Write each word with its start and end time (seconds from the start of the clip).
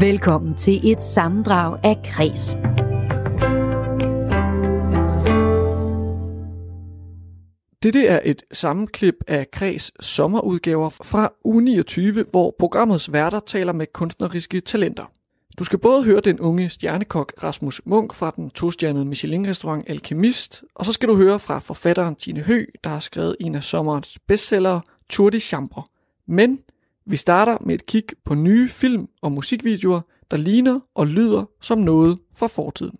Velkommen 0.00 0.54
til 0.54 0.90
et 0.92 1.02
sammendrag 1.02 1.78
af 1.84 2.02
Kres. 2.04 2.56
Dette 7.82 8.06
er 8.06 8.20
et 8.24 8.42
sammenklip 8.52 9.14
af 9.26 9.50
Kreds 9.50 10.04
sommerudgaver 10.06 10.88
fra 10.88 11.32
uge 11.44 11.62
29, 11.62 12.24
hvor 12.30 12.54
programmets 12.58 13.12
værter 13.12 13.40
taler 13.40 13.72
med 13.72 13.86
kunstneriske 13.92 14.60
talenter. 14.60 15.04
Du 15.58 15.64
skal 15.64 15.78
både 15.78 16.04
høre 16.04 16.20
den 16.20 16.40
unge 16.40 16.70
stjernekok 16.70 17.32
Rasmus 17.42 17.80
Munk 17.84 18.14
fra 18.14 18.32
den 18.36 18.50
tostjernede 18.50 19.04
Michelin-restaurant 19.04 19.90
Alchemist, 19.90 20.64
og 20.74 20.84
så 20.84 20.92
skal 20.92 21.08
du 21.08 21.16
høre 21.16 21.38
fra 21.38 21.58
forfatteren 21.58 22.14
Tine 22.14 22.40
Hø, 22.40 22.64
der 22.84 22.90
har 22.90 23.00
skrevet 23.00 23.36
en 23.40 23.54
af 23.54 23.64
sommerens 23.64 24.18
bestsellere, 24.26 24.80
Tour 25.10 25.30
de 25.30 25.40
Chambre. 25.40 25.82
Men 26.26 26.58
vi 27.08 27.16
starter 27.16 27.58
med 27.60 27.74
et 27.74 27.86
kig 27.86 28.04
på 28.24 28.34
nye 28.34 28.68
film- 28.68 29.08
og 29.22 29.32
musikvideoer, 29.32 30.00
der 30.30 30.36
ligner 30.36 30.80
og 30.94 31.06
lyder 31.06 31.44
som 31.60 31.78
noget 31.78 32.18
fra 32.36 32.46
fortiden. 32.46 32.96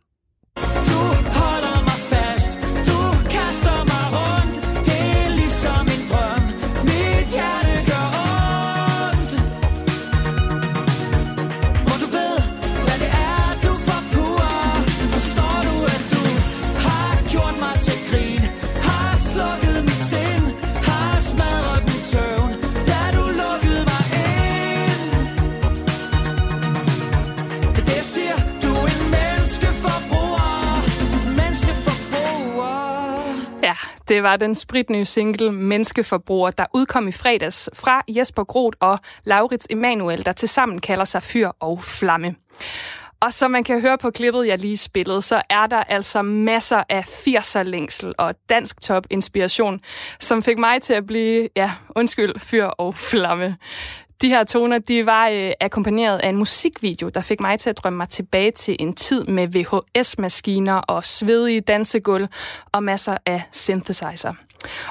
Det 34.09 34.23
var 34.23 34.37
den 34.37 34.55
spritnye 34.55 35.05
single 35.05 35.53
Menneskeforbruger, 35.53 36.51
der 36.51 36.67
udkom 36.75 37.09
i 37.09 37.13
fredags 37.13 37.71
fra 37.75 38.03
Jesper 38.09 38.45
Groth 38.45 38.77
og 38.81 38.99
Laurits 39.25 39.67
Emanuel, 39.71 40.27
der 40.27 40.33
tilsammen 40.33 40.81
kalder 40.81 41.05
sig 41.05 41.23
Fyr 41.23 41.49
og 41.61 41.83
Flamme. 41.83 42.35
Og 43.21 43.33
som 43.33 43.51
man 43.51 43.65
kan 43.65 43.81
høre 43.81 43.99
på 43.99 44.11
klippet, 44.11 44.47
jeg 44.47 44.59
lige 44.59 44.77
spillede, 44.77 45.23
så 45.23 45.43
er 45.51 45.67
der 45.67 45.85
altså 45.85 46.23
masser 46.23 46.83
af 46.89 47.01
80'er-længsel 47.01 48.15
og 48.19 48.35
dansk 48.49 48.81
top-inspiration, 48.81 49.81
som 50.21 50.43
fik 50.43 50.59
mig 50.59 50.83
til 50.83 50.95
at 50.95 51.07
blive, 51.07 51.49
ja, 51.57 51.73
undskyld, 51.97 52.39
fyr 52.39 52.65
og 52.65 52.95
flamme. 52.95 53.57
De 54.23 54.29
her 54.29 54.45
toner, 54.45 54.79
de 54.79 55.07
var 55.07 55.29
øh, 55.29 55.53
akkompagneret 55.61 56.19
af 56.19 56.29
en 56.29 56.37
musikvideo, 56.37 57.09
der 57.09 57.21
fik 57.21 57.41
mig 57.41 57.59
til 57.59 57.71
at 57.71 57.79
drømme 57.79 57.97
mig 57.97 58.09
tilbage 58.09 58.51
til 58.51 58.77
en 58.81 58.95
tid 58.95 59.25
med 59.25 59.49
VHS-maskiner 59.49 60.75
og 60.75 61.05
svedige 61.05 61.61
dansegulv 61.61 62.29
og 62.73 62.83
masser 62.83 63.17
af 63.27 63.43
synthesizer. 63.53 64.33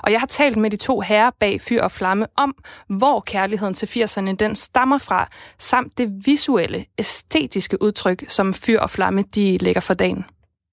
Og 0.04 0.12
jeg 0.12 0.20
har 0.20 0.28
talt 0.28 0.58
med 0.58 0.70
de 0.70 0.78
to 0.78 1.00
herrer 1.00 1.32
bag 1.40 1.62
Fyr 1.62 1.82
og 1.82 1.92
Flamme 1.92 2.28
om, 2.36 2.56
hvor 2.90 3.20
kærligheden 3.20 3.74
til 3.74 3.86
80'erne 3.86 4.36
den 4.36 4.56
stammer 4.56 4.98
fra, 4.98 5.28
samt 5.60 5.98
det 5.98 6.26
visuelle, 6.26 6.86
æstetiske 6.98 7.82
udtryk, 7.82 8.24
som 8.28 8.54
Fyr 8.54 8.80
og 8.80 8.90
Flamme 8.90 9.22
de 9.22 9.58
lægger 9.58 9.82
for 9.82 9.94
dagen. 9.94 10.26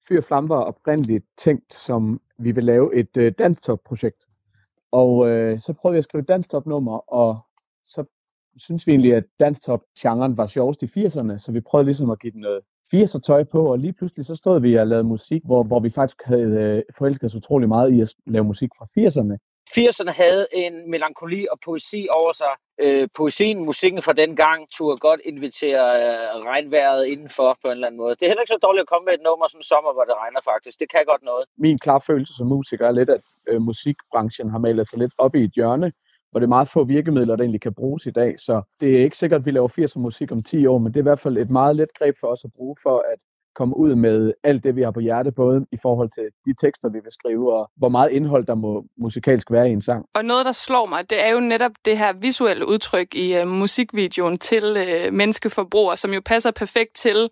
Fyr 0.09 0.19
og 0.19 0.25
Flamme 0.25 0.49
var 0.49 0.61
oprindeligt 0.61 1.25
tænkt 1.39 1.75
som, 1.75 2.21
vi 2.39 2.53
vil 2.53 2.65
lave 2.65 2.95
et 2.95 3.17
øh, 3.17 3.33
danstop-projekt. 3.39 4.25
Og 4.93 5.29
øh, 5.29 5.61
så 5.61 5.73
prøvede 5.73 5.95
jeg 5.95 5.99
at 5.99 6.05
skrive 6.05 6.23
et 6.23 6.29
danstop-nummer, 6.29 7.13
og 7.13 7.39
så 7.87 8.05
synes 8.57 8.87
vi 8.87 8.93
egentlig, 8.93 9.15
at 9.15 9.25
danstop-genren 9.41 10.37
var 10.37 10.47
sjovest 10.47 10.83
i 10.83 10.87
80'erne, 10.87 11.39
så 11.39 11.53
vi 11.53 11.61
prøvede 11.61 11.87
ligesom 11.87 12.11
at 12.11 12.21
give 12.21 12.33
den 12.33 12.41
noget 12.41 12.61
80'er 12.95 13.21
tøj 13.21 13.45
på, 13.45 13.73
og 13.73 13.79
lige 13.79 13.93
pludselig 13.93 14.27
så 14.27 14.37
stod 14.37 14.61
vi 14.61 14.75
og 14.75 14.87
lavede 14.87 15.05
musik, 15.05 15.43
hvor, 15.45 15.63
hvor 15.63 15.81
vi 15.81 15.91
faktisk 15.91 16.23
havde 16.25 16.51
øh, 16.63 16.83
forelsket 16.99 17.27
os 17.27 17.35
utrolig 17.35 17.69
meget 17.69 17.93
i 17.93 18.01
at 18.01 18.15
lave 18.27 18.45
musik 18.45 18.71
fra 18.79 18.87
80'erne. 18.99 19.37
80'erne 19.71 20.11
havde 20.11 20.47
en 20.53 20.91
melankoli 20.91 21.47
og 21.53 21.59
poesi 21.65 22.07
over 22.21 22.33
sig. 22.33 22.55
Øh, 22.81 23.09
poesien, 23.17 23.65
musikken 23.65 24.03
fra 24.03 24.13
den 24.13 24.37
gang, 24.37 24.71
turde 24.77 24.99
godt 24.99 25.21
invitere 25.25 25.85
øh, 25.85 26.45
regnvejret 26.51 27.07
indenfor 27.07 27.59
på 27.63 27.69
en 27.69 27.73
eller 27.73 27.87
anden 27.87 28.01
måde. 28.03 28.17
Det 28.17 28.23
er 28.23 28.31
heller 28.31 28.43
ikke 28.43 28.57
så 28.57 28.67
dårligt 28.67 28.81
at 28.83 28.89
komme 28.89 29.05
med 29.05 29.15
et 29.15 29.25
nummer 29.25 29.47
en 29.57 29.63
sommer, 29.63 29.93
hvor 29.93 30.05
det 30.05 30.15
regner 30.23 30.41
faktisk. 30.53 30.81
Det 30.81 30.89
kan 30.91 31.05
godt 31.07 31.23
noget. 31.23 31.45
Min 31.59 31.79
klare 31.79 32.01
følelse 32.01 32.33
som 32.39 32.47
musiker 32.47 32.87
er 32.89 32.93
lidt, 32.93 33.11
at 33.11 33.25
øh, 33.49 33.63
musikbranchen 33.63 34.51
har 34.51 34.59
malet 34.59 34.87
sig 34.89 34.99
lidt 34.99 35.15
op 35.19 35.35
i 35.35 35.45
et 35.45 35.53
hjørne, 35.57 35.93
hvor 36.35 36.41
det 36.41 36.47
er 36.47 36.57
meget 36.57 36.69
få 36.69 36.85
virkemidler, 36.85 37.37
der 37.37 37.43
egentlig 37.43 37.61
kan 37.61 37.75
bruges 37.75 38.07
i 38.07 38.11
dag. 38.11 38.35
Så 38.39 38.63
det 38.81 38.99
er 38.99 39.05
ikke 39.05 39.17
sikkert, 39.17 39.41
at 39.41 39.47
vi 39.47 39.51
laver 39.51 39.69
80'er 39.69 39.99
musik 39.99 40.33
om 40.33 40.43
10 40.43 40.67
år, 40.67 40.79
men 40.79 40.93
det 40.93 40.97
er 40.97 41.03
i 41.03 41.11
hvert 41.11 41.21
fald 41.21 41.39
et 41.39 41.51
meget 41.51 41.77
let 41.77 41.89
greb 41.99 42.15
for 42.21 42.27
os 42.27 42.45
at 42.45 42.51
bruge 42.57 42.77
for 42.83 42.97
at 43.13 43.19
komme 43.55 43.77
ud 43.77 43.95
med 43.95 44.33
alt 44.45 44.65
det, 44.65 44.77
vi 44.77 44.83
har 44.83 44.91
på 44.91 45.01
hjerte, 45.01 45.33
både 45.33 45.67
i 45.73 45.77
forhold 45.83 46.11
til 46.11 46.25
de 46.47 46.67
tekster, 46.67 46.89
vi 46.89 46.99
vil 47.03 47.13
skrive, 47.13 47.55
og 47.55 47.71
hvor 47.77 47.89
meget 47.89 48.11
indhold, 48.11 48.47
der 48.47 48.55
må 48.55 48.85
musikalsk 48.99 49.51
være 49.51 49.69
i 49.69 49.73
en 49.73 49.83
sang. 49.83 50.05
Og 50.15 50.25
noget, 50.25 50.47
der 50.47 50.53
slår 50.53 50.87
mig, 50.87 51.11
det 51.11 51.25
er 51.25 51.31
jo 51.31 51.41
netop 51.41 51.73
det 51.85 51.99
her 51.99 52.13
visuelle 52.13 52.69
udtryk 52.69 53.15
i 53.15 53.41
uh, 53.41 53.49
musikvideoen 53.49 54.39
til 54.39 54.65
øh, 54.65 55.07
uh, 55.07 55.15
menneskeforbruger, 55.15 55.95
som 55.95 56.11
jo 56.11 56.21
passer 56.25 56.51
perfekt 56.51 56.97
til 56.97 57.31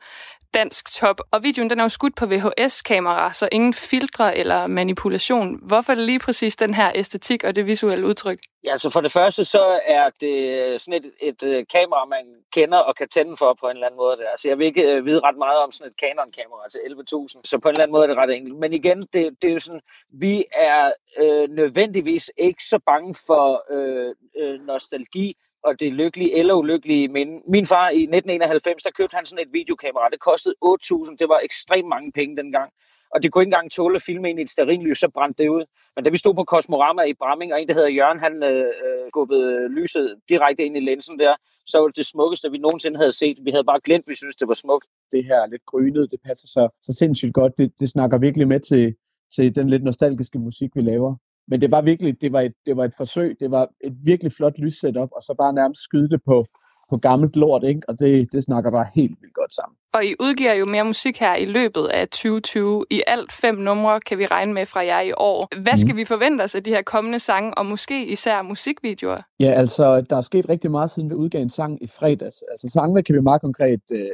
dansk 0.55 0.93
top. 1.01 1.21
Og 1.31 1.43
videoen 1.43 1.71
den 1.71 1.79
er 1.79 1.85
jo 1.85 1.89
skudt 1.89 2.17
på 2.17 2.27
VHS-kamera, 2.27 3.33
så 3.33 3.49
ingen 3.53 3.75
filtre 3.75 4.39
eller 4.39 4.67
manipulation. 4.67 5.59
Hvorfor 5.63 5.95
lige 5.95 6.19
præcis 6.19 6.57
den 6.57 6.75
her 6.75 6.93
æstetik 6.95 7.45
og 7.45 7.57
det 7.57 7.67
visuelle 7.67 8.07
udtryk? 8.07 8.39
Ja, 8.65 8.71
altså 8.71 8.91
for 8.91 9.01
det 9.01 9.13
første, 9.13 9.45
så 9.45 9.81
er 9.87 10.11
det 10.21 10.37
øh, 10.59 10.81
sådan 10.81 11.05
et, 11.05 11.13
et, 11.21 11.43
et 11.43 11.69
kamera, 11.69 12.05
man 12.05 12.25
kender 12.53 12.79
og 12.79 12.97
kan 12.97 13.09
tænde 13.09 13.37
for 13.37 13.57
på 13.61 13.67
en 13.67 13.77
eller 13.77 13.87
anden 13.87 13.99
måde. 13.99 14.17
Der. 14.17 14.29
Altså 14.29 14.49
jeg 14.49 14.59
vil 14.59 14.67
ikke 14.67 14.83
øh, 14.83 15.07
vide 15.07 15.21
ret 15.21 15.37
meget 15.37 15.59
om 15.59 15.73
sådan 15.73 15.91
et 15.91 15.97
Canon-kamera 16.01 16.69
til 16.69 16.79
11.000, 16.79 17.41
så 17.45 17.59
på 17.59 17.69
en 17.69 17.73
eller 17.73 17.83
anden 17.83 17.93
måde 17.93 18.03
er 18.05 18.07
det 18.07 18.17
ret 18.17 18.37
enkelt. 18.37 18.57
Men 18.57 18.73
igen, 18.73 19.03
det, 19.03 19.43
det 19.43 19.51
er 19.51 19.53
jo 19.53 19.61
sådan, 19.61 19.81
vi 20.13 20.45
er 20.55 20.93
øh, 21.19 21.49
nødvendigvis 21.51 22.31
ikke 22.37 22.65
så 22.65 22.79
bange 22.87 23.15
for 23.27 23.65
øh, 23.75 24.15
øh, 24.37 24.67
nostalgi, 24.67 25.37
og 25.65 25.81
det 25.81 25.93
lykkelige 25.93 26.39
eller 26.39 26.55
ulykkelige 26.55 27.09
minde. 27.09 27.43
Min 27.47 27.67
far 27.67 27.89
i 27.89 28.03
1991, 28.03 28.83
der 28.83 28.91
købte 28.91 29.15
han 29.15 29.27
sådan 29.27 29.47
et 29.47 29.53
videokamera. 29.53 30.09
Det 30.09 30.21
kostede 30.21 30.55
8.000. 30.65 31.17
Det 31.19 31.29
var 31.29 31.41
ekstremt 31.43 31.89
mange 31.89 32.13
penge 32.13 32.37
dengang. 32.37 32.73
Og 33.13 33.23
det 33.23 33.33
kunne 33.33 33.43
ikke 33.43 33.49
engang 33.49 33.71
tåle 33.71 33.97
at 33.97 34.03
filme 34.03 34.31
ind 34.31 34.39
i 34.39 34.43
et 34.43 34.51
sterinlys, 34.51 34.99
så 34.99 35.09
brændte 35.09 35.43
det 35.43 35.49
ud. 35.49 35.65
Men 35.97 36.05
da 36.05 36.11
vi 36.11 36.17
stod 36.17 36.35
på 36.35 36.45
Kosmorama 36.45 37.03
i 37.03 37.15
Bramming, 37.15 37.53
og 37.53 37.63
en, 37.63 37.69
der 37.69 37.75
hedder 37.75 37.89
Jørgen, 37.89 38.19
han 38.19 38.35
øh, 38.45 38.65
øh 38.85 39.09
skubbede 39.09 39.69
lyset 39.69 40.17
direkte 40.29 40.65
ind 40.65 40.77
i 40.77 40.81
linsen 40.81 41.19
der, 41.19 41.35
så 41.67 41.79
var 41.79 41.87
det 41.87 41.97
det 41.97 42.07
smukkeste, 42.07 42.51
vi 42.51 42.59
nogensinde 42.59 42.97
havde 42.97 43.13
set. 43.13 43.39
Vi 43.43 43.51
havde 43.51 43.65
bare 43.65 43.81
glemt, 43.85 44.05
at 44.05 44.09
vi 44.09 44.15
synes 44.15 44.37
det 44.37 44.49
var 44.49 44.55
smukt. 44.55 44.87
Det 45.13 45.25
her 45.25 45.47
lidt 45.47 45.67
grynet, 45.67 46.11
det 46.11 46.21
passer 46.27 46.47
så, 46.47 46.69
så 46.83 46.93
sindssygt 46.99 47.35
godt. 47.35 47.59
Det, 47.59 47.73
det 47.81 47.89
snakker 47.89 48.19
virkelig 48.19 48.49
med 48.49 48.61
til, 48.61 48.95
til 49.35 49.55
den 49.55 49.71
lidt 49.71 49.85
nostalgiske 49.85 50.39
musik, 50.39 50.71
vi 50.75 50.81
laver. 50.81 51.17
Men 51.49 51.61
det 51.61 51.71
var 51.71 51.83
virkelig, 51.83 52.21
det 52.21 52.33
var 52.33 52.41
et, 52.41 52.55
det 52.67 52.77
var 52.77 52.85
et 52.85 52.95
forsøg. 52.97 53.37
Det 53.41 53.51
var 53.51 53.69
et 53.85 53.97
virkelig 54.05 54.33
flot 54.33 54.59
lyssetup, 54.59 55.09
og 55.17 55.23
så 55.23 55.35
bare 55.39 55.53
nærmest 55.53 55.83
skyde 55.83 56.09
det 56.09 56.21
på, 56.27 56.47
på 56.93 56.97
gammelt 56.97 57.37
lort, 57.37 57.65
ikke? 57.65 57.81
og 57.89 57.99
det, 58.01 58.33
det 58.33 58.43
snakker 58.43 58.71
bare 58.71 58.87
helt 58.95 59.17
vildt 59.21 59.35
godt 59.35 59.55
sammen. 59.55 59.77
Og 59.95 60.05
I 60.05 60.15
udgiver 60.21 60.55
jo 60.55 60.67
mere 60.67 60.85
musik 60.85 61.17
her 61.19 61.35
i 61.37 61.45
løbet 61.45 61.87
af 61.87 62.09
2020. 62.09 62.85
I 62.91 63.03
alt 63.07 63.33
fem 63.33 63.55
numre 63.55 64.01
kan 64.01 64.19
vi 64.19 64.27
regne 64.27 64.53
med 64.55 64.67
fra 64.67 64.81
jer 64.81 65.01
i 65.01 65.13
år. 65.17 65.61
Hvad 65.63 65.77
skal 65.77 65.93
mm. 65.95 65.97
vi 65.97 66.05
forvente 66.05 66.43
os 66.43 66.55
af 66.55 66.63
de 66.65 66.71
her 66.71 66.83
kommende 66.83 67.19
sange, 67.19 67.55
og 67.59 67.67
måske 67.67 68.07
især 68.07 68.43
musikvideoer? 68.43 69.23
Ja, 69.41 69.51
altså, 69.63 70.01
der 70.01 70.17
er 70.17 70.21
sket 70.21 70.49
rigtig 70.49 70.71
meget, 70.71 70.91
siden 70.91 71.11
vi 71.11 71.15
udgav 71.15 71.43
en 71.43 71.51
sang 71.51 71.83
i 71.83 71.87
fredags. 71.87 72.43
Altså, 72.51 72.69
sangene 72.69 73.03
kan 73.03 73.15
vi 73.15 73.21
meget 73.21 73.41
konkret 73.41 73.81
øh, 73.93 74.07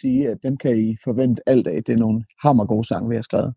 sige, 0.00 0.28
at 0.28 0.38
dem 0.42 0.56
kan 0.56 0.78
I 0.78 0.96
forvente 1.04 1.42
alt 1.46 1.66
af. 1.66 1.84
Det 1.84 1.92
er 1.92 1.98
nogle 1.98 2.24
hammergode 2.42 2.86
sange, 2.88 3.08
vi 3.08 3.14
har 3.14 3.22
skrevet. 3.22 3.54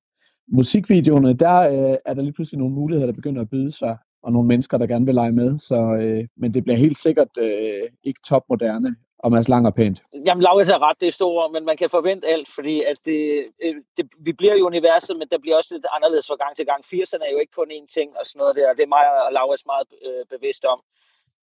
Musikvideoerne, 0.52 1.34
der 1.34 1.58
øh, 1.74 1.98
er 2.06 2.14
der 2.14 2.22
lige 2.22 2.34
pludselig 2.34 2.60
nogle 2.60 2.76
muligheder, 2.76 3.06
der 3.06 3.14
begynder 3.14 3.42
at 3.42 3.50
byde 3.50 3.72
sig, 3.72 3.98
og 4.24 4.32
nogle 4.32 4.48
mennesker, 4.48 4.78
der 4.78 4.88
gerne 4.88 5.06
vil 5.06 5.16
lege 5.16 5.32
med. 5.32 5.60
Så, 5.60 5.76
øh, 5.76 6.28
men 6.38 6.54
det 6.54 6.64
bliver 6.64 6.78
helt 6.78 6.98
sikkert 6.98 7.38
øh, 7.38 7.90
ikke 8.04 8.20
topmoderne 8.28 8.96
og 9.24 9.32
Mads 9.32 9.50
Lang 9.50 9.68
og 9.68 9.76
pænt. 9.76 10.04
Jamen, 10.26 10.42
Laurits 10.42 10.70
har 10.70 10.82
ret, 10.90 11.02
det 11.02 11.08
er 11.08 11.12
store, 11.12 11.50
men 11.50 11.66
man 11.66 11.78
kan 11.78 11.90
forvente 11.90 12.28
alt, 12.28 12.50
fordi 12.56 12.82
at 12.82 12.98
det, 13.06 13.46
øh, 13.64 13.76
det, 13.98 14.10
vi 14.20 14.34
bliver 14.34 14.56
i 14.56 14.62
universet, 14.62 15.18
men 15.18 15.28
der 15.32 15.38
bliver 15.38 15.58
også 15.58 15.74
lidt 15.76 15.86
anderledes 15.96 16.28
fra 16.28 16.36
gang 16.36 16.56
til 16.56 16.66
gang. 16.66 16.82
80'erne 16.86 17.24
er 17.28 17.32
jo 17.32 17.40
ikke 17.40 17.52
kun 17.52 17.72
én 17.72 17.88
ting 17.88 18.10
og 18.20 18.26
sådan 18.26 18.40
noget 18.40 18.56
der, 18.56 18.70
og 18.70 18.78
det 18.78 18.84
er 18.84 18.96
mig 18.96 19.06
og 19.28 19.34
Laurits 19.34 19.66
meget 19.66 19.88
øh, 20.08 20.26
bevidst 20.34 20.66
om. 20.66 20.80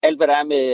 Alt, 0.03 0.17
hvad 0.17 0.27
der 0.27 0.37
er 0.37 0.45
med, 0.45 0.65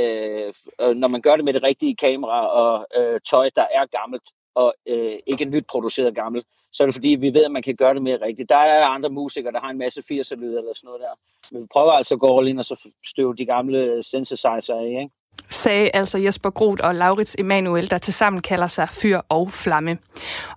øh, 0.80 0.90
når 0.96 1.08
man 1.08 1.22
gør 1.22 1.32
det 1.36 1.44
med 1.44 1.52
det 1.52 1.62
rigtige 1.62 1.96
kamera 1.96 2.46
og 2.46 2.86
øh, 2.96 3.20
tøj, 3.30 3.50
der 3.56 3.66
er 3.74 3.86
gammelt, 3.98 4.26
og 4.54 4.74
øh, 4.86 5.18
ikke 5.26 5.44
nyt 5.44 5.66
produceret 5.66 6.14
gammelt, 6.14 6.46
så 6.76 6.82
er 6.82 6.86
det 6.86 6.94
fordi, 6.94 7.08
vi 7.08 7.34
ved, 7.34 7.44
at 7.44 7.52
man 7.52 7.62
kan 7.62 7.76
gøre 7.76 7.94
det 7.94 8.02
mere 8.02 8.18
rigtigt. 8.22 8.48
Der 8.48 8.56
er 8.56 8.86
andre 8.86 9.10
musikere, 9.10 9.52
der 9.52 9.60
har 9.60 9.70
en 9.70 9.78
masse 9.78 10.00
80'er-lyder 10.00 10.58
eller 10.58 10.74
sådan 10.74 10.88
noget 10.88 11.00
der. 11.00 11.14
Men 11.52 11.62
vi 11.62 11.66
prøver 11.72 11.92
altså 11.92 12.14
at 12.14 12.20
gå 12.20 12.38
all 12.38 12.48
ind 12.48 12.58
og 12.58 12.64
så 12.64 12.88
støve 13.06 13.34
de 13.34 13.46
gamle 13.46 14.02
synthesizer 14.02 14.74
af, 14.74 14.86
ikke? 14.86 15.10
Sagde 15.50 15.90
altså 15.94 16.18
Jesper 16.18 16.50
Groth 16.50 16.84
og 16.84 16.94
Laurits 16.94 17.36
Emanuel, 17.38 17.90
der 17.90 17.98
tilsammen 17.98 18.42
kalder 18.42 18.66
sig 18.66 18.88
Fyr 18.88 19.20
og 19.28 19.50
Flamme. 19.50 19.98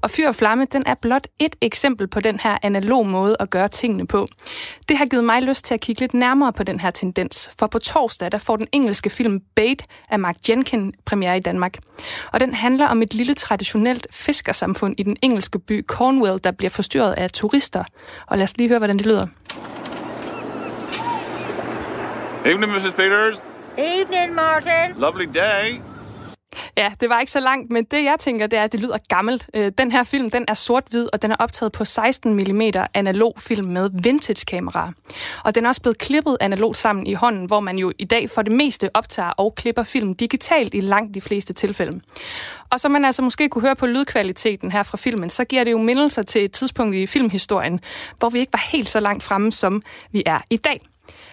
Og 0.01 0.11
Fyr 0.11 0.27
og 0.27 0.35
Flamme, 0.35 0.67
den 0.71 0.83
er 0.85 0.95
blot 0.95 1.27
et 1.39 1.55
eksempel 1.61 2.07
på 2.07 2.19
den 2.19 2.39
her 2.39 2.57
analog 2.63 3.07
måde 3.07 3.35
at 3.39 3.49
gøre 3.49 3.67
tingene 3.67 4.07
på. 4.07 4.27
Det 4.89 4.97
har 4.97 5.05
givet 5.05 5.23
mig 5.23 5.41
lyst 5.41 5.65
til 5.65 5.73
at 5.73 5.79
kigge 5.79 5.99
lidt 6.01 6.13
nærmere 6.13 6.53
på 6.53 6.63
den 6.63 6.79
her 6.79 6.91
tendens, 6.91 7.51
for 7.59 7.67
på 7.67 7.79
torsdag 7.79 8.31
der 8.31 8.37
får 8.37 8.55
den 8.55 8.67
engelske 8.71 9.09
film 9.09 9.41
Bait 9.55 9.85
af 10.09 10.19
Mark 10.19 10.35
Jenkin 10.49 10.93
premiere 11.05 11.37
i 11.37 11.39
Danmark. 11.39 11.77
Og 12.33 12.39
den 12.39 12.53
handler 12.53 12.87
om 12.87 13.01
et 13.01 13.13
lille 13.13 13.33
traditionelt 13.33 14.07
fiskersamfund 14.11 14.95
i 14.97 15.03
den 15.03 15.17
engelske 15.21 15.59
by 15.59 15.85
Cornwall, 15.85 16.39
der 16.43 16.51
bliver 16.51 16.69
forstyrret 16.69 17.13
af 17.13 17.31
turister. 17.31 17.83
Og 18.27 18.37
lad 18.37 18.43
os 18.43 18.57
lige 18.57 18.69
høre, 18.69 18.79
hvordan 18.79 18.97
det 18.97 19.05
lyder. 19.05 19.25
Evening, 22.45 22.71
Mrs. 22.71 22.93
Peters. 22.95 23.48
Evening, 23.79 24.35
Martin. 24.35 25.01
Lovely 25.01 25.25
day. 25.35 25.81
Ja, 26.77 26.91
det 27.01 27.09
var 27.09 27.19
ikke 27.19 27.31
så 27.31 27.39
langt, 27.39 27.71
men 27.71 27.83
det 27.83 28.03
jeg 28.03 28.15
tænker, 28.19 28.47
det 28.47 28.59
er, 28.59 28.63
at 28.63 28.71
det 28.71 28.79
lyder 28.79 28.97
gammelt. 29.09 29.49
Øh, 29.53 29.71
Den 29.77 29.91
her 29.91 30.03
film, 30.03 30.29
den 30.29 30.45
er 30.47 30.53
sort-hvid, 30.53 31.07
og 31.13 31.21
den 31.21 31.31
er 31.31 31.35
optaget 31.39 31.71
på 31.71 31.85
16 31.85 32.33
mm 32.33 32.61
analog 32.93 33.33
film 33.37 33.69
med 33.71 33.89
vintage-kamera. 34.03 34.91
Og 35.45 35.55
den 35.55 35.65
er 35.65 35.69
også 35.69 35.81
blevet 35.81 35.97
klippet 35.97 36.37
analogt 36.39 36.77
sammen 36.77 37.07
i 37.07 37.13
hånden, 37.13 37.45
hvor 37.45 37.59
man 37.59 37.77
jo 37.77 37.91
i 37.99 38.05
dag 38.05 38.29
for 38.29 38.41
det 38.41 38.51
meste 38.51 38.89
optager 38.93 39.29
og 39.29 39.55
klipper 39.55 39.83
film 39.83 40.15
digitalt 40.15 40.73
i 40.73 40.79
langt 40.79 41.15
de 41.15 41.21
fleste 41.21 41.53
tilfælde. 41.53 42.01
Og 42.69 42.79
som 42.79 42.91
man 42.91 43.05
altså 43.05 43.21
måske 43.21 43.49
kunne 43.49 43.61
høre 43.61 43.75
på 43.75 43.85
lydkvaliteten 43.85 44.71
her 44.71 44.83
fra 44.83 44.97
filmen, 44.97 45.29
så 45.29 45.43
giver 45.43 45.63
det 45.63 45.71
jo 45.71 45.77
mindelser 45.77 46.21
til 46.21 46.43
et 46.43 46.51
tidspunkt 46.51 46.95
i 46.95 47.07
filmhistorien, 47.07 47.79
hvor 48.17 48.29
vi 48.29 48.39
ikke 48.39 48.53
var 48.53 48.69
helt 48.71 48.89
så 48.89 48.99
langt 48.99 49.23
fremme, 49.23 49.51
som 49.51 49.83
vi 50.11 50.23
er 50.25 50.39
i 50.49 50.57
dag. 50.57 50.79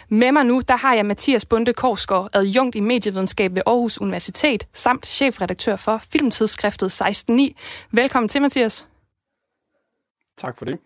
Med 0.08 0.32
mig 0.32 0.44
nu, 0.44 0.62
der 0.68 0.76
har 0.76 0.94
jeg 0.94 1.06
Mathias 1.06 1.44
Bunde 1.44 1.72
Korsgaard, 1.72 2.30
adjunkt 2.32 2.74
i 2.74 2.80
medievidenskab 2.80 3.54
ved 3.54 3.62
Aarhus 3.66 4.00
Universitet, 4.00 4.66
samt 4.72 5.06
chefredaktør 5.06 5.76
for 5.76 6.02
filmtidsskriftet 6.12 7.02
16.9. 7.02 7.52
Velkommen 7.90 8.28
til, 8.28 8.42
Mathias. 8.42 8.88
Tak 10.38 10.58
for 10.58 10.64
det. 10.64 10.78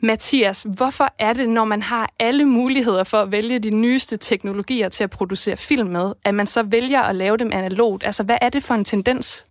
Mathias, 0.00 0.66
hvorfor 0.76 1.08
er 1.18 1.32
det, 1.32 1.48
når 1.48 1.64
man 1.64 1.82
har 1.82 2.10
alle 2.18 2.44
muligheder 2.44 3.04
for 3.04 3.18
at 3.18 3.30
vælge 3.32 3.58
de 3.58 3.70
nyeste 3.70 4.16
teknologier 4.16 4.88
til 4.88 5.04
at 5.04 5.10
producere 5.10 5.56
film 5.56 5.88
med, 5.88 6.12
at 6.24 6.34
man 6.34 6.46
så 6.46 6.62
vælger 6.62 7.00
at 7.02 7.16
lave 7.16 7.36
dem 7.36 7.50
analogt? 7.52 8.06
Altså, 8.06 8.22
hvad 8.22 8.38
er 8.40 8.48
det 8.48 8.62
for 8.62 8.74
en 8.74 8.84
tendens? 8.84 9.44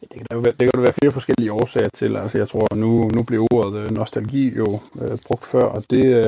Det 0.00 0.10
kan, 0.10 0.26
der 0.30 0.50
det 0.50 0.58
kan 0.58 0.70
der 0.74 0.80
være 0.80 0.92
flere 0.92 1.12
forskellige 1.12 1.52
årsager 1.52 1.88
til. 1.88 2.16
Altså, 2.16 2.38
jeg 2.38 2.48
tror, 2.48 2.74
nu, 2.74 3.08
nu 3.08 3.22
blev 3.22 3.46
ordet 3.50 3.80
øh, 3.80 3.90
nostalgi 3.90 4.56
jo 4.56 4.80
øh, 5.00 5.18
brugt 5.26 5.44
før, 5.46 5.62
og 5.62 5.84
det, 5.90 6.04
øh, 6.04 6.26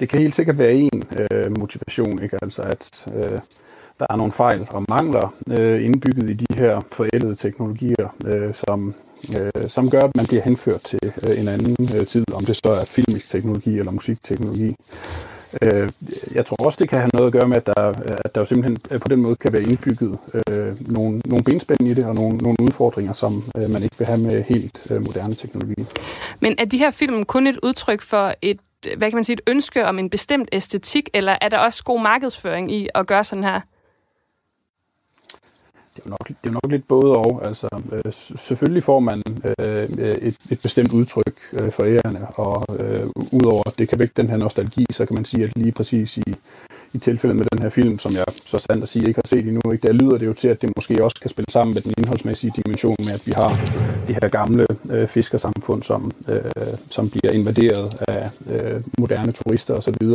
det 0.00 0.08
kan 0.08 0.20
helt 0.20 0.34
sikkert 0.34 0.58
være 0.58 0.72
en 0.72 1.04
øh, 1.18 1.58
motivation, 1.58 2.22
ikke? 2.22 2.38
Altså, 2.42 2.62
at 2.62 3.06
øh, 3.14 3.38
der 3.98 4.06
er 4.10 4.16
nogle 4.16 4.32
fejl 4.32 4.66
og 4.70 4.84
mangler 4.88 5.34
øh, 5.50 5.84
indbygget 5.84 6.30
i 6.30 6.32
de 6.32 6.46
her 6.54 6.80
forældede 6.92 7.34
teknologier, 7.34 8.14
øh, 8.26 8.54
som, 8.54 8.94
øh, 9.36 9.68
som 9.68 9.90
gør, 9.90 10.00
at 10.00 10.16
man 10.16 10.26
bliver 10.26 10.42
henført 10.42 10.82
til 10.82 11.12
øh, 11.22 11.40
en 11.40 11.48
anden 11.48 11.76
øh, 11.96 12.06
tid, 12.06 12.24
om 12.34 12.44
det 12.44 12.56
så 12.56 12.70
er 12.70 12.84
filmisk 12.84 13.30
teknologi 13.30 13.78
eller 13.78 13.92
musikteknologi. 13.92 14.74
Øh, 15.62 15.88
jeg 16.34 16.46
tror 16.46 16.64
også, 16.64 16.78
det 16.80 16.88
kan 16.88 16.98
have 16.98 17.10
noget 17.14 17.26
at 17.26 17.32
gøre 17.32 17.48
med, 17.48 17.56
at 17.56 17.66
der, 17.66 17.92
at 18.24 18.34
der 18.34 18.40
jo 18.40 18.44
simpelthen 18.44 18.78
øh, 18.90 19.00
på 19.00 19.08
den 19.08 19.20
måde 19.20 19.36
kan 19.36 19.52
være 19.52 19.62
indbygget 19.62 20.18
øh, 20.48 20.90
nogle, 20.92 21.20
nogle 21.24 21.44
benspænd 21.44 21.80
i 21.80 21.94
det, 21.94 22.04
og 22.04 22.14
nogle, 22.14 22.36
nogle 22.36 22.56
udfordringer, 22.60 23.12
som 23.12 23.50
øh, 23.56 23.70
man 23.70 23.82
ikke 23.82 23.98
vil 23.98 24.06
have 24.06 24.20
med 24.20 24.42
helt 24.42 24.86
øh, 24.90 25.02
moderne 25.02 25.34
teknologi. 25.34 25.86
Men 26.40 26.54
er 26.58 26.64
de 26.64 26.78
her 26.78 26.90
film 26.90 27.24
kun 27.24 27.46
et 27.46 27.58
udtryk 27.62 28.02
for 28.02 28.34
et, 28.42 28.58
hvad 28.96 29.10
kan 29.10 29.16
man 29.16 29.24
sige, 29.24 29.34
et 29.34 29.40
ønske 29.46 29.86
om 29.86 29.98
en 29.98 30.10
bestemt 30.10 30.48
æstetik, 30.52 31.08
eller 31.14 31.38
er 31.40 31.48
der 31.48 31.58
også 31.58 31.84
god 31.84 32.00
markedsføring 32.00 32.72
i 32.72 32.88
at 32.94 33.06
gøre 33.06 33.24
sådan 33.24 33.44
her? 33.44 33.60
Det 35.96 36.02
er 36.02 36.06
jo 36.06 36.10
nok, 36.10 36.28
det 36.28 36.36
er 36.44 36.50
jo 36.50 36.52
nok 36.52 36.70
lidt 36.70 36.88
både 36.88 37.16
og. 37.16 37.46
Altså, 37.46 37.68
øh, 37.92 38.12
selvfølgelig 38.12 38.82
får 38.82 39.00
man 39.00 39.22
øh, 39.58 39.84
et, 40.28 40.36
et 40.50 40.60
bestemt 40.62 40.92
udtryk 40.92 41.36
øh, 41.52 41.72
for 41.72 41.84
ærerne, 41.84 42.26
og 42.28 42.76
øh, 42.78 43.06
udover 43.32 43.62
at 43.66 43.78
det 43.78 43.88
kan 43.88 43.98
vække 43.98 44.14
den 44.16 44.28
her 44.28 44.36
nostalgi, 44.36 44.86
så 44.90 45.06
kan 45.06 45.14
man 45.14 45.24
sige, 45.24 45.44
at 45.44 45.56
lige 45.56 45.72
præcis 45.72 46.16
i, 46.16 46.34
i 46.92 46.98
tilfældet 46.98 47.36
med 47.36 47.46
den 47.52 47.62
her 47.62 47.68
film, 47.68 47.98
som 47.98 48.12
jeg 48.12 48.24
så 48.44 48.58
sandt 48.58 48.82
at 48.82 48.88
sige 48.88 49.08
ikke 49.08 49.18
har 49.24 49.28
set 49.28 49.46
endnu, 49.46 49.72
ikke, 49.72 49.86
der 49.86 49.92
lyder 49.92 50.18
det 50.18 50.26
jo 50.26 50.32
til, 50.32 50.48
at 50.48 50.62
det 50.62 50.70
måske 50.76 51.04
også 51.04 51.16
kan 51.20 51.30
spille 51.30 51.52
sammen 51.52 51.74
med 51.74 51.82
den 51.82 51.94
indholdsmæssige 51.98 52.52
dimension 52.64 52.96
med, 52.98 53.12
at 53.12 53.26
vi 53.26 53.32
har 53.32 53.50
det 54.06 54.18
her 54.22 54.28
gamle 54.28 54.66
øh, 54.90 55.08
fiskersamfund, 55.08 55.82
som, 55.82 56.12
øh, 56.28 56.40
som 56.90 57.10
bliver 57.10 57.32
invaderet 57.32 58.02
af 58.08 58.30
øh, 58.50 58.80
moderne 58.98 59.32
turister 59.32 59.74
osv., 59.74 60.06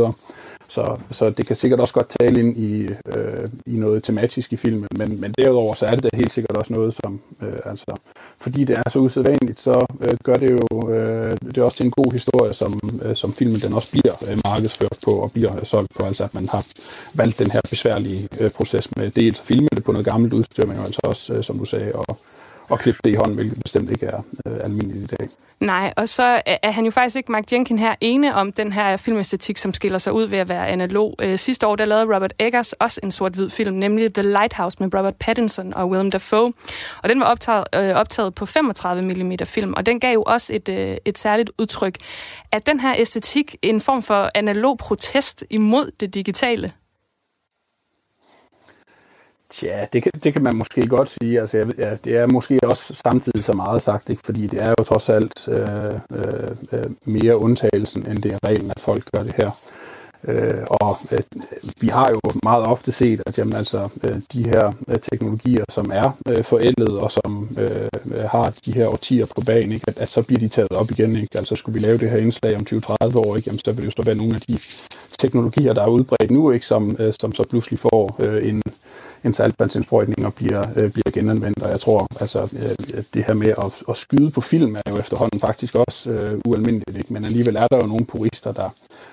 så, 0.71 0.97
så 1.09 1.29
det 1.29 1.47
kan 1.47 1.55
sikkert 1.55 1.79
også 1.79 1.93
godt 1.93 2.15
tale 2.19 2.39
ind 2.39 2.57
i, 2.57 2.87
øh, 3.15 3.49
i 3.65 3.75
noget 3.75 4.03
tematisk 4.03 4.53
i 4.53 4.57
filmen, 4.57 4.87
men, 4.97 5.21
men 5.21 5.33
derudover 5.37 5.75
så 5.75 5.85
er 5.85 5.95
det 5.95 6.03
da 6.03 6.09
helt 6.13 6.31
sikkert 6.31 6.57
også 6.57 6.73
noget, 6.73 6.93
som, 6.93 7.21
øh, 7.41 7.59
altså, 7.65 7.95
fordi 8.39 8.63
det 8.63 8.77
er 8.77 8.89
så 8.89 8.99
usædvanligt, 8.99 9.59
så 9.59 9.85
øh, 10.01 10.17
gør 10.23 10.35
det 10.35 10.51
jo 10.51 10.89
øh, 10.89 11.37
det 11.45 11.57
er 11.57 11.63
også 11.63 11.77
til 11.77 11.85
en 11.85 11.91
god 11.91 12.11
historie, 12.11 12.53
som, 12.53 12.99
øh, 13.03 13.15
som 13.15 13.33
filmen 13.33 13.61
den 13.61 13.73
også 13.73 13.91
bliver 13.91 14.15
øh, 14.27 14.37
markedsført 14.45 14.97
på 15.05 15.11
og 15.11 15.31
bliver 15.31 15.55
øh, 15.57 15.65
solgt 15.65 15.93
på, 15.99 16.05
altså 16.05 16.23
at 16.23 16.33
man 16.33 16.49
har 16.49 16.65
valgt 17.13 17.39
den 17.39 17.51
her 17.51 17.61
besværlige 17.69 18.29
øh, 18.39 18.51
proces 18.51 18.95
med 18.97 19.11
dels 19.11 19.39
at 19.39 19.45
filme 19.45 19.67
det 19.75 19.83
på 19.83 19.91
noget 19.91 20.05
gammelt 20.05 20.33
udstyr, 20.33 20.65
men 20.65 20.77
jo 20.77 20.83
altså 20.83 21.01
også, 21.03 21.33
øh, 21.33 21.43
som 21.43 21.59
du 21.59 21.65
sagde, 21.65 21.91
og 21.93 22.17
at 22.71 22.79
klippe 22.79 22.99
det 23.03 23.09
i 23.09 23.13
hånden, 23.13 23.35
hvilket 23.35 23.63
bestemt 23.63 23.91
ikke 23.91 24.05
er 24.05 24.21
øh, 24.47 24.57
almindeligt 24.63 25.11
i 25.11 25.15
dag. 25.15 25.29
Nej, 25.61 25.93
og 25.97 26.09
så 26.09 26.41
er 26.45 26.71
han 26.71 26.85
jo 26.85 26.91
faktisk 26.91 27.15
ikke, 27.15 27.31
Mark 27.31 27.51
Jenkin 27.51 27.79
her, 27.79 27.95
ene 28.01 28.35
om 28.35 28.51
den 28.51 28.73
her 28.73 28.97
filmæstetik, 28.97 29.57
som 29.57 29.73
skiller 29.73 29.99
sig 29.99 30.13
ud 30.13 30.23
ved 30.23 30.37
at 30.37 30.49
være 30.49 30.67
analog. 30.67 31.15
Øh, 31.21 31.37
sidste 31.37 31.67
år, 31.67 31.75
der 31.75 31.85
lavede 31.85 32.15
Robert 32.15 32.33
Eggers 32.39 32.73
også 32.73 32.99
en 33.03 33.11
sort-hvid 33.11 33.49
film, 33.49 33.75
nemlig 33.75 34.13
The 34.13 34.23
Lighthouse 34.23 34.77
med 34.79 34.93
Robert 34.93 35.15
Pattinson 35.15 35.73
og 35.73 35.89
Willem 35.89 36.11
Dafoe. 36.11 36.53
Og 37.03 37.09
den 37.09 37.19
var 37.19 37.25
optaget, 37.25 37.65
øh, 37.75 37.95
optaget 37.95 38.35
på 38.35 38.45
35 38.45 39.01
mm 39.01 39.31
film, 39.45 39.73
og 39.77 39.85
den 39.85 39.99
gav 39.99 40.13
jo 40.13 40.23
også 40.23 40.53
et, 40.55 40.69
øh, 40.69 40.97
et 41.05 41.17
særligt 41.17 41.51
udtryk. 41.59 41.97
Er 42.51 42.59
den 42.59 42.79
her 42.79 42.93
æstetik 42.97 43.55
en 43.61 43.81
form 43.81 44.01
for 44.01 44.29
analog 44.35 44.77
protest 44.77 45.43
imod 45.49 45.91
det 45.99 46.13
digitale? 46.13 46.69
Ja, 49.63 49.85
det 49.93 50.03
kan, 50.03 50.11
det 50.23 50.33
kan 50.33 50.43
man 50.43 50.55
måske 50.55 50.87
godt 50.87 51.09
sige. 51.09 51.41
Altså, 51.41 51.57
jeg, 51.57 51.67
ja, 51.77 51.95
det 52.03 52.17
er 52.17 52.27
måske 52.27 52.59
også 52.63 52.93
samtidig 53.05 53.43
så 53.43 53.53
meget 53.53 53.81
sagt, 53.81 54.09
ikke? 54.09 54.21
fordi 54.25 54.47
det 54.47 54.61
er 54.61 54.69
jo 54.69 54.83
trods 54.83 55.09
alt 55.09 55.47
øh, 55.47 55.93
øh, 56.11 56.51
øh, 56.71 56.85
mere 57.05 57.37
undtagelsen, 57.37 58.07
end 58.07 58.23
det 58.23 58.33
er 58.33 58.37
reglen, 58.43 58.71
at 58.71 58.79
folk 58.79 59.03
gør 59.11 59.23
det 59.23 59.33
her. 59.37 59.51
Øh, 60.27 60.63
og 60.67 60.97
øh, 61.11 61.19
vi 61.81 61.87
har 61.87 62.09
jo 62.09 62.19
meget 62.43 62.65
ofte 62.65 62.91
set, 62.91 63.21
at 63.25 63.37
jamen, 63.37 63.53
altså, 63.53 63.89
øh, 64.03 64.21
de 64.33 64.43
her 64.43 64.73
øh, 64.89 64.99
teknologier, 64.99 65.65
som 65.69 65.91
er 65.93 66.11
øh, 66.29 66.43
forældet 66.43 66.99
og 66.99 67.11
som 67.11 67.49
øh, 67.57 67.87
øh 68.05 68.23
har 68.23 68.53
de 68.65 68.71
her 68.71 68.87
årtier 68.87 69.25
på 69.25 69.41
banen, 69.45 69.71
ikke? 69.71 69.85
At, 69.87 69.97
at 69.97 70.09
så 70.09 70.21
bliver 70.21 70.39
de 70.39 70.47
taget 70.47 70.71
op 70.71 70.91
igen. 70.91 71.15
Ikke? 71.15 71.37
Altså 71.37 71.55
skulle 71.55 71.79
vi 71.79 71.85
lave 71.85 71.97
det 71.97 72.09
her 72.09 72.17
indslag 72.17 72.55
om 72.55 72.65
20-30 72.69 73.17
år, 73.17 73.35
ikke? 73.35 73.47
Jamen, 73.47 73.59
så 73.59 73.71
vil 73.71 73.77
det 73.77 73.85
jo 73.85 73.91
stå 73.91 74.03
være 74.03 74.15
nogle 74.15 74.35
af 74.35 74.41
de 74.41 74.57
teknologier, 75.19 75.73
der 75.73 75.83
er 75.83 75.87
udbredt 75.87 76.31
nu, 76.31 76.51
ikke? 76.51 76.65
Som, 76.65 76.95
øh, 76.99 77.13
som 77.19 77.33
så 77.33 77.43
pludselig 77.49 77.79
får 77.79 78.15
øh, 78.19 78.49
en, 78.49 78.61
en 79.23 79.33
saltvandsindsprøjtning 79.33 80.25
og 80.25 80.33
bliver, 80.33 80.63
øh, 80.75 80.91
bliver 80.91 81.11
genanvendt. 81.13 81.63
Og 81.63 81.69
jeg 81.69 81.79
tror, 81.79 82.07
altså, 82.19 82.41
øh, 82.53 83.03
det 83.13 83.23
her 83.27 83.33
med 83.33 83.47
at, 83.47 83.83
at 83.89 83.97
skyde 83.97 84.31
på 84.31 84.41
film 84.41 84.75
er 84.75 84.81
jo 84.89 84.97
efterhånden 84.97 85.39
faktisk 85.39 85.75
også 85.75 86.11
øh, 86.11 86.39
ualmindeligt. 86.45 86.97
Ikke? 86.97 87.13
Men 87.13 87.25
alligevel 87.25 87.55
er 87.55 87.67
der 87.67 87.77
jo 87.77 87.85
nogle 87.85 88.05
purister, 88.05 88.51
der, 88.51 88.69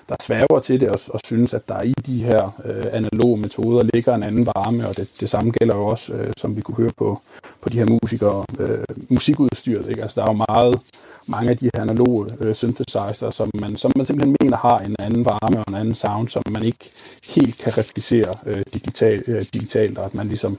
der 0.09 0.15
sværger 0.21 0.61
til 0.61 0.81
det 0.81 0.89
og, 0.89 1.01
og 1.09 1.21
synes, 1.25 1.55
at 1.55 1.69
der 1.69 1.83
i 1.83 1.95
de 2.07 2.25
her 2.25 2.51
øh, 2.65 2.85
analoge 2.93 3.41
metoder 3.41 3.83
ligger 3.95 4.15
en 4.15 4.23
anden 4.23 4.47
varme, 4.47 4.89
og 4.89 4.97
det, 4.97 5.09
det 5.21 5.31
samme 5.31 5.51
gælder 5.51 5.77
jo 5.77 5.87
også, 5.87 6.13
øh, 6.15 6.33
som 6.37 6.57
vi 6.57 6.63
kunne 6.63 6.77
høre 6.77 6.93
på, 6.97 7.21
på 7.61 7.69
de 7.69 7.79
her 7.79 7.87
musikere, 7.87 8.45
øh, 8.59 8.85
musikudstyret. 9.09 9.89
Ikke? 9.89 10.03
Altså, 10.03 10.21
der 10.21 10.27
er 10.27 10.33
jo 10.33 10.45
meget, 10.49 10.81
mange 11.29 11.51
af 11.51 11.57
de 11.57 11.71
her 11.75 11.83
analoge 11.83 12.27
øh, 12.41 12.55
synthesizer, 12.55 13.31
som 13.31 13.51
man, 13.55 13.77
som 13.77 13.93
man 13.97 14.07
simpelthen 14.07 14.37
mener 14.41 14.57
har 14.57 14.79
en 14.79 14.97
anden 14.99 15.25
varme 15.25 15.59
og 15.59 15.65
en 15.69 15.75
anden 15.75 15.95
sound, 15.95 16.29
som 16.29 16.43
man 16.51 16.63
ikke 16.63 16.91
helt 17.29 17.59
kan 17.59 17.79
replicere 17.79 18.35
øh, 18.47 18.65
digital, 18.75 19.23
øh, 19.27 19.45
digitalt, 19.55 19.99
og 19.99 20.05
at 20.05 20.15
man 20.15 20.29
ligesom 20.29 20.59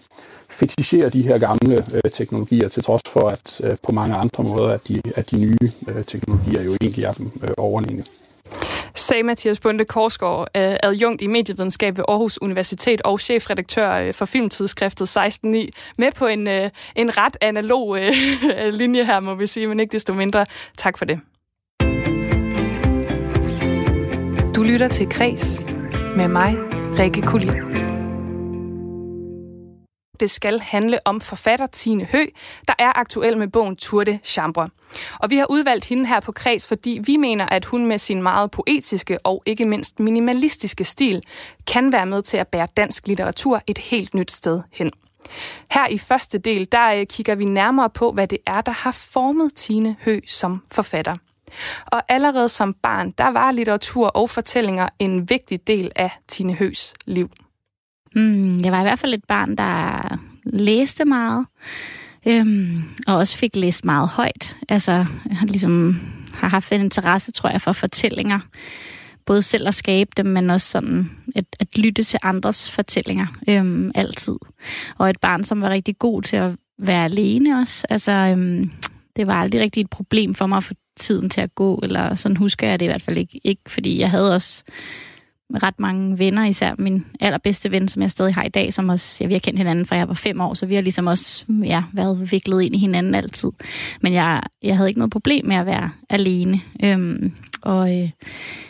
fetisherer 0.50 1.10
de 1.10 1.22
her 1.22 1.38
gamle 1.38 1.86
øh, 1.94 2.12
teknologier, 2.12 2.68
til 2.68 2.84
trods 2.84 3.02
for, 3.08 3.30
at 3.30 3.62
øh, 3.64 3.78
på 3.84 3.92
mange 3.92 4.16
andre 4.16 4.44
måder, 4.44 4.70
at 4.74 4.88
de, 4.88 5.02
at 5.16 5.32
de 5.32 5.38
nye 5.38 5.72
øh, 5.88 6.06
teknologier 6.06 6.62
jo 6.62 6.78
egentlig 6.82 7.04
er 7.04 7.14
dem 7.14 7.32
øh, 7.44 7.50
overlegne 7.58 8.04
sagde 8.96 9.24
Mathias 9.24 9.60
Bunde 9.60 9.86
Korsgaard, 9.86 10.48
øh, 10.58 10.76
adjunkt 10.84 11.22
i 11.22 11.28
medievidenskab 11.28 11.98
ved 11.98 12.06
Aarhus 12.08 12.42
Universitet 12.42 13.02
og 13.02 13.20
chefredaktør 13.20 13.94
øh, 13.94 14.14
for 14.14 14.26
filmtidsskriftet 14.26 15.18
16.9, 15.18 15.70
med 15.98 16.12
på 16.16 16.26
en, 16.28 16.48
øh, 16.48 16.70
en 16.96 17.18
ret 17.18 17.38
analog 17.42 17.98
linje 18.80 19.06
her, 19.06 19.20
må 19.20 19.36
vi 19.36 19.48
sige, 19.48 19.68
men 19.68 19.80
ikke 19.80 19.92
desto 19.92 20.14
mindre. 20.14 20.46
Tak 20.78 20.98
for 20.98 21.06
det. 21.06 21.20
Du 24.56 24.64
lytter 24.64 24.88
til 24.88 25.10
Kres 25.10 25.62
med 26.18 26.28
mig, 26.28 26.56
Rikke 27.00 27.22
Kulin. 27.22 27.79
Det 30.20 30.32
skal 30.32 30.60
handle 30.60 31.00
om 31.06 31.22
forfatter 31.22 31.68
Tine 31.68 32.06
Hø, 32.06 32.26
der 32.68 32.74
er 32.80 33.00
aktuel 33.00 33.38
med 33.38 33.48
bogen 33.48 33.76
Tour 33.76 34.04
de 34.04 34.20
Chambre. 34.24 34.68
Og 35.20 35.30
vi 35.30 35.38
har 35.38 35.46
udvalgt 35.50 35.86
hende 35.86 36.08
her 36.08 36.20
på 36.20 36.32
Kreds, 36.32 36.68
fordi 36.68 37.02
vi 37.06 37.18
mener, 37.18 37.46
at 37.46 37.66
hun 37.66 37.86
med 37.86 37.98
sin 37.98 38.24
meget 38.24 38.52
poetiske 38.52 39.26
og 39.26 39.44
ikke 39.46 39.66
mindst 39.66 40.00
minimalistiske 40.00 40.84
stil 40.84 41.22
kan 41.68 41.94
være 41.94 42.06
med 42.06 42.22
til 42.22 42.38
at 42.38 42.48
bære 42.48 42.68
dansk 42.78 43.08
litteratur 43.08 43.62
et 43.68 43.78
helt 43.78 44.14
nyt 44.14 44.32
sted 44.32 44.62
hen. 44.72 44.92
Her 45.72 45.88
i 45.88 45.98
første 45.98 46.38
del, 46.38 46.68
der 46.72 46.94
øh, 46.94 47.06
kigger 47.06 47.36
vi 47.36 47.46
nærmere 47.46 47.90
på, 47.90 48.12
hvad 48.12 48.28
det 48.28 48.38
er, 48.46 48.62
der 48.62 48.72
har 48.72 48.92
formet 48.92 49.54
Tine 49.56 49.96
Hø 50.06 50.20
som 50.28 50.64
forfatter. 50.72 51.16
Og 51.86 52.04
allerede 52.08 52.50
som 52.50 52.74
barn, 52.74 53.12
der 53.12 53.28
var 53.28 53.52
litteratur 53.52 54.08
og 54.08 54.30
fortællinger 54.30 54.90
en 55.00 55.30
vigtig 55.30 55.68
del 55.68 55.92
af 55.96 56.12
Tine 56.28 56.54
Høs 56.54 56.94
liv. 57.06 57.30
Mm, 58.16 58.60
jeg 58.60 58.72
var 58.72 58.80
i 58.80 58.84
hvert 58.84 59.00
fald 59.00 59.14
et 59.14 59.26
barn, 59.28 59.56
der 59.56 60.20
læste 60.44 61.06
meget, 61.06 61.46
øhm, 62.28 62.84
og 63.08 63.16
også 63.16 63.38
fik 63.38 63.56
læst 63.56 63.86
meget 63.86 64.10
højt. 64.10 64.56
Altså, 64.70 64.92
jeg 65.30 65.38
har 65.38 65.48
ligesom 65.48 66.00
har 66.34 66.50
haft 66.50 66.72
en 66.72 66.82
interesse, 66.82 67.32
tror 67.32 67.50
jeg, 67.50 67.62
for 67.62 67.72
fortællinger. 67.72 68.40
Både 69.26 69.42
selv 69.42 69.68
at 69.68 69.76
skabe 69.76 70.12
dem, 70.18 70.26
men 70.26 70.50
også 70.50 70.68
sådan 70.68 71.12
at, 71.36 71.46
at 71.60 71.78
lytte 71.78 72.04
til 72.04 72.20
andres 72.24 72.72
fortællinger 72.72 73.28
øhm, 73.50 73.92
altid. 73.96 74.36
Og 74.98 75.10
et 75.10 75.20
barn, 75.20 75.44
som 75.44 75.62
var 75.62 75.70
rigtig 75.70 76.00
god 76.00 76.22
til 76.22 76.38
at 76.38 76.56
være 76.78 77.04
alene 77.04 77.60
også. 77.60 77.88
Altså, 77.90 78.12
øhm, 78.12 78.72
det 79.16 79.28
var 79.28 79.34
aldrig 79.34 79.62
rigtig 79.62 79.82
et 79.82 79.90
problem 79.90 80.34
for 80.34 80.48
mig 80.48 80.58
at 80.58 80.64
få 80.64 80.74
tiden 80.98 81.30
til 81.30 81.42
at 81.42 81.56
gå, 81.56 81.80
eller 81.84 82.16
sådan 82.16 82.38
husker 82.38 82.68
jeg 82.68 82.80
det 82.80 82.86
i 82.86 82.88
hvert 82.88 83.02
fald 83.02 83.18
ikke. 83.18 83.42
Ikke 83.44 83.62
fordi 83.68 84.00
jeg 84.00 84.10
havde 84.12 84.36
også 84.36 84.64
ret 85.54 85.80
mange 85.80 86.20
venner, 86.20 86.46
især 86.46 86.76
min 86.78 87.06
allerbedste 87.20 87.72
ven, 87.72 87.88
som 87.88 88.02
jeg 88.02 88.12
stadig 88.12 88.34
har 88.34 88.44
i 88.44 88.50
dag, 88.50 88.74
som 88.74 88.90
også, 88.90 89.18
ja, 89.24 89.28
vi 89.28 89.34
har 89.34 89.40
kendt 89.40 89.60
hinanden 89.60 89.86
fra 89.86 89.96
jeg 89.96 90.08
var 90.08 90.14
fem 90.14 90.42
år, 90.42 90.54
så 90.54 90.66
vi 90.66 90.76
har 90.76 90.82
ligesom 90.82 91.08
også 91.08 91.46
ja, 91.64 91.84
været 91.94 92.32
viklet 92.32 92.62
ind 92.62 92.76
i 92.76 92.80
hinanden 92.80 93.16
altid. 93.16 93.50
Men 94.02 94.14
jeg, 94.14 94.42
jeg 94.64 94.78
havde 94.78 94.90
ikke 94.90 95.00
noget 95.00 95.12
problem 95.12 95.46
med 95.46 95.56
at 95.56 95.66
være 95.66 95.92
alene. 96.10 96.62
Øhm, 96.84 97.34
og 97.62 97.98
øh, 97.98 98.10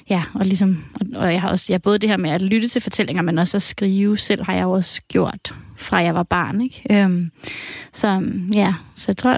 ja, 0.10 0.24
og 0.34 0.46
ligesom, 0.46 0.84
og, 0.94 1.08
og 1.16 1.34
jeg 1.34 1.42
har 1.42 1.50
også, 1.50 1.74
ja, 1.74 1.78
både 1.78 2.00
det 2.00 2.10
her 2.10 2.18
med 2.18 2.30
at 2.30 2.42
lytte 2.42 2.68
til 2.68 2.82
fortællinger, 2.82 3.22
men 3.22 3.38
også 3.38 3.58
at 3.58 3.62
skrive 3.62 4.18
selv, 4.18 4.44
har 4.44 4.56
jeg 4.56 4.66
også 4.66 5.02
gjort 5.08 5.56
fra 5.80 5.98
jeg 5.98 6.16
var 6.16 6.24
barn, 6.24 6.62
ikke? 6.62 6.84
Øhm, 6.92 7.32
så 7.94 8.24
ja, 8.54 8.74
så 8.96 9.06
jeg 9.08 9.18
tror, 9.18 9.38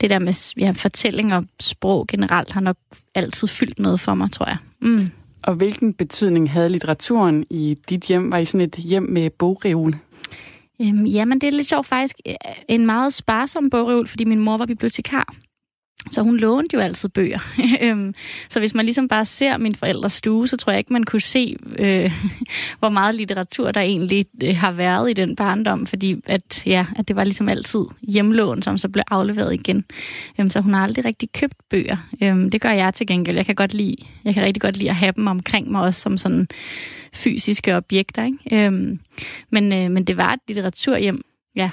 det 0.00 0.10
der 0.10 0.18
med 0.18 0.54
ja, 0.58 0.70
fortælling 0.70 1.34
og 1.34 1.44
sprog 1.60 2.06
generelt 2.06 2.52
har 2.52 2.60
nok 2.60 2.76
altid 3.14 3.48
fyldt 3.48 3.78
noget 3.78 4.00
for 4.00 4.14
mig, 4.14 4.32
tror 4.32 4.46
jeg. 4.46 4.56
Mm. 4.80 5.06
Og 5.42 5.54
hvilken 5.54 5.94
betydning 5.94 6.50
havde 6.50 6.68
litteraturen 6.68 7.44
i 7.50 7.76
dit 7.88 8.04
hjem? 8.04 8.32
Var 8.32 8.38
I 8.38 8.44
sådan 8.44 8.60
et 8.60 8.74
hjem 8.74 9.02
med 9.02 9.30
bogreol? 9.30 9.94
Øhm, 10.82 11.04
jamen, 11.04 11.40
det 11.40 11.46
er 11.46 11.50
lidt 11.50 11.66
sjovt 11.66 11.86
faktisk. 11.86 12.16
Øh, 12.26 12.34
en 12.68 12.86
meget 12.86 13.14
sparsom 13.14 13.70
bogreol, 13.70 14.08
fordi 14.08 14.24
min 14.24 14.38
mor 14.38 14.56
var 14.56 14.66
bibliotekar. 14.66 15.34
Så 16.10 16.22
hun 16.22 16.36
lånte 16.36 16.74
jo 16.74 16.80
altid 16.80 17.08
bøger. 17.08 17.38
Øhm, 17.82 18.14
så 18.48 18.58
hvis 18.58 18.74
man 18.74 18.84
ligesom 18.84 19.08
bare 19.08 19.24
ser 19.24 19.56
min 19.56 19.74
forældres 19.74 20.12
stue, 20.12 20.48
så 20.48 20.56
tror 20.56 20.72
jeg 20.72 20.78
ikke, 20.78 20.92
man 20.92 21.04
kunne 21.04 21.20
se, 21.20 21.56
øh, 21.78 22.12
hvor 22.78 22.88
meget 22.88 23.14
litteratur 23.14 23.70
der 23.70 23.80
egentlig 23.80 24.26
øh, 24.42 24.56
har 24.56 24.72
været 24.72 25.10
i 25.10 25.12
den 25.12 25.36
barndom, 25.36 25.86
fordi 25.86 26.16
at, 26.26 26.62
ja, 26.66 26.86
at 26.96 27.08
det 27.08 27.16
var 27.16 27.24
ligesom 27.24 27.48
altid 27.48 27.84
hjemlån, 28.02 28.62
som 28.62 28.78
så 28.78 28.88
blev 28.88 29.04
afleveret 29.10 29.54
igen. 29.54 29.84
Øhm, 30.40 30.50
så 30.50 30.60
hun 30.60 30.74
har 30.74 30.84
aldrig 30.84 31.04
rigtig 31.04 31.32
købt 31.32 31.56
bøger. 31.70 31.96
Øhm, 32.22 32.50
det 32.50 32.60
gør 32.60 32.70
jeg 32.70 32.94
til 32.94 33.06
gengæld. 33.06 33.36
Jeg 33.36 33.46
kan, 33.46 33.54
godt 33.54 33.74
lide, 33.74 33.96
jeg 34.24 34.34
kan 34.34 34.42
rigtig 34.42 34.62
godt 34.62 34.76
lide 34.76 34.90
at 34.90 34.96
have 34.96 35.12
dem 35.16 35.26
omkring 35.26 35.70
mig, 35.70 35.82
også 35.82 36.00
som 36.00 36.18
sådan 36.18 36.48
fysiske 37.14 37.76
objekter. 37.76 38.24
Ikke? 38.24 38.66
Øhm, 38.66 39.00
men, 39.50 39.72
øh, 39.72 39.90
men 39.90 40.04
det 40.04 40.16
var 40.16 40.32
et 40.32 40.40
litteraturhjem, 40.48 41.22
ja, 41.56 41.70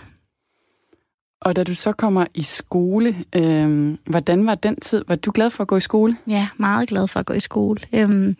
og 1.48 1.56
da 1.56 1.64
du 1.64 1.76
så 1.76 1.92
kommer 1.92 2.26
i 2.34 2.44
skole, 2.44 3.16
øh, 3.36 3.98
hvordan 4.06 4.46
var 4.46 4.56
den 4.56 4.76
tid? 4.76 5.04
Var 5.08 5.16
du 5.16 5.32
glad 5.32 5.50
for 5.50 5.62
at 5.62 5.68
gå 5.68 5.78
i 5.78 5.82
skole? 5.82 6.18
Ja, 6.28 6.48
meget 6.58 6.90
glad 6.90 7.08
for 7.08 7.20
at 7.20 7.26
gå 7.26 7.34
i 7.34 7.40
skole. 7.40 7.80
Øhm, 7.94 8.36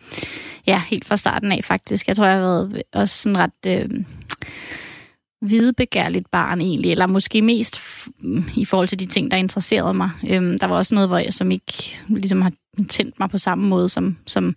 ja, 0.66 0.82
helt 0.86 1.04
fra 1.04 1.16
starten 1.16 1.52
af 1.52 1.60
faktisk. 1.64 2.08
Jeg 2.08 2.16
tror, 2.16 2.24
jeg 2.24 2.34
har 2.34 2.40
været 2.40 2.82
også 2.92 3.22
sådan 3.22 3.38
ret 3.38 3.66
øh, 3.66 4.04
hvidebegærligt 5.40 6.30
barn 6.30 6.60
egentlig, 6.60 6.90
eller 6.90 7.06
måske 7.06 7.42
mest 7.42 7.80
i 8.56 8.64
forhold 8.64 8.88
til 8.88 9.00
de 9.00 9.06
ting, 9.06 9.30
der 9.30 9.36
interesserede 9.36 9.94
mig. 9.94 10.10
Øhm, 10.28 10.58
der 10.58 10.66
var 10.66 10.76
også 10.76 10.94
noget, 10.94 11.08
hvor 11.08 11.18
jeg 11.18 11.32
som 11.32 11.50
ikke 11.50 12.00
ligesom 12.08 12.42
har 12.42 12.52
tændt 12.88 13.20
mig 13.20 13.30
på 13.30 13.38
samme 13.38 13.68
måde, 13.68 13.88
som, 13.88 14.16
som, 14.26 14.56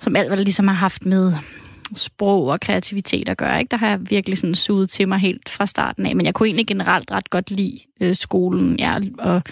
som 0.00 0.16
alt, 0.16 0.28
hvad 0.28 0.36
der 0.36 0.44
ligesom 0.44 0.68
har 0.68 0.74
haft 0.74 1.06
med 1.06 1.32
sprog 1.94 2.46
og 2.46 2.60
kreativitet 2.60 3.28
at 3.28 3.36
gøre. 3.36 3.58
Ikke? 3.58 3.70
Der 3.70 3.76
har 3.76 3.88
jeg 3.88 4.10
virkelig 4.10 4.38
sådan 4.38 4.54
suget 4.54 4.90
til 4.90 5.08
mig 5.08 5.18
helt 5.18 5.48
fra 5.48 5.66
starten 5.66 6.06
af. 6.06 6.16
Men 6.16 6.26
jeg 6.26 6.34
kunne 6.34 6.46
egentlig 6.48 6.66
generelt 6.66 7.10
ret 7.10 7.30
godt 7.30 7.50
lide 7.50 7.78
øh, 8.00 8.16
skolen. 8.16 8.78
Ja, 8.78 8.94
og 9.18 9.42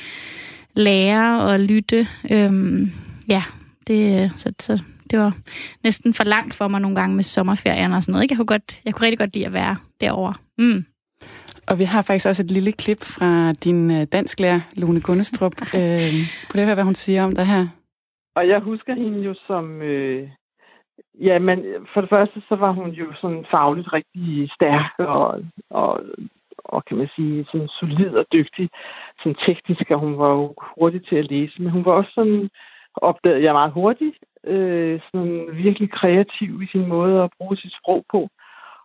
lære 0.77 1.43
og 1.43 1.61
lytte. 1.61 2.07
Øhm, 2.31 2.93
ja, 3.29 3.43
det, 3.87 4.33
så, 4.39 4.53
så 4.61 4.83
det 5.11 5.19
var 5.19 5.37
næsten 5.85 6.15
for 6.15 6.25
langt 6.25 6.55
for 6.55 6.69
mig 6.69 6.81
nogle 6.81 6.97
gange 6.97 7.17
med 7.17 7.25
sommerferien 7.25 7.93
og 7.93 8.03
sådan 8.03 8.13
noget. 8.13 8.25
Ikke? 8.25 8.33
Jeg, 8.33 8.37
kunne 8.37 8.47
godt, 8.47 8.81
jeg 8.85 8.95
kunne 8.95 9.05
rigtig 9.05 9.19
godt 9.19 9.35
lide 9.35 9.47
at 9.47 9.53
være 9.53 9.77
derovre. 10.01 10.35
Mm. 10.59 10.85
Og 11.67 11.79
vi 11.79 11.85
har 11.85 12.03
faktisk 12.03 12.27
også 12.27 12.43
et 12.43 12.51
lille 12.51 12.73
klip 12.73 13.03
fra 13.03 13.53
din 13.53 13.91
øh, 13.91 14.07
dansklærer, 14.13 14.61
Lone 14.77 15.01
Gunnestrup. 15.01 15.53
øh, 15.63 16.13
på 16.51 16.57
det 16.57 16.65
høre, 16.65 16.75
hvad 16.75 16.85
hun 16.85 16.95
siger 16.95 17.25
om 17.25 17.35
det 17.37 17.47
her? 17.47 17.67
Og 18.37 18.49
jeg 18.49 18.61
husker 18.61 18.95
hende 18.95 19.19
jo 19.19 19.35
som 19.47 19.83
øh, 19.83 20.29
Ja, 21.21 21.39
men 21.39 21.59
øh, 21.65 21.87
for 21.95 22.01
det 22.01 22.11
første, 22.11 22.43
så 22.49 22.57
var 22.57 22.71
hun 22.73 22.91
jo 22.91 23.13
sådan 23.21 23.47
fagligt 23.51 23.93
rigtig 23.93 24.51
stærk 24.55 24.93
og, 24.99 25.43
og, 25.71 26.01
og 26.59 26.85
kan 26.85 26.97
man 26.97 27.09
sige, 27.17 27.47
sådan 27.53 27.69
solid 27.69 28.15
og 28.17 28.27
dygtig, 28.33 28.71
sådan 29.19 29.39
teknisk, 29.47 29.91
og 29.91 29.99
hun 29.99 30.19
var 30.19 30.29
jo 30.29 30.55
hurtig 30.79 31.07
til 31.07 31.17
at 31.17 31.31
læse, 31.31 31.63
men 31.63 31.71
hun 31.71 31.85
var 31.85 31.93
også 31.93 32.11
sådan, 32.15 32.51
opdagede 32.95 33.43
jeg 33.43 33.53
meget 33.53 33.73
hurtigt, 33.73 34.17
øh, 34.45 35.01
sådan 35.13 35.49
virkelig 35.53 35.91
kreativ 35.91 36.63
i 36.63 36.67
sin 36.67 36.87
måde 36.89 37.23
at 37.23 37.31
bruge 37.39 37.57
sit 37.57 37.73
sprog 37.83 38.05
på. 38.13 38.29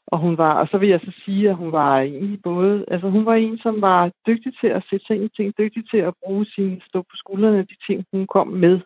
Og 0.08 0.20
hun 0.20 0.38
var, 0.38 0.54
og 0.54 0.68
så 0.72 0.78
vil 0.78 0.90
jeg 0.90 1.00
så 1.04 1.12
sige, 1.26 1.50
at 1.50 1.56
hun 1.56 1.72
var 1.72 2.00
egentlig 2.00 2.40
både, 2.44 2.86
altså 2.88 3.10
hun 3.10 3.26
var 3.26 3.36
en, 3.36 3.58
som 3.58 3.82
var 3.82 4.12
dygtig 4.28 4.54
til 4.62 4.68
at 4.68 4.84
sætte 4.90 5.06
sig 5.06 5.16
ind 5.16 5.26
i 5.26 5.36
ting, 5.36 5.54
dygtig 5.58 5.90
til 5.90 5.98
at 5.98 6.14
bruge 6.24 6.46
sin, 6.46 6.82
stå 6.88 7.02
på 7.02 7.16
skuldrene 7.16 7.62
de 7.62 7.76
ting, 7.88 8.06
hun 8.12 8.28
kom 8.28 8.48
med. 8.48 8.80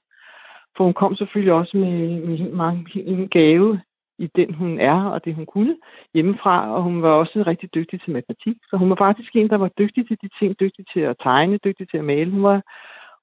For 0.77 0.83
hun 0.83 0.93
kom 0.93 1.15
selvfølgelig 1.15 1.53
også 1.53 1.77
med, 1.77 2.19
med 2.21 2.51
mange, 2.51 3.03
en 3.03 3.29
gave 3.29 3.79
i 4.17 4.27
den, 4.35 4.53
hun 4.53 4.79
er, 4.79 5.05
og 5.05 5.25
det, 5.25 5.35
hun 5.35 5.45
kunne 5.45 5.77
hjemmefra, 6.13 6.75
og 6.75 6.83
hun 6.83 7.01
var 7.01 7.09
også 7.09 7.43
rigtig 7.47 7.73
dygtig 7.73 8.01
til 8.01 8.13
matematik. 8.13 8.57
Så 8.69 8.77
hun 8.77 8.89
var 8.89 8.95
faktisk 8.95 9.35
en, 9.35 9.49
der 9.49 9.57
var 9.57 9.71
dygtig 9.77 10.07
til 10.07 10.17
de 10.21 10.29
ting, 10.39 10.59
dygtig 10.59 10.85
til 10.93 10.99
at 10.99 11.15
tegne, 11.23 11.57
dygtig 11.57 11.89
til 11.89 11.97
at 11.97 12.05
male. 12.05 12.31
Hun 12.31 12.43
var, 12.43 12.61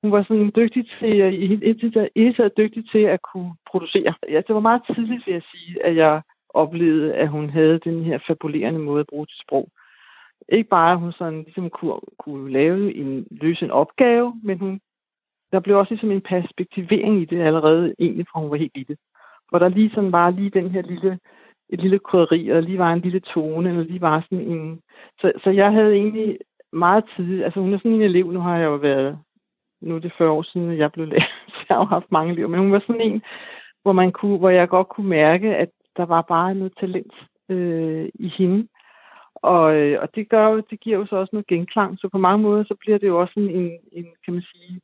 hun 0.02 0.12
var 0.12 0.23
sådan 0.23 0.52
dygtig 0.57 0.85
til, 0.99 1.42
i 1.42 1.73
det 1.73 2.57
dygtig 2.57 2.90
til 2.92 2.99
at 2.99 3.23
kunne 3.23 3.52
producere. 3.71 4.14
Ja, 4.28 4.40
det 4.47 4.54
var 4.54 4.61
meget 4.61 4.83
tidligt, 4.95 5.26
vil 5.26 5.33
jeg 5.33 5.42
sige, 5.52 5.85
at 5.87 5.97
jeg 5.97 6.23
oplevede, 6.49 7.14
at 7.14 7.28
hun 7.28 7.50
havde 7.50 7.78
den 7.78 8.04
her 8.04 8.19
fabulerende 8.26 8.80
måde 8.80 9.00
at 9.00 9.07
bruge 9.07 9.26
til 9.26 9.38
sprog. 9.42 9.69
Ikke 10.49 10.69
bare, 10.69 10.92
at 10.92 10.99
hun 10.99 11.12
sådan 11.12 11.42
ligesom 11.42 11.71
kunne, 11.71 12.00
kunne 12.19 12.52
lave 12.52 12.95
en, 12.95 13.26
løse 13.30 13.64
en 13.64 13.71
opgave, 13.71 14.40
men 14.42 14.59
hun 14.59 14.80
der 15.52 15.61
blev 15.61 15.78
også 15.78 15.95
ligesom 15.95 16.11
en 16.11 16.21
perspektivering 16.21 17.23
i 17.23 17.25
det 17.25 17.40
allerede, 17.40 17.95
egentlig 17.99 18.26
fra 18.33 18.40
hun 18.40 18.50
var 18.50 18.57
helt 18.57 18.76
lille. 18.76 18.97
Hvor 19.49 19.59
der 19.59 19.69
lige 19.69 19.90
sådan 19.95 20.12
var 20.12 20.30
lige 20.30 20.50
den 20.50 20.71
her 20.71 20.83
lille, 20.83 21.19
et 21.69 21.80
lille 21.80 21.99
krydderi, 21.99 22.49
eller 22.49 22.61
lige 22.61 22.78
var 22.78 22.92
en 22.92 23.00
lille 23.00 23.21
tone, 23.21 23.69
eller 23.69 23.83
lige 23.83 24.00
var 24.00 24.21
sådan 24.21 24.47
en... 24.47 24.80
Så, 25.21 25.33
så 25.45 25.50
jeg 25.50 25.73
havde 25.73 25.95
egentlig 25.95 26.38
meget 26.73 27.04
tid, 27.16 27.42
altså 27.45 27.61
hun 27.61 27.75
er 27.75 27.78
sådan 27.78 27.92
en 27.92 28.02
elev, 28.02 28.33
nu 28.33 28.40
har 28.40 28.57
jeg 28.59 28.66
jo 28.66 28.75
været, 28.75 29.19
nu 29.83 29.95
er 29.97 29.99
det 29.99 30.12
40 30.19 30.30
år 30.30 30.42
siden, 30.42 30.78
jeg 30.78 30.92
blev 30.92 31.07
lærer, 31.07 31.30
så 31.54 31.64
jeg 31.69 31.76
har 31.76 31.85
jo 31.85 31.85
haft 31.85 32.12
mange 32.12 32.33
elever, 32.33 32.49
men 32.49 32.61
hun 32.61 32.73
var 32.73 32.80
sådan 32.87 33.00
en, 33.00 33.23
hvor, 33.83 33.92
man 33.92 34.12
kunne, 34.12 34.38
hvor 34.38 34.50
jeg 34.50 34.69
godt 34.69 34.88
kunne 34.88 35.09
mærke, 35.09 35.57
at 35.57 35.69
der 35.97 36.07
var 36.07 36.23
bare 36.23 36.54
noget 36.54 36.73
talent 36.80 37.14
øh, 37.49 38.09
i 38.14 38.28
hende. 38.38 38.69
Og, 39.35 39.76
øh, 39.76 40.02
og 40.02 40.14
det, 40.14 40.28
gør 40.28 40.61
det 40.61 40.80
giver 40.80 40.99
jo 40.99 41.07
så 41.07 41.16
også 41.16 41.30
noget 41.33 41.47
genklang, 41.47 41.99
så 41.99 42.09
på 42.09 42.19
mange 42.19 42.42
måder, 42.42 42.64
så 42.64 42.75
bliver 42.80 42.99
det 42.99 43.09
jo 43.09 43.21
også 43.21 43.40
en, 43.40 43.71
en 43.92 44.07
kan 44.25 44.35
man 44.35 44.42
sige, 44.42 44.80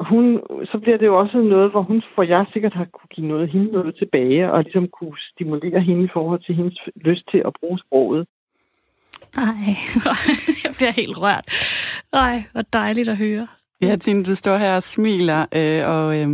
hun, 0.00 0.40
så 0.64 0.78
bliver 0.82 0.98
det 0.98 1.06
jo 1.06 1.18
også 1.18 1.38
noget, 1.38 1.70
hvor 1.70 1.82
hun, 1.82 2.02
for 2.14 2.22
jeg 2.22 2.46
sikkert 2.52 2.74
har 2.74 2.84
kunne 2.84 3.08
give 3.14 3.26
noget, 3.26 3.50
hende 3.50 3.72
noget 3.72 3.94
tilbage, 3.98 4.52
og 4.52 4.62
ligesom 4.62 4.88
kunne 4.88 5.18
stimulere 5.32 5.80
hende 5.80 6.04
i 6.04 6.12
forhold 6.12 6.40
til 6.40 6.54
hendes 6.54 6.78
lyst 6.96 7.24
til 7.30 7.42
at 7.46 7.52
bruge 7.60 7.78
sproget. 7.78 8.26
Nej, 9.36 9.76
jeg 10.64 10.72
bliver 10.76 10.90
helt 10.90 11.18
rørt. 11.18 11.46
Nej, 12.12 12.42
hvor 12.52 12.62
dejligt 12.62 13.08
at 13.08 13.16
høre. 13.16 13.46
Ja, 13.82 13.96
Tine, 13.96 14.24
du 14.24 14.34
står 14.34 14.56
her 14.56 14.76
og 14.76 14.82
smiler, 14.82 15.46
øh, 15.52 15.88
og 15.88 16.20
øh, 16.20 16.28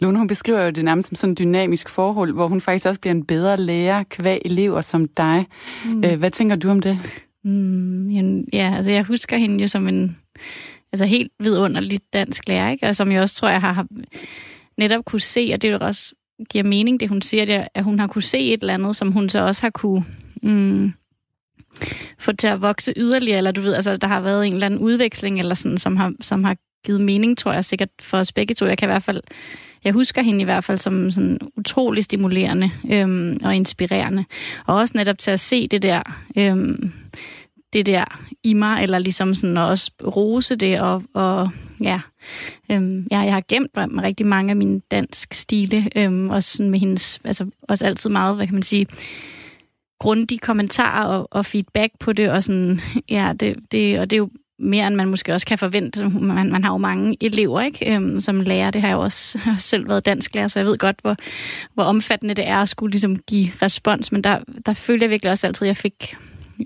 Lone, 0.00 0.18
hun 0.18 0.28
beskriver 0.28 0.64
jo 0.64 0.70
det 0.70 0.84
nærmest 0.84 1.08
som 1.08 1.14
sådan 1.14 1.32
et 1.32 1.38
dynamisk 1.38 1.88
forhold, 1.88 2.32
hvor 2.32 2.46
hun 2.46 2.60
faktisk 2.60 2.86
også 2.86 3.00
bliver 3.00 3.14
en 3.14 3.26
bedre 3.26 3.56
lærer 3.56 4.02
kvæg 4.02 4.40
elever 4.44 4.80
som 4.80 5.08
dig. 5.08 5.46
Mm. 5.86 6.04
Øh, 6.04 6.18
hvad 6.18 6.30
tænker 6.30 6.56
du 6.56 6.70
om 6.70 6.80
det? 6.80 6.98
Mm, 7.44 8.40
ja, 8.52 8.74
altså 8.76 8.90
jeg 8.90 9.04
husker 9.04 9.36
hende 9.36 9.62
jo 9.62 9.68
som 9.68 9.88
en 9.88 10.16
altså 10.92 11.04
helt 11.06 11.32
vidunderligt 11.38 12.12
dansk 12.12 12.48
lærer, 12.48 12.70
ikke? 12.70 12.86
og 12.86 12.96
som 12.96 13.12
jeg 13.12 13.22
også 13.22 13.34
tror, 13.34 13.48
jeg 13.48 13.60
har 13.60 13.86
netop 14.78 15.04
kunne 15.04 15.20
se, 15.20 15.50
og 15.54 15.62
det 15.62 15.68
er 15.68 15.72
jo 15.72 15.78
også 15.80 16.14
giver 16.50 16.64
mening, 16.64 17.00
det 17.00 17.08
hun 17.08 17.22
siger, 17.22 17.44
det, 17.44 17.68
at 17.74 17.84
hun 17.84 17.98
har 17.98 18.06
kunne 18.06 18.22
se 18.22 18.38
et 18.38 18.60
eller 18.60 18.74
andet, 18.74 18.96
som 18.96 19.12
hun 19.12 19.28
så 19.28 19.40
også 19.40 19.62
har 19.62 19.70
kunne 19.70 20.04
mm, 20.42 20.92
få 22.18 22.32
til 22.32 22.46
at 22.46 22.60
vokse 22.60 22.92
yderligere, 22.96 23.38
eller 23.38 23.50
du 23.50 23.60
ved, 23.60 23.74
altså 23.74 23.96
der 23.96 24.06
har 24.06 24.20
været 24.20 24.46
en 24.46 24.52
eller 24.52 24.66
anden 24.66 24.80
udveksling, 24.80 25.38
eller 25.38 25.54
sådan, 25.54 25.78
som 25.78 25.96
har, 25.96 26.12
som 26.20 26.44
har 26.44 26.56
givet 26.84 27.00
mening, 27.00 27.38
tror 27.38 27.52
jeg 27.52 27.64
sikkert 27.64 27.88
for 28.00 28.18
os 28.18 28.32
begge 28.32 28.54
to. 28.54 28.66
Jeg 28.66 28.78
kan 28.78 28.86
i 28.86 28.92
hvert 28.92 29.02
fald, 29.02 29.20
jeg 29.84 29.92
husker 29.92 30.22
hende 30.22 30.40
i 30.40 30.44
hvert 30.44 30.64
fald 30.64 30.78
som 30.78 31.10
sådan 31.10 31.38
utrolig 31.56 32.04
stimulerende 32.04 32.70
øhm, 32.90 33.38
og 33.44 33.56
inspirerende. 33.56 34.24
Og 34.66 34.76
også 34.76 34.92
netop 34.96 35.18
til 35.18 35.30
at 35.30 35.40
se 35.40 35.68
det 35.68 35.82
der, 35.82 36.02
øhm, 36.36 36.92
det 37.72 37.86
der 37.86 38.04
i 38.42 38.54
mig, 38.54 38.82
eller 38.82 38.98
ligesom 38.98 39.34
sådan 39.34 39.56
at 39.56 39.62
også 39.62 39.90
rose 40.06 40.56
det, 40.56 40.80
og, 40.80 41.02
og 41.14 41.50
ja, 41.80 42.00
øhm, 42.70 43.06
ja, 43.10 43.18
jeg 43.18 43.32
har 43.32 43.42
gemt 43.48 43.76
mig 43.76 44.02
rigtig 44.02 44.26
mange 44.26 44.50
af 44.50 44.56
mine 44.56 44.80
dansk 44.90 45.34
stile, 45.34 45.88
øhm, 45.96 46.30
også 46.30 46.56
sådan 46.56 46.70
med 46.70 46.78
hendes, 46.78 47.20
altså 47.24 47.46
også 47.62 47.86
altid 47.86 48.10
meget, 48.10 48.36
hvad 48.36 48.46
kan 48.46 48.54
man 48.54 48.62
sige, 48.62 48.86
grundige 50.00 50.38
kommentarer 50.38 51.06
og, 51.06 51.28
og 51.30 51.46
feedback 51.46 51.92
på 52.00 52.12
det, 52.12 52.30
og 52.30 52.44
sådan, 52.44 52.80
ja, 53.08 53.32
det, 53.40 53.56
det, 53.72 53.98
og 53.98 54.10
det 54.10 54.16
er 54.16 54.18
jo 54.18 54.30
mere, 54.60 54.86
end 54.86 54.94
man 54.94 55.08
måske 55.08 55.32
også 55.32 55.46
kan 55.46 55.58
forvente. 55.58 56.08
Man, 56.08 56.52
man 56.52 56.64
har 56.64 56.72
jo 56.72 56.78
mange 56.78 57.16
elever, 57.20 57.60
ikke, 57.60 57.94
øhm, 57.94 58.20
som 58.20 58.40
lærer. 58.40 58.70
Det 58.70 58.80
har 58.80 58.88
jeg 58.88 58.94
jo 58.94 59.00
også 59.00 59.38
jeg 59.44 59.52
har 59.52 59.60
selv 59.60 59.88
været 59.88 60.06
dansk 60.06 60.34
lærer, 60.34 60.48
så 60.48 60.58
jeg 60.58 60.66
ved 60.66 60.78
godt, 60.78 60.96
hvor, 61.02 61.16
hvor 61.74 61.84
omfattende 61.84 62.34
det 62.34 62.48
er 62.48 62.56
at 62.56 62.68
skulle 62.68 62.90
ligesom 62.90 63.16
give 63.16 63.50
respons. 63.62 64.12
Men 64.12 64.24
der, 64.24 64.38
der 64.66 64.72
følte 64.72 65.04
jeg 65.04 65.10
virkelig 65.10 65.30
også 65.30 65.46
altid, 65.46 65.66
at 65.66 65.68
jeg 65.68 65.76
fik 65.76 66.16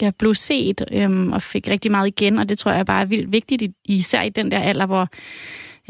jeg 0.00 0.14
blev 0.14 0.34
set 0.34 0.84
øhm, 0.92 1.32
og 1.32 1.42
fik 1.42 1.68
rigtig 1.68 1.90
meget 1.90 2.06
igen, 2.06 2.38
og 2.38 2.48
det 2.48 2.58
tror 2.58 2.72
jeg 2.72 2.86
bare 2.86 3.00
er 3.00 3.06
vildt 3.06 3.32
vigtigt, 3.32 3.62
især 3.84 4.22
i 4.22 4.28
den 4.28 4.50
der 4.50 4.58
alder, 4.58 4.86
hvor, 4.86 5.08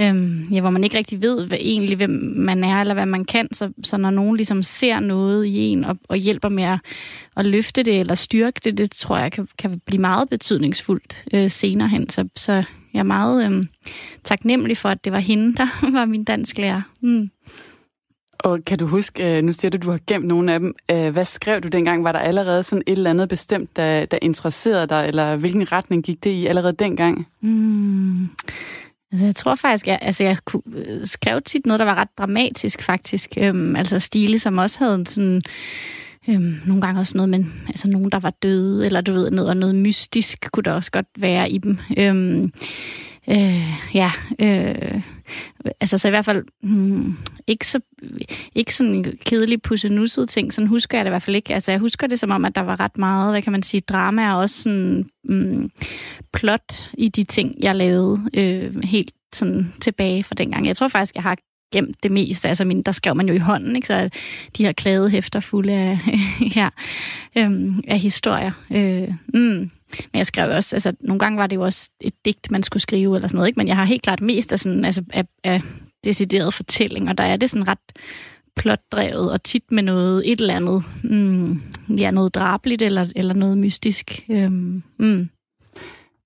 øhm, 0.01 0.43
ja, 0.53 0.61
hvor 0.61 0.71
man 0.71 0.85
ikke 0.85 0.99
rigtig 0.99 1.23
ved 1.23 1.47
hvad, 1.47 1.59
egentlig, 1.61 1.97
hvem 1.97 2.35
man 2.37 2.65
er, 2.65 2.81
eller 2.81 2.95
hvad 2.95 3.07
man 3.07 3.25
kan. 3.25 3.49
Så, 3.53 3.73
så 3.83 3.97
når 3.97 4.11
nogen 4.11 4.37
ligesom 4.37 4.63
ser 4.63 5.01
noget 5.01 5.47
i 5.47 5.59
en 5.59 5.85
og, 5.85 5.99
og 6.09 6.17
hjælper 6.17 6.49
med 6.49 6.65
at, 6.65 6.79
at 7.37 7.47
løfte 7.47 7.83
det 7.83 8.01
eller 8.01 8.15
styrke 8.15 8.61
det, 8.65 8.79
det 8.79 8.91
tror 8.91 9.19
jeg 9.19 9.33
kan, 9.33 9.49
kan 9.59 9.81
blive 9.87 10.01
meget 10.01 10.29
betydningsfuldt 10.29 11.25
øh, 11.35 11.51
senere 11.51 11.89
hen. 11.89 12.09
Så, 12.09 12.29
så 12.37 12.53
jeg 12.95 12.99
er 12.99 13.03
meget 13.03 13.47
øhm, 13.47 13.69
taknemmelig 14.25 14.77
for, 14.77 14.89
at 14.89 15.05
det 15.05 15.13
var 15.13 15.19
hende, 15.19 15.57
der 15.57 15.67
var 15.99 16.05
min 16.05 16.25
dansk 16.25 16.59
lærer. 16.59 16.83
Mm. 17.01 17.31
Og 18.39 18.65
kan 18.67 18.79
du 18.79 18.87
huske, 18.87 19.37
øh, 19.37 19.45
nu 19.45 19.53
siger 19.53 19.71
du, 19.71 19.77
at 19.77 19.83
du 19.83 19.91
har 19.91 20.01
gemt 20.07 20.27
nogle 20.27 20.53
af 20.53 20.61
dem. 20.61 20.75
Øh, 20.91 21.13
hvad 21.13 21.25
skrev 21.25 21.61
du 21.61 21.69
dengang? 21.69 22.05
Var 22.05 22.13
der 22.13 22.19
allerede 22.19 22.63
sådan 22.63 22.83
et 22.87 22.93
eller 22.93 23.11
andet 23.11 23.29
bestemt, 23.29 23.77
der, 23.77 24.05
der 24.05 24.19
interesserede 24.23 24.87
dig, 24.87 25.09
eller 25.09 25.37
hvilken 25.37 25.73
retning 25.73 26.05
gik 26.05 26.25
det 26.25 26.31
i 26.31 26.47
allerede 26.47 26.73
dengang? 26.73 27.27
Mm. 27.41 28.29
Altså, 29.13 29.27
jeg 29.27 29.37
tror 29.37 29.55
faktisk, 29.55 29.87
jeg, 29.87 29.99
altså, 30.03 30.25
jeg 30.25 30.37
kunne, 30.45 30.63
skrev 31.05 31.43
tit 31.43 31.67
noget, 31.67 31.79
der 31.79 31.85
var 31.85 31.95
ret 31.95 32.19
dramatisk, 32.19 32.83
faktisk. 32.83 33.35
Øhm, 33.39 33.77
altså 33.77 33.99
stile, 33.99 34.39
som 34.39 34.59
også 34.59 34.79
havde 34.79 35.07
sådan... 35.07 35.43
Øhm, 36.29 36.61
nogle 36.67 36.83
gange 36.83 37.01
også 37.01 37.17
noget 37.17 37.29
men 37.29 37.53
altså, 37.69 37.89
nogen, 37.89 38.11
der 38.11 38.19
var 38.19 38.31
døde, 38.31 38.87
eller 38.87 39.01
du 39.01 39.13
ved, 39.13 39.31
noget, 39.31 39.57
noget 39.57 39.75
mystisk 39.75 40.49
kunne 40.53 40.63
der 40.63 40.73
også 40.73 40.91
godt 40.91 41.07
være 41.19 41.51
i 41.51 41.59
dem. 41.59 41.79
Øhm, 41.99 42.53
øh, 43.29 43.95
ja, 43.95 44.11
øh, 44.39 45.03
altså 45.81 45.99
så 45.99 46.09
i 46.09 46.11
hvert 46.11 46.25
fald 46.25 46.45
hmm, 46.63 47.17
ikke, 47.47 47.67
så, 47.67 47.81
ikke 48.55 48.75
sådan 48.75 48.95
en 48.95 49.19
kedelig 49.27 49.63
pussenusset 49.63 50.29
ting, 50.29 50.53
sådan 50.53 50.69
husker 50.69 50.99
jeg 50.99 51.05
det 51.05 51.09
i 51.09 51.13
hvert 51.13 51.23
fald 51.23 51.37
ikke. 51.37 51.55
Altså 51.55 51.71
jeg 51.71 51.81
husker 51.81 52.07
det 52.07 52.21
som 52.21 52.31
om, 52.31 52.45
at 52.45 52.55
der 52.55 52.61
var 52.61 52.81
ret 52.81 52.99
meget, 52.99 53.33
hvad 53.33 53.43
kan 53.43 53.53
man 53.53 53.63
sige, 53.63 53.81
drama 53.81 54.33
og 54.33 54.39
også 54.39 54.63
sådan 54.63 55.07
hmm, 55.25 55.71
plot 56.33 56.91
i 56.99 57.09
de 57.09 57.25
ting, 57.25 57.55
jeg 57.59 57.77
lavede 57.77 58.21
øh, 58.35 58.83
helt 58.83 59.11
sådan 59.33 59.73
tilbage 59.81 60.23
fra 60.23 60.35
dengang. 60.35 60.67
Jeg 60.67 60.77
tror 60.77 60.89
faktisk, 60.89 61.15
jeg 61.15 61.23
har 61.23 61.37
gemt 61.73 62.03
det 62.03 62.11
meste. 62.11 62.49
Altså, 62.49 62.65
min, 62.65 62.83
der 62.83 62.93
skrev 62.93 63.15
man 63.15 63.29
jo 63.29 63.35
i 63.35 63.39
hånden, 63.39 63.77
ikke? 63.77 63.89
så 63.89 64.11
de 64.57 64.65
her 64.65 64.73
klæde 64.73 65.11
hæfter 65.11 65.41
fulde 65.41 65.73
af, 65.73 65.99
ja, 66.57 66.69
øhm, 67.37 67.81
af 67.89 67.99
historier. 67.99 68.53
Øh, 68.71 69.15
mm. 69.35 69.71
Men 70.13 70.19
jeg 70.19 70.27
skrev 70.27 70.51
også, 70.51 70.77
altså 70.77 70.93
nogle 71.01 71.19
gange 71.19 71.39
var 71.39 71.47
det 71.47 71.57
jo 71.57 71.63
også 71.63 71.91
et 72.01 72.15
digt, 72.25 72.51
man 72.51 72.63
skulle 72.63 72.83
skrive 72.83 73.15
eller 73.17 73.29
sådan 73.29 73.37
noget, 73.37 73.49
ikke? 73.49 73.59
men 73.59 73.69
jeg 73.69 73.77
har 73.77 73.85
helt 73.85 74.03
klart 74.03 74.21
mest 74.21 74.53
af, 74.53 74.61
sådan, 74.61 74.85
altså, 74.85 75.03
af, 75.13 75.25
af 75.45 75.63
decideret 76.05 76.55
fortælling, 76.55 77.09
og 77.09 77.19
der 77.19 77.25
er 77.25 77.37
det 77.37 77.51
sådan 77.51 77.69
ret 77.69 77.79
plotdrevet, 78.57 79.33
og 79.33 79.43
tit 79.43 79.73
med 79.73 79.83
noget, 79.83 80.33
et 80.33 80.41
eller 80.41 80.57
andet, 80.57 80.85
mm, 81.03 81.63
ja, 81.97 82.11
noget 82.11 82.35
drabligt 82.35 82.83
eller, 82.83 83.07
eller 83.17 83.35
noget 83.35 83.59
mystisk. 83.59 84.25
Øhm, 84.31 84.83
mm. 84.99 85.29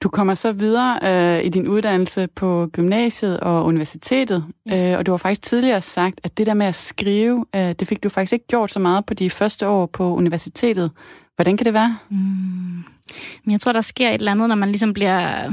Du 0.02 0.08
kommer 0.08 0.34
så 0.34 0.52
videre 0.52 0.98
øh, 1.02 1.44
i 1.44 1.48
din 1.48 1.68
uddannelse 1.68 2.26
på 2.26 2.68
gymnasiet 2.72 3.40
og 3.40 3.64
universitetet, 3.64 4.44
øh, 4.72 4.98
og 4.98 5.06
du 5.06 5.10
har 5.10 5.16
faktisk 5.16 5.42
tidligere 5.42 5.82
sagt, 5.82 6.20
at 6.22 6.38
det 6.38 6.46
der 6.46 6.54
med 6.54 6.66
at 6.66 6.74
skrive, 6.74 7.46
øh, 7.54 7.72
det 7.72 7.88
fik 7.88 8.02
du 8.02 8.08
faktisk 8.08 8.32
ikke 8.32 8.46
gjort 8.46 8.70
så 8.70 8.80
meget 8.80 9.06
på 9.06 9.14
de 9.14 9.30
første 9.30 9.68
år 9.68 9.86
på 9.86 10.14
universitetet. 10.14 10.90
Hvordan 11.38 11.56
kan 11.56 11.64
det 11.64 11.74
være? 11.74 11.98
Mm. 12.08 12.16
Men 13.44 13.52
jeg 13.52 13.60
tror, 13.60 13.72
der 13.72 13.80
sker 13.80 14.08
et 14.08 14.14
eller 14.14 14.32
andet, 14.32 14.48
når 14.48 14.54
man 14.54 14.68
ligesom 14.68 14.92
bliver 14.92 15.52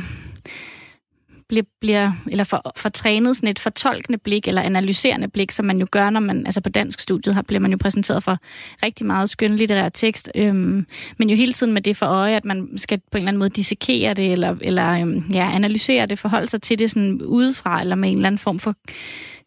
bliver, 1.50 1.64
bliver 1.82 2.12
eller 2.32 2.44
for, 2.44 2.72
for 2.76 2.90
trænet 2.90 3.36
sådan 3.36 3.50
et 3.50 3.60
fortolkende 3.60 4.18
blik 4.18 4.48
eller 4.48 4.62
analyserende 4.62 5.28
blik, 5.28 5.52
som 5.52 5.66
man 5.66 5.80
jo 5.80 5.88
gør, 5.92 6.10
når 6.10 6.20
man, 6.20 6.46
altså 6.46 6.62
på 6.62 6.70
dansk 6.70 7.00
studiet, 7.00 7.36
har, 7.36 7.42
bliver 7.42 7.60
man 7.60 7.72
jo 7.72 7.78
præsenteret 7.82 8.24
for 8.24 8.38
rigtig 8.84 9.06
meget 9.06 9.30
skønlitterær 9.30 9.90
tekst, 9.90 10.32
øhm, 10.36 10.86
men 11.18 11.30
jo 11.30 11.36
hele 11.36 11.54
tiden 11.54 11.74
med 11.74 11.82
det 11.82 11.98
for 11.98 12.06
øje, 12.06 12.36
at 12.36 12.46
man 12.46 12.78
skal 12.78 12.98
på 12.98 13.18
en 13.18 13.18
eller 13.18 13.28
anden 13.28 13.40
måde 13.40 13.50
dissekere 13.50 14.14
det, 14.14 14.32
eller, 14.32 14.56
eller 14.62 15.02
øhm, 15.02 15.24
ja, 15.34 15.52
analysere 15.54 16.06
det, 16.06 16.20
forholde 16.20 16.48
sig 16.48 16.62
til 16.62 16.80
det 16.80 16.92
sådan 16.92 17.22
udefra, 17.22 17.82
eller 17.82 17.96
med 17.96 18.10
en 18.10 18.18
eller 18.18 18.28
anden 18.28 18.40
form 18.40 18.60
for 18.60 18.76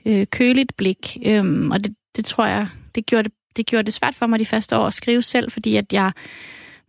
øh, 0.07 0.27
køligt 0.27 0.77
blik. 0.77 1.17
Øhm, 1.27 1.71
og 1.71 1.85
det, 1.85 1.95
det 2.17 2.25
tror 2.25 2.47
jeg, 2.47 2.69
det 2.95 3.07
gjorde 3.07 3.29
det, 3.29 3.33
det 3.59 3.67
gjorde 3.67 3.87
det 3.87 3.95
svært 3.95 4.15
for 4.15 4.27
mig 4.27 4.39
de 4.39 4.47
første 4.47 4.77
år 4.77 4.87
at 4.87 4.95
skrive 4.95 5.23
selv, 5.23 5.51
fordi 5.51 5.77
at 5.77 5.93
jeg 5.93 6.13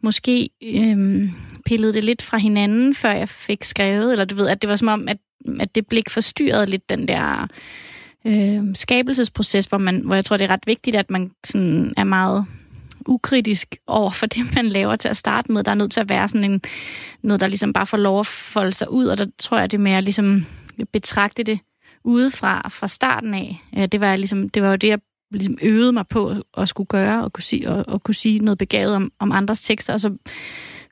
måske 0.04 0.50
øhm, 0.64 1.30
pillede 1.66 1.94
det 1.94 2.04
lidt 2.04 2.22
fra 2.22 2.38
hinanden, 2.38 2.96
før 2.96 3.12
jeg 3.12 3.30
fik 3.30 3.64
skrevet, 3.64 4.12
eller 4.12 4.26
du 4.26 4.36
ved, 4.36 4.48
at 4.48 4.62
det 4.62 4.70
var 4.70 4.76
som 4.76 4.88
om, 4.88 5.08
at, 5.08 5.18
at 5.60 5.76
det 5.76 5.88
blik 5.88 6.10
forstyrrede 6.10 6.66
lidt 6.66 6.90
den 6.90 7.08
der 7.08 7.48
øh, 8.26 8.64
skabelsesproces, 8.74 9.66
hvor, 9.66 9.78
man, 9.78 10.02
hvor 10.06 10.16
jeg 10.16 10.26
tror, 10.26 10.38
det 10.38 10.46
er 10.46 10.50
ret 10.50 10.68
vigtigt, 10.68 10.96
at 10.96 11.10
man 11.10 11.32
sådan 11.44 11.94
er 11.98 12.04
meget 12.04 12.46
ukritisk 13.08 13.76
over 13.88 14.12
for 14.12 14.26
det, 14.26 14.56
man 14.56 14.66
laver 14.66 14.96
til 14.96 15.10
at 15.10 15.18
starte 15.18 15.52
med. 15.52 15.64
Der 15.64 15.72
er 15.72 15.76
nødt 15.76 15.92
til 15.92 16.00
at 16.00 16.10
være 16.10 16.28
sådan 16.28 16.52
en, 16.52 16.62
noget, 17.22 17.42
der 17.42 17.48
ligesom 17.48 17.74
bare 17.74 17.86
får 17.86 17.98
lov 17.98 18.20
at 18.20 18.28
folde 18.28 18.74
sig 18.74 18.92
ud, 18.92 19.06
og 19.06 19.18
der 19.18 19.26
tror 19.40 19.58
jeg, 19.58 19.72
det 19.72 19.88
er 19.88 19.98
at 19.98 20.04
ligesom 20.04 20.46
betragte 20.92 21.44
det 21.44 21.60
udefra, 22.04 22.70
fra 22.70 22.88
starten 22.88 23.34
af. 23.34 23.62
Det 23.92 24.02
var, 24.02 24.16
ligesom, 24.16 24.50
det 24.50 24.64
var 24.64 24.70
jo 24.70 24.76
det, 24.76 24.88
jeg 24.88 25.00
ligesom 25.32 25.58
øvede 25.62 25.92
mig 25.92 26.08
på 26.08 26.36
at 26.58 26.70
skulle 26.70 26.88
gøre 26.88 27.24
og 27.24 27.34
kunne 27.34 27.44
sige, 27.44 27.70
og, 27.70 27.84
og 27.88 28.04
kunne 28.04 28.16
sige 28.16 28.40
noget 28.40 28.58
begavet 28.58 28.96
om, 28.96 29.12
om 29.20 29.32
andres 29.32 29.62
tekster, 29.62 29.94
og 29.94 30.00
så 30.00 30.18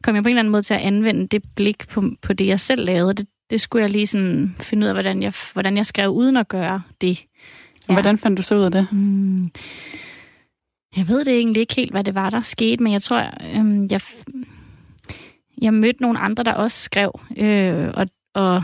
kom 0.04 0.16
jeg 0.16 0.24
på 0.24 0.28
en 0.28 0.32
eller 0.32 0.40
anden 0.40 0.52
måde 0.52 0.62
til 0.62 0.74
at 0.74 0.82
anvende 0.82 1.28
det 1.28 1.44
blik 1.56 1.88
på, 1.88 2.04
på 2.22 2.34
det, 2.34 2.48
jeg 2.48 2.60
selv 2.60 2.86
lavede. 2.86 3.14
Det, 3.14 3.28
det 3.50 3.62
skulle 3.62 3.82
jeg 3.82 3.90
lige 3.90 4.08
sådan 4.08 4.56
finde 4.60 4.86
ud 4.86 4.88
af, 4.88 4.96
hvordan 4.96 5.22
jeg, 5.22 5.34
hvordan 5.54 5.78
jeg 5.78 5.86
skrev 5.86 6.10
uden 6.10 6.38
at 6.38 6.48
gøre 6.48 6.82
det. 7.02 7.26
Ja. 7.90 7.94
Hvordan 7.94 8.18
fandt 8.18 8.38
du 8.38 8.44
så 8.44 8.56
ud 8.56 8.64
af 8.64 8.72
det? 8.72 8.88
Mm, 8.92 9.52
jeg 10.98 11.08
ved 11.08 11.26
det 11.26 11.34
egentlig 11.34 11.62
ikke 11.62 11.76
helt, 11.76 11.92
hvad 11.92 12.04
det 12.04 12.16
var, 12.16 12.30
der 12.30 12.42
skete, 12.42 12.84
men 12.84 12.94
jeg 12.94 13.02
tror, 13.02 13.30
øhm, 13.56 13.88
jeg, 13.92 14.02
jeg 15.62 15.74
mødte 15.74 16.02
nogle 16.02 16.20
andre, 16.20 16.44
der 16.44 16.54
også 16.54 16.80
skrev, 16.84 17.20
øh, 17.38 17.92
og, 17.94 18.08
og 18.34 18.64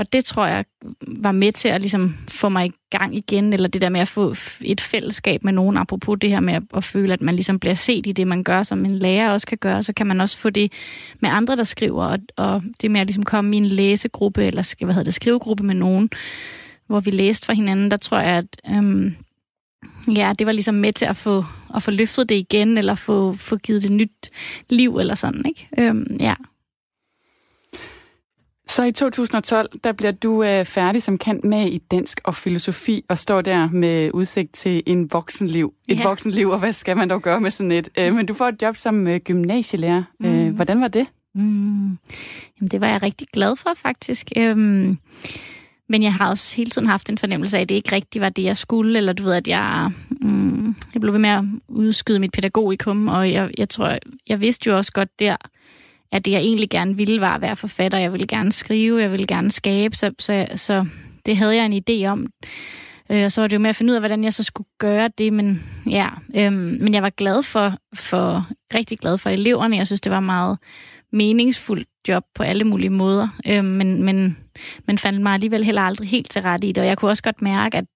og 0.00 0.12
det 0.12 0.24
tror 0.24 0.46
jeg 0.46 0.64
var 1.06 1.32
med 1.32 1.52
til 1.52 1.68
at 1.68 1.80
ligesom 1.80 2.16
få 2.28 2.48
mig 2.48 2.66
i 2.66 2.72
gang 2.90 3.16
igen, 3.16 3.52
eller 3.52 3.68
det 3.68 3.82
der 3.82 3.88
med 3.88 4.00
at 4.00 4.08
få 4.08 4.34
et 4.60 4.80
fællesskab 4.80 5.44
med 5.44 5.52
nogen, 5.52 5.76
apropos 5.76 6.18
det 6.20 6.30
her 6.30 6.40
med 6.40 6.54
at, 6.54 6.62
at 6.74 6.84
føle, 6.84 7.12
at 7.12 7.20
man 7.20 7.34
ligesom 7.34 7.58
bliver 7.58 7.74
set 7.74 8.06
i 8.06 8.12
det, 8.12 8.26
man 8.26 8.44
gør, 8.44 8.62
som 8.62 8.84
en 8.84 8.98
lærer 8.98 9.30
også 9.30 9.46
kan 9.46 9.58
gøre, 9.58 9.82
så 9.82 9.92
kan 9.92 10.06
man 10.06 10.20
også 10.20 10.36
få 10.36 10.50
det 10.50 10.72
med 11.20 11.30
andre, 11.30 11.56
der 11.56 11.64
skriver, 11.64 12.04
og, 12.04 12.18
og 12.36 12.62
det 12.82 12.90
med 12.90 13.00
at 13.00 13.06
ligesom 13.06 13.22
komme 13.22 13.54
i 13.54 13.58
en 13.58 13.66
læsegruppe, 13.66 14.44
eller 14.44 14.84
hvad 14.84 14.94
hedder 14.94 15.04
det, 15.04 15.14
skrivegruppe 15.14 15.64
med 15.64 15.74
nogen, 15.74 16.10
hvor 16.86 17.00
vi 17.00 17.10
læste 17.10 17.46
for 17.46 17.52
hinanden, 17.52 17.90
der 17.90 17.96
tror 17.96 18.18
jeg, 18.18 18.36
at 18.36 18.60
øhm, 18.70 19.16
ja, 20.16 20.32
det 20.38 20.46
var 20.46 20.52
ligesom 20.52 20.74
med 20.74 20.92
til 20.92 21.04
at 21.04 21.16
få, 21.16 21.44
at 21.74 21.82
få 21.82 21.90
løftet 21.90 22.28
det 22.28 22.34
igen, 22.34 22.78
eller 22.78 22.94
få, 22.94 23.36
få 23.36 23.56
givet 23.56 23.82
det 23.82 23.92
nyt 23.92 24.30
liv, 24.68 24.98
eller 24.98 25.14
sådan, 25.14 25.46
ikke? 25.46 25.68
Øhm, 25.78 26.16
ja. 26.20 26.34
Så 28.80 28.84
i 28.84 28.92
2012, 28.92 29.68
der 29.84 29.92
bliver 29.92 30.12
du 30.12 30.42
øh, 30.42 30.64
færdig 30.64 31.02
som 31.02 31.18
kant 31.18 31.44
med 31.44 31.66
i 31.66 31.78
dansk 31.78 32.20
og 32.24 32.34
filosofi, 32.34 33.04
og 33.08 33.18
står 33.18 33.40
der 33.40 33.68
med 33.70 34.10
udsigt 34.14 34.52
til 34.52 34.82
en 34.86 35.12
voksenliv. 35.12 35.74
Et 35.88 35.98
ja. 35.98 36.02
voksenliv, 36.02 36.48
og 36.48 36.58
hvad 36.58 36.72
skal 36.72 36.96
man 36.96 37.10
dog 37.10 37.22
gøre 37.22 37.40
med 37.40 37.50
sådan 37.50 37.72
et? 37.72 37.88
Øh, 37.98 38.14
men 38.14 38.26
du 38.26 38.34
får 38.34 38.48
et 38.48 38.62
job 38.62 38.76
som 38.76 39.06
øh, 39.06 39.20
gymnasielærer. 39.20 40.02
Øh, 40.22 40.46
mm. 40.46 40.54
Hvordan 40.54 40.80
var 40.80 40.88
det? 40.88 41.06
Mm. 41.34 41.98
Jamen, 42.60 42.68
det 42.70 42.80
var 42.80 42.86
jeg 42.86 43.02
rigtig 43.02 43.28
glad 43.32 43.56
for, 43.56 43.70
faktisk. 43.76 44.32
Øhm, 44.36 44.98
men 45.88 46.02
jeg 46.02 46.14
har 46.14 46.30
også 46.30 46.56
hele 46.56 46.70
tiden 46.70 46.88
haft 46.88 47.10
en 47.10 47.18
fornemmelse 47.18 47.56
af, 47.56 47.62
at 47.62 47.68
det 47.68 47.74
ikke 47.74 47.92
rigtigt 47.92 48.22
var 48.22 48.28
det, 48.28 48.42
jeg 48.42 48.56
skulle, 48.56 48.98
eller 48.98 49.12
du 49.12 49.22
ved, 49.22 49.34
at 49.34 49.48
jeg, 49.48 49.90
mm, 50.10 50.76
jeg 50.94 51.00
blev 51.00 51.12
ved 51.12 51.20
med 51.20 51.30
at 51.30 51.44
udskyde 51.68 52.18
mit 52.18 52.32
pædagogikum, 52.32 53.08
og 53.08 53.32
jeg, 53.32 53.50
jeg 53.58 53.68
tror, 53.68 53.98
jeg 54.28 54.40
vidste 54.40 54.70
jo 54.70 54.76
også 54.76 54.92
godt 54.92 55.20
der, 55.20 55.36
at 56.12 56.24
det, 56.24 56.30
jeg 56.30 56.40
egentlig 56.40 56.70
gerne 56.70 56.96
ville, 56.96 57.20
var 57.20 57.34
at 57.34 57.40
være 57.40 57.56
forfatter. 57.56 57.98
Jeg 57.98 58.12
ville 58.12 58.26
gerne 58.26 58.52
skrive, 58.52 59.02
jeg 59.02 59.12
ville 59.12 59.26
gerne 59.26 59.50
skabe, 59.50 59.96
så, 59.96 60.12
så, 60.18 60.46
så 60.54 60.86
det 61.26 61.36
havde 61.36 61.56
jeg 61.56 61.66
en 61.66 61.82
idé 61.88 62.06
om. 62.06 62.26
Øh, 63.10 63.24
og 63.24 63.32
så 63.32 63.40
var 63.40 63.48
det 63.48 63.54
jo 63.56 63.60
med 63.60 63.70
at 63.70 63.76
finde 63.76 63.90
ud 63.90 63.94
af, 63.94 64.00
hvordan 64.00 64.24
jeg 64.24 64.32
så 64.32 64.42
skulle 64.42 64.68
gøre 64.78 65.10
det, 65.18 65.32
men 65.32 65.62
ja, 65.90 66.08
øhm, 66.36 66.78
men 66.80 66.94
jeg 66.94 67.02
var 67.02 67.10
glad 67.10 67.42
for, 67.42 67.74
for, 67.94 68.46
rigtig 68.74 68.98
glad 68.98 69.18
for 69.18 69.30
eleverne. 69.30 69.76
Jeg 69.76 69.86
synes, 69.86 70.00
det 70.00 70.12
var 70.12 70.20
meget 70.20 70.58
meningsfuldt 71.12 71.88
job 72.08 72.24
på 72.34 72.42
alle 72.42 72.64
mulige 72.64 72.90
måder, 72.90 73.28
øhm, 73.46 73.64
men, 73.64 74.02
men, 74.02 74.36
men 74.86 74.98
fandt 74.98 75.20
mig 75.20 75.32
alligevel 75.32 75.64
heller 75.64 75.82
aldrig 75.82 76.08
helt 76.08 76.30
til 76.30 76.42
ret 76.42 76.64
i 76.64 76.72
det, 76.72 76.78
og 76.78 76.86
jeg 76.86 76.98
kunne 76.98 77.10
også 77.10 77.22
godt 77.22 77.42
mærke, 77.42 77.78
at 77.78 77.86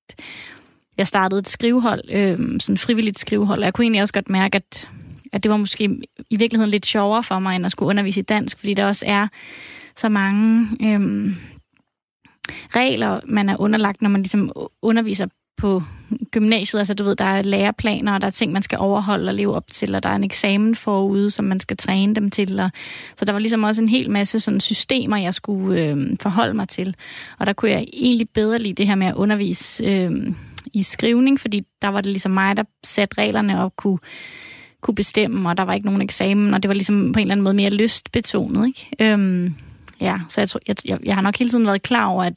jeg 0.99 1.07
startede 1.07 1.39
et 1.39 1.49
skrivehold, 1.49 2.01
øhm, 2.13 2.61
sådan 2.61 2.75
et 2.75 2.81
frivilligt 2.81 3.19
skrivehold, 3.19 3.59
og 3.59 3.65
jeg 3.65 3.75
kunne 3.75 3.85
egentlig 3.85 4.03
også 4.03 4.15
godt 4.15 4.31
mærke, 4.31 4.57
at, 4.57 4.89
at 5.35 5.43
det 5.43 5.51
var 5.51 5.57
måske 5.57 5.85
i 6.31 6.37
virkeligheden 6.37 6.71
lidt 6.71 6.87
sjovere 6.87 7.23
for 7.23 7.39
mig, 7.39 7.57
end 7.57 7.67
at 7.67 7.73
skulle 7.73 7.89
undervise 7.89 8.21
i 8.21 8.23
dansk, 8.23 8.59
fordi 8.59 8.75
der 8.75 8.87
også 8.87 9.05
er 9.09 9.29
så 9.97 10.09
mange 10.09 10.67
øhm, 10.83 11.37
regler, 12.77 13.21
man 13.27 13.49
er 13.49 13.61
underlagt, 13.61 14.03
når 14.03 14.11
man 14.11 14.23
ligesom 14.23 14.53
underviser 14.83 15.27
på 15.57 15.83
gymnasiet. 16.31 16.79
Altså, 16.79 16.95
du 16.95 17.05
ved, 17.05 17.17
der 17.17 17.25
er 17.25 17.43
læreplaner, 17.43 18.13
og 18.13 18.21
der 18.21 18.27
er 18.27 18.31
ting, 18.31 18.53
man 18.53 18.63
skal 18.63 18.79
overholde 18.79 19.29
og 19.29 19.35
leve 19.35 19.55
op 19.55 19.71
til, 19.71 19.95
og 19.95 20.03
der 20.03 20.09
er 20.09 20.17
en 20.17 20.25
eksamen 20.25 20.75
forude, 20.75 21.31
som 21.31 21.45
man 21.45 21.61
skal 21.61 21.77
træne 21.77 22.15
dem 22.15 22.31
til. 22.31 22.61
Og, 22.61 22.71
så 23.17 23.25
der 23.25 23.33
var 23.33 23.39
ligesom 23.39 23.63
også 23.63 23.83
en 23.83 23.89
hel 23.89 24.11
masse 24.11 24.41
sådan 24.41 24.61
systemer, 24.61 25.17
jeg 25.17 25.35
skulle 25.35 25.83
øh, 25.83 26.17
forholde 26.21 26.55
mig 26.55 26.69
til. 26.69 26.97
Og 27.39 27.47
der 27.47 27.53
kunne 27.53 27.71
jeg 27.71 27.87
egentlig 27.93 28.29
bedre 28.29 28.59
lide 28.59 28.75
det 28.75 28.87
her 28.87 28.95
med 28.95 29.07
at 29.07 29.15
undervise 29.15 29.85
øh, 29.85 30.35
i 30.73 30.83
skrivning, 30.83 31.41
fordi 31.41 31.63
der 31.83 31.89
var 31.89 32.01
det 32.01 32.11
ligesom 32.11 32.33
mig, 32.33 32.57
der 32.57 32.65
satte 32.85 33.19
reglerne 33.19 33.63
og 33.63 33.77
kunne 33.77 33.99
kunne 34.85 34.95
bestemme, 34.95 35.49
og 35.49 35.57
der 35.57 35.63
var 35.65 35.75
ikke 35.75 35.87
nogen 35.87 36.03
eksamen, 36.03 36.55
og 36.55 36.63
det 36.63 36.69
var 36.69 36.75
ligesom 36.75 37.13
på 37.13 37.19
en 37.19 37.23
eller 37.23 37.33
anden 37.33 37.45
måde 37.45 37.55
mere 37.55 37.71
lystbetonet. 37.71 38.67
Ikke? 38.67 39.13
Øhm, 39.13 39.55
Ja, 40.01 40.19
så 40.29 40.41
jeg, 40.41 40.49
tror, 40.49 40.61
jeg, 40.69 40.77
jeg, 40.85 40.99
jeg 41.05 41.15
har 41.15 41.23
nok 41.23 41.37
hele 41.39 41.51
tiden 41.51 41.67
været 41.67 41.83
klar 41.83 42.07
over, 42.07 42.25
at, 42.25 42.35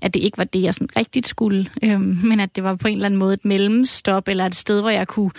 at 0.00 0.14
det 0.14 0.20
ikke 0.20 0.38
var 0.38 0.44
det, 0.44 0.62
jeg 0.62 0.74
sådan 0.74 0.88
rigtigt 0.96 1.28
skulle, 1.28 1.70
øhm, 1.82 2.18
men 2.28 2.40
at 2.40 2.56
det 2.56 2.64
var 2.64 2.74
på 2.74 2.88
en 2.88 2.94
eller 2.94 3.06
anden 3.06 3.18
måde 3.18 3.34
et 3.34 3.44
mellemstop, 3.44 4.28
eller 4.28 4.46
et 4.46 4.54
sted, 4.54 4.80
hvor 4.80 4.90
jeg 4.90 5.08
kunne 5.08 5.30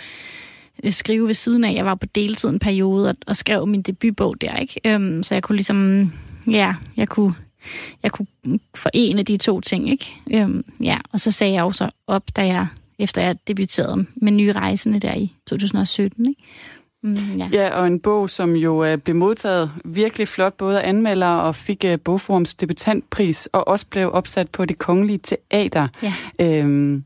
øh, 0.84 0.92
skrive 0.92 1.26
ved 1.26 1.34
siden 1.34 1.64
af. 1.64 1.74
Jeg 1.74 1.84
var 1.84 1.94
på 1.94 2.06
deltid 2.06 2.48
en 2.48 2.58
periode 2.58 3.08
og, 3.08 3.16
og 3.26 3.36
skrev 3.36 3.66
min 3.66 3.82
debutbog 3.82 4.40
der, 4.40 4.56
ikke? 4.56 4.80
Øhm, 4.86 5.22
så 5.22 5.34
jeg 5.34 5.42
kunne 5.42 5.56
ligesom, 5.56 6.12
ja, 6.46 6.74
jeg 6.96 7.08
kunne, 7.08 7.34
jeg 8.02 8.12
kunne 8.12 8.26
forene 8.74 9.22
de 9.22 9.36
to 9.36 9.60
ting, 9.60 9.90
ikke? 9.90 10.14
Øhm, 10.32 10.64
ja, 10.82 10.98
og 11.12 11.20
så 11.20 11.30
sagde 11.30 11.52
jeg 11.52 11.64
også 11.64 11.90
op, 12.06 12.36
da 12.36 12.46
jeg, 12.46 12.66
efter 12.98 13.22
jeg 13.22 13.36
debuterede 13.48 14.06
med 14.16 14.32
Nye 14.32 14.52
Rejsende 14.52 15.00
der 15.00 15.14
i 15.14 15.32
2017, 15.46 16.26
ikke? 16.26 16.42
Mm, 17.02 17.14
ja. 17.38 17.48
ja, 17.52 17.70
og 17.70 17.86
en 17.86 18.00
bog, 18.00 18.30
som 18.30 18.56
jo 18.56 18.92
uh, 18.92 18.98
blev 18.98 19.16
modtaget 19.16 19.70
virkelig 19.84 20.28
flot, 20.28 20.54
både 20.54 20.82
af 20.82 20.88
anmeldere 20.88 21.42
og 21.42 21.54
fik 21.54 21.84
uh, 21.86 21.96
Bogforums 22.04 22.54
debutantpris, 22.54 23.46
og 23.46 23.68
også 23.68 23.86
blev 23.86 24.10
opsat 24.12 24.50
på 24.50 24.64
det 24.64 24.78
kongelige 24.78 25.18
teater. 25.18 25.88
Ja. 26.02 26.12
Øhm, 26.40 27.04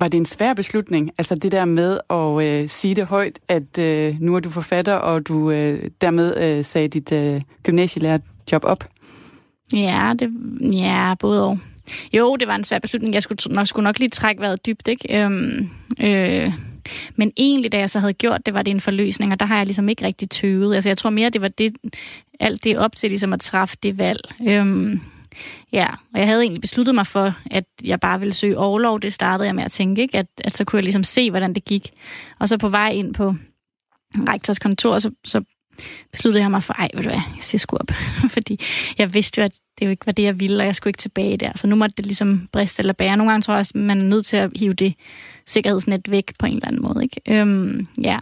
var 0.00 0.08
det 0.08 0.18
en 0.18 0.26
svær 0.26 0.54
beslutning, 0.54 1.10
altså 1.18 1.34
det 1.34 1.52
der 1.52 1.64
med 1.64 1.98
at 2.10 2.62
uh, 2.62 2.68
sige 2.68 2.94
det 2.94 3.06
højt, 3.06 3.38
at 3.48 3.78
uh, 3.78 4.20
nu 4.20 4.36
er 4.36 4.40
du 4.40 4.50
forfatter, 4.50 4.94
og 4.94 5.28
du 5.28 5.34
uh, 5.34 5.78
dermed 6.00 6.58
uh, 6.58 6.64
sagde 6.64 6.88
dit 6.88 7.12
uh, 7.12 7.42
gymnasielærerjob 7.62 8.64
op? 8.64 8.84
Ja, 9.72 10.12
det, 10.18 10.32
ja, 10.60 11.14
både 11.20 11.44
og. 11.44 11.58
Jo, 12.12 12.36
det 12.36 12.48
var 12.48 12.54
en 12.54 12.64
svær 12.64 12.78
beslutning. 12.78 13.14
Jeg 13.14 13.22
skulle 13.22 13.54
nok, 13.54 13.66
skulle 13.66 13.84
nok 13.84 13.98
lige 13.98 14.10
trække 14.10 14.40
vejret 14.40 14.66
dybt, 14.66 14.88
ikke? 14.88 15.24
Øhm, 15.24 15.70
øh, 16.00 16.52
men 17.16 17.32
egentlig, 17.36 17.72
da 17.72 17.78
jeg 17.78 17.90
så 17.90 17.98
havde 17.98 18.12
gjort 18.12 18.46
det, 18.46 18.54
var 18.54 18.62
det 18.62 18.70
en 18.70 18.80
forløsning, 18.80 19.32
og 19.32 19.40
der 19.40 19.46
har 19.46 19.56
jeg 19.56 19.66
ligesom 19.66 19.88
ikke 19.88 20.04
rigtig 20.04 20.30
tøvet. 20.30 20.74
Altså, 20.74 20.90
jeg 20.90 20.98
tror 20.98 21.10
mere, 21.10 21.30
det 21.30 21.40
var 21.40 21.48
det, 21.48 21.76
alt 22.40 22.64
det 22.64 22.78
op 22.78 22.96
til 22.96 23.10
ligesom 23.10 23.32
at 23.32 23.40
træffe 23.40 23.76
det 23.82 23.98
valg. 23.98 24.20
Øhm, 24.48 25.00
ja, 25.72 25.86
og 26.12 26.18
jeg 26.18 26.26
havde 26.26 26.42
egentlig 26.42 26.60
besluttet 26.60 26.94
mig 26.94 27.06
for, 27.06 27.34
at 27.50 27.64
jeg 27.84 28.00
bare 28.00 28.18
ville 28.18 28.34
søge 28.34 28.58
overlov. 28.58 29.00
Det 29.00 29.12
startede 29.12 29.46
jeg 29.46 29.54
med 29.54 29.64
at 29.64 29.72
tænke, 29.72 30.02
ikke? 30.02 30.18
At, 30.18 30.26
at 30.44 30.56
så 30.56 30.64
kunne 30.64 30.78
jeg 30.78 30.84
ligesom 30.84 31.04
se, 31.04 31.30
hvordan 31.30 31.54
det 31.54 31.64
gik. 31.64 31.90
Og 32.38 32.48
så 32.48 32.58
på 32.58 32.68
vej 32.68 32.90
ind 32.90 33.14
på 33.14 33.34
rektors 34.28 34.58
kontor, 34.58 34.98
så, 34.98 35.10
så 35.24 35.42
besluttede 36.12 36.42
jeg 36.42 36.50
mig 36.50 36.62
for, 36.62 36.72
ej, 36.72 36.88
ved 36.94 37.02
du 37.02 37.08
hvad, 37.08 37.20
jeg 37.34 37.42
siger 37.42 37.58
sgu 37.58 37.76
op. 37.76 37.90
Fordi 38.34 38.60
jeg 38.98 39.14
vidste 39.14 39.40
jo, 39.40 39.44
at 39.44 39.52
det 39.78 39.86
jo 39.86 39.90
ikke 39.90 40.06
var 40.06 40.12
det, 40.12 40.22
jeg 40.22 40.40
ville, 40.40 40.62
og 40.62 40.66
jeg 40.66 40.76
skulle 40.76 40.90
ikke 40.90 40.98
tilbage 40.98 41.36
der. 41.36 41.52
Så 41.54 41.66
nu 41.66 41.76
måtte 41.76 41.94
det 41.96 42.06
ligesom 42.06 42.48
briste 42.52 42.80
eller 42.80 42.92
bære. 42.92 43.16
Nogle 43.16 43.30
gange 43.30 43.42
tror 43.42 43.54
jeg 43.54 43.58
også, 43.58 43.78
man 43.78 44.00
er 44.00 44.04
nødt 44.04 44.26
til 44.26 44.36
at 44.36 44.50
hive 44.56 44.74
det 44.74 44.94
sikkerhedsnet 45.46 46.10
væk 46.10 46.32
på 46.38 46.46
en 46.46 46.52
eller 46.52 46.68
anden 46.68 46.82
måde. 46.82 47.02
Ikke? 47.04 47.40
Øhm, 47.40 47.86
ja. 48.02 48.18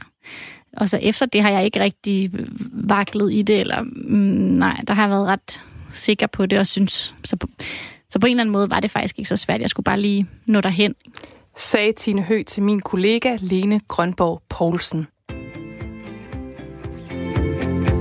Og 0.77 0.88
så 0.88 0.99
efter 1.03 1.27
det 1.27 1.43
har 1.43 1.51
jeg 1.51 1.65
ikke 1.65 1.81
rigtig 1.81 2.31
vaklet 2.73 3.33
i 3.33 3.43
det, 3.43 3.61
eller 3.61 3.83
mm, 3.83 4.19
nej, 4.59 4.81
der 4.88 4.95
har 4.95 5.03
jeg 5.03 5.11
været 5.11 5.27
ret 5.27 5.61
sikker 5.93 6.27
på 6.27 6.47
det, 6.47 6.59
og 6.59 6.67
synes, 6.67 7.15
så 7.25 7.37
på, 7.37 7.49
så 8.09 8.19
på 8.19 8.27
en 8.27 8.31
eller 8.31 8.41
anden 8.41 8.53
måde 8.53 8.71
var 8.71 8.81
det 8.81 8.91
faktisk 8.91 9.19
ikke 9.19 9.29
så 9.29 9.37
svært. 9.37 9.61
Jeg 9.61 9.71
skulle 9.71 9.85
bare 9.85 10.01
lige 10.01 10.27
nå 10.47 10.61
derhen. 10.61 10.95
Sagde 11.57 11.93
Tine 11.93 12.23
Hø 12.23 12.43
til 12.43 12.62
min 12.62 12.81
kollega 12.81 13.37
Lene 13.41 13.81
Grønborg 13.88 14.43
Poulsen. 14.49 15.07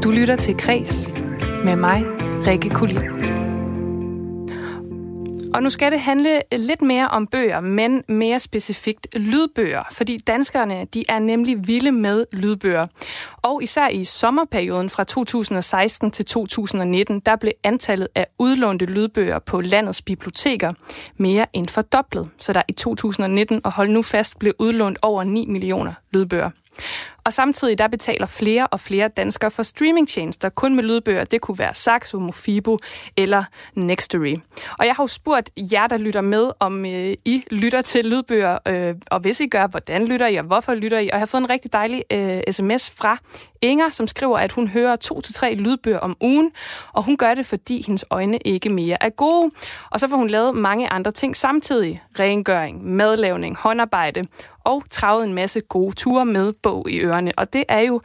Du 0.04 0.12
lytter 0.12 0.36
til 0.36 0.58
Kres 0.58 1.10
med 1.66 1.76
mig, 1.76 2.04
Rikke 2.48 2.70
Kulin. 2.70 3.31
Og 5.54 5.64
nu 5.64 5.70
skal 5.70 5.92
det 5.92 6.00
handle 6.00 6.42
øh, 6.54 6.60
lidt 6.60 6.82
mere 6.82 7.08
om 7.08 7.28
bøger, 7.28 7.60
men 7.60 8.04
mere 8.08 8.40
specifikt 8.40 9.08
lydbøger, 9.16 9.84
fordi 9.92 10.18
danskerne 10.18 10.86
de 10.94 11.06
er 11.10 11.20
nemlig 11.20 11.68
vilde 11.68 11.92
med 11.92 12.26
lydbøger. 12.32 12.88
Og 13.42 13.64
især 13.64 13.88
i 13.88 14.04
sommerperioden 14.04 14.90
fra 14.90 15.04
2016 15.04 16.12
til 16.12 16.26
2019, 16.26 17.20
der 17.20 17.36
blev 17.36 17.52
antallet 17.64 18.08
af 18.16 18.28
udlånte 18.40 18.86
lydbøger 18.86 19.40
på 19.40 19.62
landets 19.62 20.02
biblioteker 20.02 20.72
mere 21.18 21.46
end 21.54 21.68
fordoblet, 21.68 22.30
så 22.38 22.54
der 22.54 22.62
i 22.68 22.74
2019, 22.74 23.62
og 23.64 23.72
hold 23.72 23.90
nu 23.90 24.02
fast, 24.02 24.40
blev 24.40 24.54
udlånt 24.60 25.00
over 25.02 25.24
9 25.24 25.46
millioner 25.46 25.94
lydbøger. 26.12 26.50
Og 27.24 27.34
samtidig 27.34 27.78
der 27.78 27.88
betaler 27.88 28.26
flere 28.26 28.68
og 28.68 28.80
flere 28.80 29.08
danskere 29.08 29.52
for 29.52 29.64
streamingtjenester 29.64 30.50
kun 30.50 30.76
med 30.76 30.84
lydbøger. 30.84 31.24
Det 31.24 31.42
kunne 31.42 31.60
være 31.60 31.74
Saxo, 31.74 32.20
Mofibo 32.20 32.78
eller 33.18 33.44
Nextory. 33.76 34.36
Og 34.80 34.86
jeg 34.86 34.96
har 34.96 35.04
jo 35.04 35.08
spurgt 35.08 35.50
jer, 35.58 35.88
der 35.88 35.98
lytter 35.98 36.22
med, 36.22 36.52
om 36.60 36.86
øh, 36.86 37.14
I 37.26 37.44
lytter 37.52 37.82
til 37.82 38.06
lydbøger, 38.06 38.58
øh, 38.68 38.96
og 39.12 39.20
hvis 39.20 39.40
I 39.40 39.48
gør, 39.48 39.68
hvordan 39.68 40.06
lytter 40.06 40.28
I, 40.28 40.36
og 40.36 40.44
hvorfor 40.44 40.74
lytter 40.74 41.00
I? 41.00 41.08
Og 41.08 41.12
jeg 41.12 41.20
har 41.20 41.26
fået 41.26 41.42
en 41.42 41.50
rigtig 41.50 41.74
dejlig 41.74 42.04
øh, 42.12 42.42
sms 42.52 42.90
fra 42.90 43.18
Inger, 43.62 43.90
som 43.90 44.08
skriver, 44.08 44.38
at 44.38 44.52
hun 44.52 44.68
hører 44.68 44.96
to 44.96 45.22
til 45.22 45.34
tre 45.34 45.54
lydbøger 45.54 46.00
om 46.00 46.18
ugen, 46.22 46.52
og 46.94 47.04
hun 47.04 47.18
gør 47.18 47.34
det, 47.34 47.46
fordi 47.46 47.84
hendes 47.88 48.06
øjne 48.10 48.38
ikke 48.46 48.70
mere 48.70 48.98
er 49.02 49.10
gode. 49.10 49.52
Og 49.90 50.00
så 50.00 50.08
får 50.08 50.18
hun 50.18 50.28
lavet 50.28 50.56
mange 50.56 50.90
andre 50.90 51.12
ting 51.12 51.36
samtidig. 51.36 52.04
Rengøring, 52.20 52.86
madlavning, 52.86 53.58
håndarbejde 53.58 54.24
og 54.66 54.90
travet 54.90 55.24
en 55.28 55.34
masse 55.34 55.62
gode 55.62 55.96
ture 55.96 56.26
med 56.26 56.54
bog 56.64 56.90
i 56.90 57.00
ørerne. 57.00 57.32
Og 57.38 57.54
det 57.54 57.64
er 57.70 57.80
jo 57.80 58.02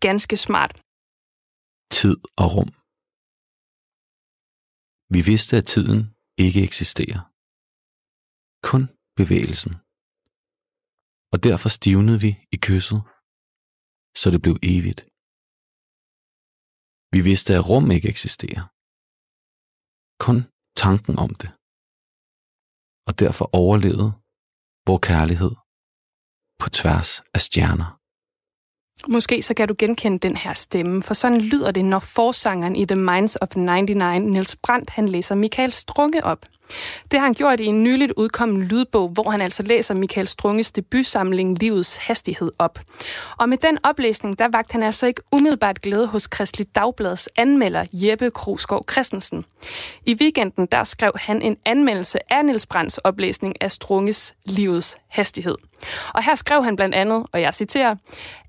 ganske 0.00 0.36
smart. 0.36 0.72
Tid 1.98 2.16
og 2.42 2.48
rum. 2.56 2.70
Vi 5.14 5.20
vidste, 5.30 5.56
at 5.56 5.66
tiden 5.74 6.00
ikke 6.44 6.60
eksisterer. 6.68 7.20
Kun 8.70 8.82
bevægelsen. 9.20 9.74
Og 11.32 11.38
derfor 11.48 11.68
stivnede 11.78 12.20
vi 12.20 12.30
i 12.54 12.56
kysset 12.66 13.00
så 14.20 14.26
det 14.34 14.40
blev 14.44 14.56
evigt. 14.72 15.00
Vi 17.14 17.20
vidste, 17.30 17.50
at 17.58 17.64
rum 17.70 17.86
ikke 17.96 18.08
eksisterer. 18.14 18.64
Kun 20.26 20.38
tanken 20.82 21.14
om 21.24 21.30
det. 21.42 21.50
Og 23.08 23.12
derfor 23.22 23.46
overlevede 23.62 24.10
vor 24.88 25.00
kærlighed 25.10 25.54
på 26.60 26.70
tværs 26.70 27.22
af 27.34 27.40
stjerner. 27.40 27.96
Måske 29.08 29.42
så 29.42 29.54
kan 29.54 29.68
du 29.68 29.74
genkende 29.78 30.18
den 30.18 30.36
her 30.36 30.52
stemme, 30.52 31.02
for 31.02 31.14
sådan 31.14 31.40
lyder 31.40 31.70
det, 31.70 31.84
når 31.84 31.98
forsangeren 31.98 32.76
i 32.76 32.86
The 32.86 32.96
Minds 32.96 33.36
of 33.40 33.56
99, 33.56 34.32
Niels 34.32 34.56
Brandt, 34.56 34.90
han 34.90 35.08
læser 35.08 35.34
Michael 35.34 35.72
Strunge 35.72 36.24
op. 36.24 36.46
Det 37.10 37.18
har 37.18 37.26
han 37.26 37.34
gjort 37.34 37.60
i 37.60 37.64
en 37.64 37.82
nyligt 37.82 38.12
udkommen 38.16 38.62
lydbog, 38.62 39.08
hvor 39.08 39.30
han 39.30 39.40
altså 39.40 39.62
læser 39.62 39.94
Michael 39.94 40.28
Strunges 40.28 40.72
debutsamling 40.72 41.58
Livets 41.58 41.96
Hastighed 41.96 42.50
op. 42.58 42.78
Og 43.38 43.48
med 43.48 43.58
den 43.58 43.78
oplæsning, 43.82 44.38
der 44.38 44.48
vagt 44.52 44.72
han 44.72 44.82
altså 44.82 45.06
ikke 45.06 45.22
umiddelbart 45.32 45.82
glæde 45.82 46.06
hos 46.06 46.26
Kristelig 46.26 46.66
Dagbladets 46.74 47.28
anmelder 47.36 47.84
Jeppe 47.92 48.30
Kroskov 48.30 48.84
Christensen. 48.90 49.44
I 50.06 50.14
weekenden, 50.20 50.66
der 50.72 50.84
skrev 50.84 51.12
han 51.14 51.42
en 51.42 51.56
anmeldelse 51.64 52.32
af 52.32 52.44
Niels 52.44 52.66
Brands 52.66 52.98
oplæsning 52.98 53.62
af 53.62 53.70
Strunges 53.70 54.34
Livets 54.46 54.98
Hastighed. 55.08 55.54
Og 56.14 56.24
her 56.24 56.34
skrev 56.34 56.64
han 56.64 56.76
blandt 56.76 56.94
andet, 56.94 57.26
og 57.32 57.40
jeg 57.40 57.54
citerer, 57.54 57.94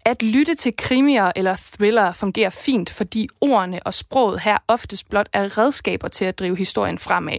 at 0.06 0.24
lytte 0.24 0.56
til 0.56 0.76
krimier 0.78 1.32
eller 1.36 1.56
thriller 1.74 2.14
fungerer 2.14 2.50
fint, 2.50 2.90
fordi 2.90 3.28
ordene 3.42 3.80
og 3.86 3.94
sproget 3.94 4.40
her 4.40 4.58
oftest 4.68 5.10
blot 5.10 5.30
er 5.34 5.58
redskaber 5.58 6.08
til 6.08 6.26
at 6.26 6.40
drive 6.40 6.58
historien 6.58 6.98
fremad. 6.98 7.38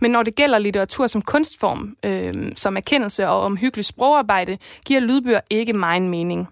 Men 0.00 0.10
når 0.10 0.22
det 0.22 0.34
gælder 0.34 0.58
litteratur 0.58 1.06
som 1.06 1.22
kunstform, 1.22 1.96
øh, 2.04 2.52
som 2.56 2.76
erkendelse 2.76 3.28
og 3.28 3.40
omhyggelig 3.40 3.84
sprogarbejde, 3.84 4.58
giver 4.86 5.00
lydbøger 5.00 5.40
ikke 5.50 5.72
meget 5.72 6.02
mening. 6.02 6.48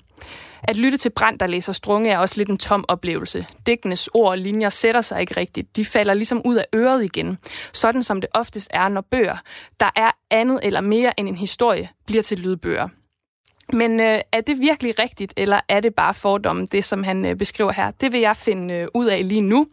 At 0.62 0.76
lytte 0.76 0.98
til 0.98 1.10
Brand, 1.10 1.38
der 1.38 1.46
læser 1.46 1.72
strunge, 1.72 2.10
er 2.10 2.18
også 2.18 2.34
lidt 2.36 2.48
en 2.48 2.58
tom 2.58 2.84
oplevelse. 2.88 3.46
Dækkenes 3.66 4.08
ord 4.14 4.30
og 4.30 4.38
linjer 4.38 4.68
sætter 4.68 5.00
sig 5.00 5.20
ikke 5.20 5.36
rigtigt. 5.36 5.76
De 5.76 5.84
falder 5.84 6.14
ligesom 6.14 6.42
ud 6.44 6.56
af 6.56 6.64
øret 6.74 7.04
igen. 7.04 7.38
Sådan 7.72 8.02
som 8.02 8.20
det 8.20 8.30
oftest 8.34 8.68
er, 8.70 8.88
når 8.88 9.00
bøger, 9.00 9.36
der 9.80 9.90
er 9.96 10.10
andet 10.30 10.60
eller 10.62 10.80
mere 10.80 11.20
end 11.20 11.28
en 11.28 11.36
historie, 11.36 11.88
bliver 12.06 12.22
til 12.22 12.38
lydbøger. 12.38 12.88
Men 13.72 14.00
øh, 14.00 14.20
er 14.32 14.40
det 14.40 14.60
virkelig 14.60 14.98
rigtigt, 14.98 15.32
eller 15.36 15.60
er 15.68 15.80
det 15.80 15.94
bare 15.94 16.14
fordommen, 16.14 16.66
det 16.66 16.84
som 16.84 17.02
han 17.02 17.24
øh, 17.24 17.36
beskriver 17.36 17.72
her? 17.72 17.90
Det 17.90 18.12
vil 18.12 18.20
jeg 18.20 18.36
finde 18.36 18.74
øh, 18.74 18.88
ud 18.94 19.06
af 19.06 19.28
lige 19.28 19.40
nu. 19.40 19.66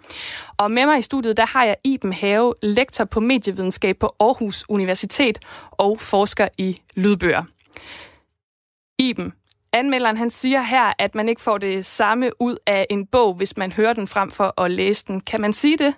Og 0.58 0.72
med 0.72 0.86
mig 0.86 1.00
i 1.00 1.02
studiet, 1.02 1.38
der 1.38 1.46
har 1.46 1.64
jeg 1.64 1.76
Iben 1.84 2.14
Have, 2.14 2.54
lektor 2.62 3.06
på 3.06 3.20
medievidenskab 3.20 3.98
på 3.98 4.16
Aarhus 4.20 4.66
Universitet 4.70 5.40
og 5.72 5.98
forsker 6.00 6.48
i 6.58 6.82
lydbøger. 6.96 7.44
Iben, 9.00 9.34
anmelderen 9.74 10.18
han 10.18 10.30
siger 10.30 10.62
her, 10.62 10.94
at 11.00 11.16
man 11.16 11.30
ikke 11.30 11.42
får 11.42 11.58
det 11.58 11.86
samme 11.86 12.32
ud 12.40 12.58
af 12.68 12.88
en 12.90 13.06
bog, 13.08 13.34
hvis 13.34 13.58
man 13.58 13.72
hører 13.72 13.94
den 13.94 14.08
frem 14.08 14.32
for 14.32 14.62
at 14.62 14.72
læse 14.72 15.06
den. 15.08 15.22
Kan 15.22 15.42
man 15.42 15.54
sige 15.54 15.78
det? 15.78 15.94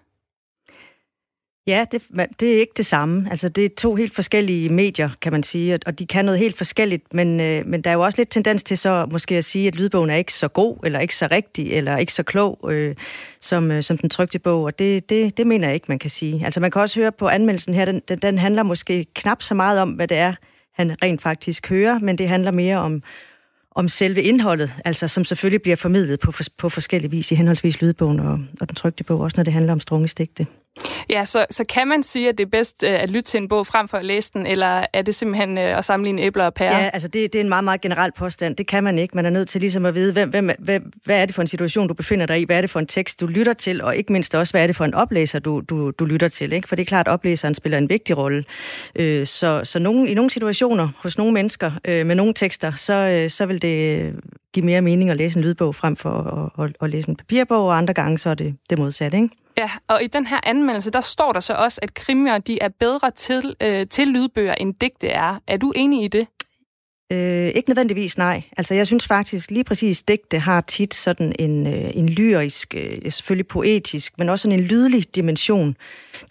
Ja, 1.67 1.86
det, 1.91 2.03
det 2.39 2.56
er 2.56 2.60
ikke 2.60 2.73
det 2.77 2.86
samme. 2.86 3.27
Altså, 3.30 3.49
det 3.49 3.65
er 3.65 3.69
to 3.77 3.95
helt 3.95 4.15
forskellige 4.15 4.69
medier, 4.69 5.10
kan 5.21 5.32
man 5.32 5.43
sige, 5.43 5.80
og 5.86 5.99
de 5.99 6.08
kan 6.08 6.25
noget 6.25 6.39
helt 6.39 6.58
forskelligt, 6.58 7.13
men, 7.13 7.39
øh, 7.39 7.65
men 7.65 7.82
der 7.82 7.89
er 7.89 7.93
jo 7.93 8.01
også 8.01 8.19
lidt 8.19 8.30
tendens 8.30 8.63
til 8.63 8.77
så 8.77 9.08
måske 9.12 9.36
at 9.36 9.45
sige, 9.45 9.67
at 9.67 9.75
lydbogen 9.75 10.10
er 10.10 10.15
ikke 10.15 10.34
så 10.34 10.47
god, 10.47 10.77
eller 10.84 10.99
ikke 10.99 11.15
så 11.15 11.27
rigtig, 11.32 11.73
eller 11.73 11.97
ikke 11.97 12.13
så 12.13 12.23
klog, 12.23 12.69
øh, 12.71 12.95
som, 13.41 13.71
øh, 13.71 13.84
som 13.84 13.97
den 13.97 14.10
trygte 14.10 14.39
bog, 14.39 14.63
og 14.63 14.80
det, 14.80 15.10
det, 15.10 15.38
det 15.38 15.47
mener 15.47 15.67
jeg 15.67 15.75
ikke, 15.75 15.86
man 15.89 15.99
kan 15.99 16.10
sige. 16.10 16.45
Altså, 16.45 16.60
man 16.60 16.71
kan 16.71 16.82
også 16.82 16.99
høre 16.99 17.12
på 17.12 17.27
anmeldelsen 17.27 17.73
her, 17.73 17.86
den, 17.86 18.01
den, 18.08 18.19
den 18.19 18.38
handler 18.38 18.63
måske 18.63 19.06
knap 19.15 19.41
så 19.41 19.53
meget 19.53 19.82
om, 19.82 19.89
hvad 19.89 20.08
det 20.08 20.17
er, 20.17 20.34
han 20.73 20.95
rent 21.03 21.21
faktisk 21.21 21.69
hører, 21.69 21.99
men 21.99 22.17
det 22.17 22.30
handler 22.30 22.51
mere 22.51 22.77
om, 22.77 23.03
om 23.75 23.88
selve 23.88 24.21
indholdet, 24.21 24.73
altså 24.86 25.08
som 25.08 25.25
selvfølgelig 25.25 25.62
bliver 25.62 25.75
formidlet 25.75 26.19
på, 26.19 26.32
på 26.58 26.69
forskellige 26.69 27.12
vis 27.12 27.32
i 27.32 27.36
henholdsvis 27.36 27.82
lydbogen 27.82 28.19
og, 28.19 28.39
og 28.62 28.69
den 28.69 28.75
trygte 28.75 29.03
bog, 29.03 29.19
også 29.19 29.38
når 29.38 29.43
det 29.43 29.53
handler 29.53 29.73
om 29.73 29.80
strungestigte. 29.80 30.47
Ja, 31.10 31.26
så, 31.26 31.46
så 31.50 31.63
kan 31.70 31.88
man 31.88 32.04
sige, 32.04 32.30
at 32.30 32.38
det 32.38 32.46
er 32.46 32.50
bedst 32.50 32.84
øh, 32.84 33.04
at 33.04 33.10
lytte 33.10 33.22
til 33.22 33.38
en 33.38 33.48
bog 33.48 33.68
frem 33.68 33.88
for 33.88 33.98
at 33.98 34.06
læse 34.06 34.32
den, 34.34 34.46
eller 34.46 34.86
er 34.94 35.02
det 35.02 35.16
simpelthen 35.16 35.58
øh, 35.58 35.78
at 35.78 35.86
sammenligne 35.86 36.22
æbler 36.22 36.46
og 36.46 36.54
pærer? 36.54 36.84
Ja, 36.84 36.90
altså 36.94 37.08
det, 37.08 37.34
det 37.34 37.40
er 37.40 37.44
en 37.44 37.50
meget, 37.50 37.63
meget 37.63 37.82
generel 37.82 38.12
påstand. 38.12 38.56
Det 38.56 38.68
kan 38.68 38.84
man 38.84 39.00
ikke. 39.00 39.16
Man 39.16 39.26
er 39.26 39.30
nødt 39.30 39.50
til 39.50 39.62
ligesom 39.62 39.86
at 39.86 39.96
vide, 39.96 40.13
hvem, 40.13 40.30
hvem, 40.30 40.50
hvem, 40.60 40.92
hvad 41.06 41.22
er 41.22 41.26
det 41.26 41.36
for 41.36 41.42
en 41.42 41.48
situation, 41.48 41.88
du 41.88 41.94
befinder 41.94 42.26
dig 42.26 42.42
i? 42.42 42.44
Hvad 42.44 42.58
er 42.58 42.62
det 42.62 42.70
for 42.70 42.80
en 42.80 42.88
tekst, 42.88 43.22
du 43.22 43.26
lytter 43.26 43.54
til? 43.54 43.82
Og 43.82 43.96
ikke 43.96 44.13
mindst 44.13 44.36
også, 44.36 44.54
hvad 44.54 44.63
er 44.63 44.68
det 44.68 44.76
for 44.76 44.86
en 44.86 44.94
oplæser, 44.94 45.40
du, 45.40 45.62
du, 45.70 45.92
du 45.92 46.06
lytter 46.06 46.28
til? 46.28 46.54
Ikke? 46.54 46.68
For 46.68 46.76
det 46.76 46.84
er 46.84 46.88
klart, 46.88 47.08
at 47.08 47.13
oplæseren 47.13 47.56
spiller 47.56 47.78
en 47.78 47.90
vigtig 47.90 48.18
rolle. 48.18 48.44
Øh, 48.96 49.28
så 49.28 49.62
så 49.63 49.80
nogen, 49.80 50.08
i 50.08 50.13
nogle 50.13 50.32
situationer, 50.32 50.90
hos 50.98 51.18
nogle 51.18 51.34
mennesker 51.34 51.72
øh, 51.86 52.06
med 52.06 52.16
nogle 52.16 52.34
tekster, 52.34 52.72
så, 52.76 52.94
øh, 52.94 53.30
så 53.30 53.46
vil 53.46 53.62
det 53.62 54.00
øh, 54.00 54.13
give 54.54 54.66
mere 54.66 54.82
mening 54.82 55.10
at 55.10 55.18
læse 55.18 55.38
en 55.38 55.44
lydbog 55.44 55.76
frem 55.76 55.96
for 55.96 56.10
at, 56.58 56.66
at, 56.66 56.76
at 56.82 56.90
læse 56.90 57.10
en 57.10 57.16
papirbog, 57.16 57.66
og 57.66 57.78
andre 57.78 57.94
gange 57.94 58.18
så 58.18 58.30
er 58.30 58.34
det 58.34 58.56
det 58.70 58.80
modsatte, 58.80 59.18
ikke? 59.18 59.30
Ja, 59.58 59.70
og 59.88 60.04
i 60.04 60.08
den 60.08 60.26
her 60.26 60.39
anmeldelse, 60.43 60.91
der 60.91 61.02
står 61.02 61.32
der 61.34 61.39
så 61.39 61.54
også, 61.54 61.80
at 61.84 61.93
krimier 61.93 62.38
de 62.38 62.60
er 62.62 62.70
bedre 62.70 63.12
til, 63.12 63.56
øh, 63.63 63.88
til 63.88 64.08
lydbøger, 64.08 64.54
end 64.54 64.74
digte 64.82 65.08
er. 65.08 65.39
Er 65.48 65.58
du 65.58 65.74
enig 65.76 66.04
i 66.04 66.08
det? 66.08 66.28
Øh, 67.12 67.48
ikke 67.48 67.70
nødvendigvis, 67.70 68.17
nej. 68.17 68.43
Altså, 68.58 68.74
jeg 68.76 68.88
synes 68.88 69.08
faktisk 69.08 69.52
lige 69.52 69.63
præcis, 69.63 70.04
digte 70.04 70.39
har 70.39 70.62
tit 70.62 70.93
sådan 70.93 71.36
en, 71.39 71.67
øh, 71.67 71.91
en 71.93 72.10
lyrisk, 72.10 72.76
øh, 72.78 73.12
selvfølgelig 73.12 73.48
poetisk, 73.48 74.13
men 74.17 74.30
også 74.30 74.43
sådan 74.43 74.60
en 74.60 74.65
lydlig 74.65 75.15
dimension. 75.15 75.78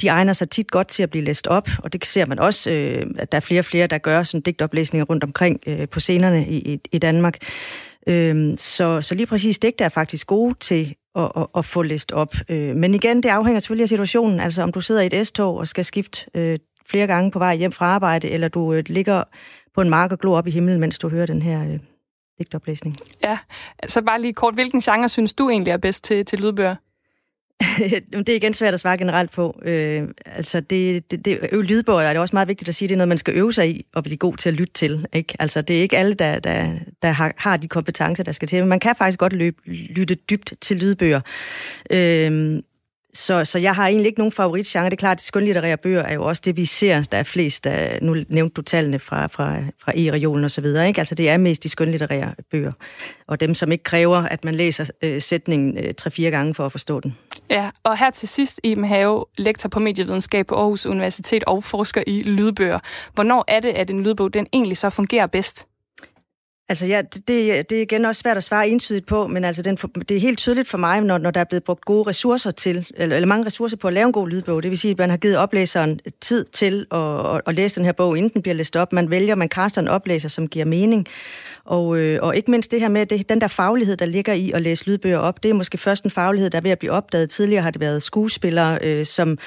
De 0.01 0.09
egner 0.09 0.33
sig 0.33 0.51
tit 0.51 0.71
godt 0.71 0.89
til 0.89 1.03
at 1.03 1.11
blive 1.11 1.25
læst 1.25 1.47
op, 1.47 1.69
og 1.83 1.93
det 1.93 2.07
ser 2.07 2.27
man 2.27 2.39
også, 2.39 2.71
øh, 2.71 3.07
at 3.19 3.33
der 3.33 3.37
er 3.37 3.41
flere 3.41 3.61
og 3.61 3.65
flere, 3.65 3.87
der 3.87 3.99
gør 3.99 4.23
sådan 4.23 4.41
digtoplæsninger 4.41 5.05
rundt 5.05 5.25
omkring 5.25 5.61
øh, 5.67 5.89
på 5.89 6.01
scenerne 6.01 6.49
i, 6.49 6.57
i, 6.57 6.81
i 6.93 6.99
Danmark. 6.99 7.39
Øh, 8.07 8.55
så, 8.59 9.01
så 9.01 9.15
lige 9.15 9.27
præcis 9.27 9.59
digte 9.59 9.85
er 9.85 9.89
faktisk 9.89 10.27
gode 10.27 10.55
til 10.61 10.95
at, 11.17 11.33
at, 11.37 11.47
at 11.57 11.65
få 11.65 11.83
læst 11.83 12.13
op. 12.13 12.35
Øh, 12.49 12.77
men 12.77 12.95
igen, 12.95 13.23
det 13.23 13.29
afhænger 13.29 13.59
selvfølgelig 13.59 13.83
af 13.83 13.89
situationen. 13.89 14.41
Altså 14.41 14.63
om 14.63 14.73
du 14.73 14.81
sidder 14.81 15.01
i 15.01 15.07
et 15.07 15.27
S-tog 15.27 15.57
og 15.57 15.69
skal 15.69 15.85
skifte 15.85 16.27
øh, 16.35 16.59
flere 16.87 17.07
gange 17.07 17.31
på 17.31 17.39
vej 17.39 17.57
hjem 17.57 17.73
fra 17.73 17.87
arbejde, 17.87 18.29
eller 18.29 18.49
du 18.49 18.73
øh, 18.73 18.85
ligger 18.87 19.25
på 19.75 19.81
en 19.81 19.91
mark 19.91 20.13
og 20.13 20.19
glor 20.19 20.39
op 20.39 20.47
i 20.47 20.51
himlen, 20.51 20.81
mens 20.81 20.99
du 20.99 21.09
hører 21.09 21.27
den 21.27 21.43
her 21.43 21.79
digtoplæsning. 22.39 22.97
Ja, 23.25 23.39
så 23.87 24.03
bare 24.03 24.21
lige 24.21 24.33
kort, 24.33 24.55
hvilken 24.55 24.81
genre 24.81 25.09
synes 25.09 25.35
du 25.35 25.51
egentlig 25.51 25.71
er 25.71 25.77
bedst 25.77 26.05
til, 26.05 26.25
til 26.25 26.41
lydbøger? 26.41 26.75
det 28.27 28.29
er 28.29 28.35
igen 28.35 28.53
svært 28.53 28.75
at 28.75 28.81
svare 28.81 28.99
generelt 28.99 29.31
på. 29.31 29.61
Øh, 29.65 30.09
altså 30.27 30.61
det, 30.61 31.11
det, 31.11 31.25
det, 31.25 31.39
lydbøger 31.53 32.01
er 32.01 32.13
det 32.13 32.21
også 32.21 32.37
meget 32.37 32.49
vigtigt 32.49 32.69
at 32.69 32.75
sige, 32.75 32.89
det 32.89 32.95
er 32.95 32.97
noget, 32.97 33.09
man 33.09 33.19
skal 33.19 33.35
øve 33.35 33.53
sig 33.53 33.71
i 33.71 33.87
og 33.95 34.03
blive 34.03 34.17
god 34.17 34.37
til 34.37 34.49
at 34.49 34.55
lytte 34.55 34.73
til. 34.73 35.07
Ikke? 35.13 35.37
Altså 35.39 35.63
det 35.63 35.79
er 35.79 35.83
ikke 35.83 35.99
alle, 35.99 36.15
der, 36.15 36.39
der, 36.39 36.73
der 37.03 37.11
har, 37.11 37.33
har 37.37 37.57
de 37.57 37.69
kompetencer, 37.69 38.25
der 38.25 38.33
skal 38.33 38.49
til. 38.49 38.61
Men 38.61 38.69
man 38.69 38.81
kan 38.81 38.95
faktisk 38.99 39.19
godt 39.19 39.33
løbe, 39.33 39.57
lytte 39.67 40.15
dybt 40.15 40.53
til 40.61 40.77
lydbøger. 40.77 41.21
Øh, 41.91 42.63
så, 43.17 43.45
så 43.45 43.59
jeg 43.59 43.75
har 43.75 43.89
egentlig 43.89 44.07
ikke 44.07 44.21
nogen 44.21 44.33
favoritgenre. 44.33 44.85
Det 44.85 44.93
er 44.93 44.97
klart, 44.97 45.17
at 45.17 45.21
skønlitterære 45.21 45.77
bøger 45.77 46.03
er 46.03 46.15
jo 46.15 46.25
også 46.25 46.43
det, 46.45 46.57
vi 46.57 46.65
ser, 46.65 47.03
der 47.03 47.19
er 47.19 47.23
flest. 47.23 47.65
Der, 47.65 47.99
nu 48.03 48.17
nævnte 48.29 48.55
du 48.55 48.63
tallene 48.63 48.99
fra, 48.99 49.27
fra, 49.27 49.57
fra 49.79 49.93
e-regionen 49.95 50.45
og 50.45 50.51
så 50.51 50.61
videre. 50.61 50.89
Ikke? 50.89 50.99
Altså 50.99 51.15
det 51.15 51.29
er 51.29 51.37
mest 51.37 51.63
de 51.63 51.69
skønlitterære 51.69 52.35
bøger. 52.51 52.73
Og 53.27 53.41
dem, 53.41 53.55
som 53.55 53.73
ikke 53.73 53.85
kræver, 53.85 54.19
at 54.19 54.45
man 54.45 54.55
læser 54.55 54.91
øh, 55.03 55.23
sætningen 55.23 55.79
øh, 55.79 55.95
tre-fire 55.95 56.31
gange 56.31 56.55
for 56.55 56.67
at 56.67 56.73
forstå 56.73 57.01
den. 57.01 57.17
Ja, 57.51 57.71
og 57.85 57.99
her 57.99 58.11
til 58.11 58.29
sidst, 58.29 58.61
Iben 58.63 58.85
Have, 58.85 59.25
lektor 59.39 59.69
på 59.69 59.81
medievidenskab 59.81 60.47
på 60.47 60.55
Aarhus 60.55 60.87
Universitet 60.87 61.45
og 61.45 61.65
forsker 61.65 62.03
i 62.07 62.23
lydbøger. 62.23 62.79
Hvornår 63.15 63.45
er 63.49 63.61
det, 63.61 63.69
at 63.69 63.91
en 63.91 64.03
lydbog 64.03 64.35
den 64.35 64.47
egentlig 64.53 64.77
så 64.77 64.91
fungerer 64.91 65.27
bedst? 65.27 65.67
Altså 66.69 66.87
ja, 66.87 67.03
det, 67.03 67.29
det 67.71 67.73
er 67.73 67.83
igen 67.83 68.05
også 68.05 68.21
svært 68.21 68.37
at 68.37 68.45
svare 68.45 68.69
entydigt 68.69 69.07
på, 69.07 69.27
men 69.27 69.45
altså 69.45 69.63
den, 69.63 69.77
det 69.77 70.17
er 70.17 70.21
helt 70.21 70.39
tydeligt 70.39 70.69
for 70.69 70.79
mig, 70.79 71.01
når, 71.01 71.19
når 71.19 71.31
der 71.31 71.41
er 71.41 71.45
blevet 71.45 71.65
brugt 71.65 71.85
gode 71.85 72.09
ressourcer 72.09 72.51
til, 72.51 72.89
eller, 72.97 73.17
eller 73.17 73.27
mange 73.27 73.47
ressourcer 73.47 73.77
på 73.77 73.89
at 73.89 73.95
lave 73.95 74.07
en 74.07 74.13
god 74.13 74.29
lydbog. 74.29 74.63
Det 74.63 74.71
vil 74.71 74.79
sige, 74.79 74.91
at 74.91 74.99
man 74.99 75.11
har 75.11 75.17
givet 75.17 75.37
oplæseren 75.37 76.01
tid 76.21 76.45
til 76.45 76.87
at, 76.91 77.35
at, 77.35 77.41
at 77.47 77.55
læse 77.55 77.77
den 77.77 77.85
her 77.85 77.93
bog, 77.93 78.19
inden 78.19 78.33
den 78.35 78.43
bliver 78.43 78.55
læst 78.55 78.77
op. 78.77 78.93
Man 78.93 79.11
vælger, 79.11 79.35
man 79.35 79.49
kaster 79.49 79.83
en 79.83 79.89
oplæser, 79.89 80.29
som 80.29 80.49
giver 80.49 80.65
mening. 80.65 81.07
Og, 81.65 81.97
øh, 81.97 82.19
og 82.23 82.37
ikke 82.37 82.51
mindst 82.51 82.71
det 82.71 82.81
her 82.81 82.89
med, 82.89 83.07
det, 83.07 83.29
den 83.29 83.41
der 83.41 83.49
faglighed, 83.49 83.97
der 83.97 84.07
ligger 84.07 84.33
i 84.33 84.51
at 84.51 84.63
læse 84.63 84.87
lydbøger 84.87 85.19
op, 85.19 85.43
det 85.43 85.49
er 85.49 85.55
måske 85.55 85.79
først 85.79 86.05
en 86.05 86.11
faglighed, 86.11 86.51
der 86.51 86.59
er 86.59 86.63
ved 86.63 86.71
at 86.71 86.79
blive 86.79 86.93
opdaget. 86.93 87.31
Tidligere 87.31 87.63
har 87.63 87.71
det 87.71 87.81
været 87.81 88.03
skuespillere, 88.03 88.79
øh, 88.83 89.07
som 89.07 89.39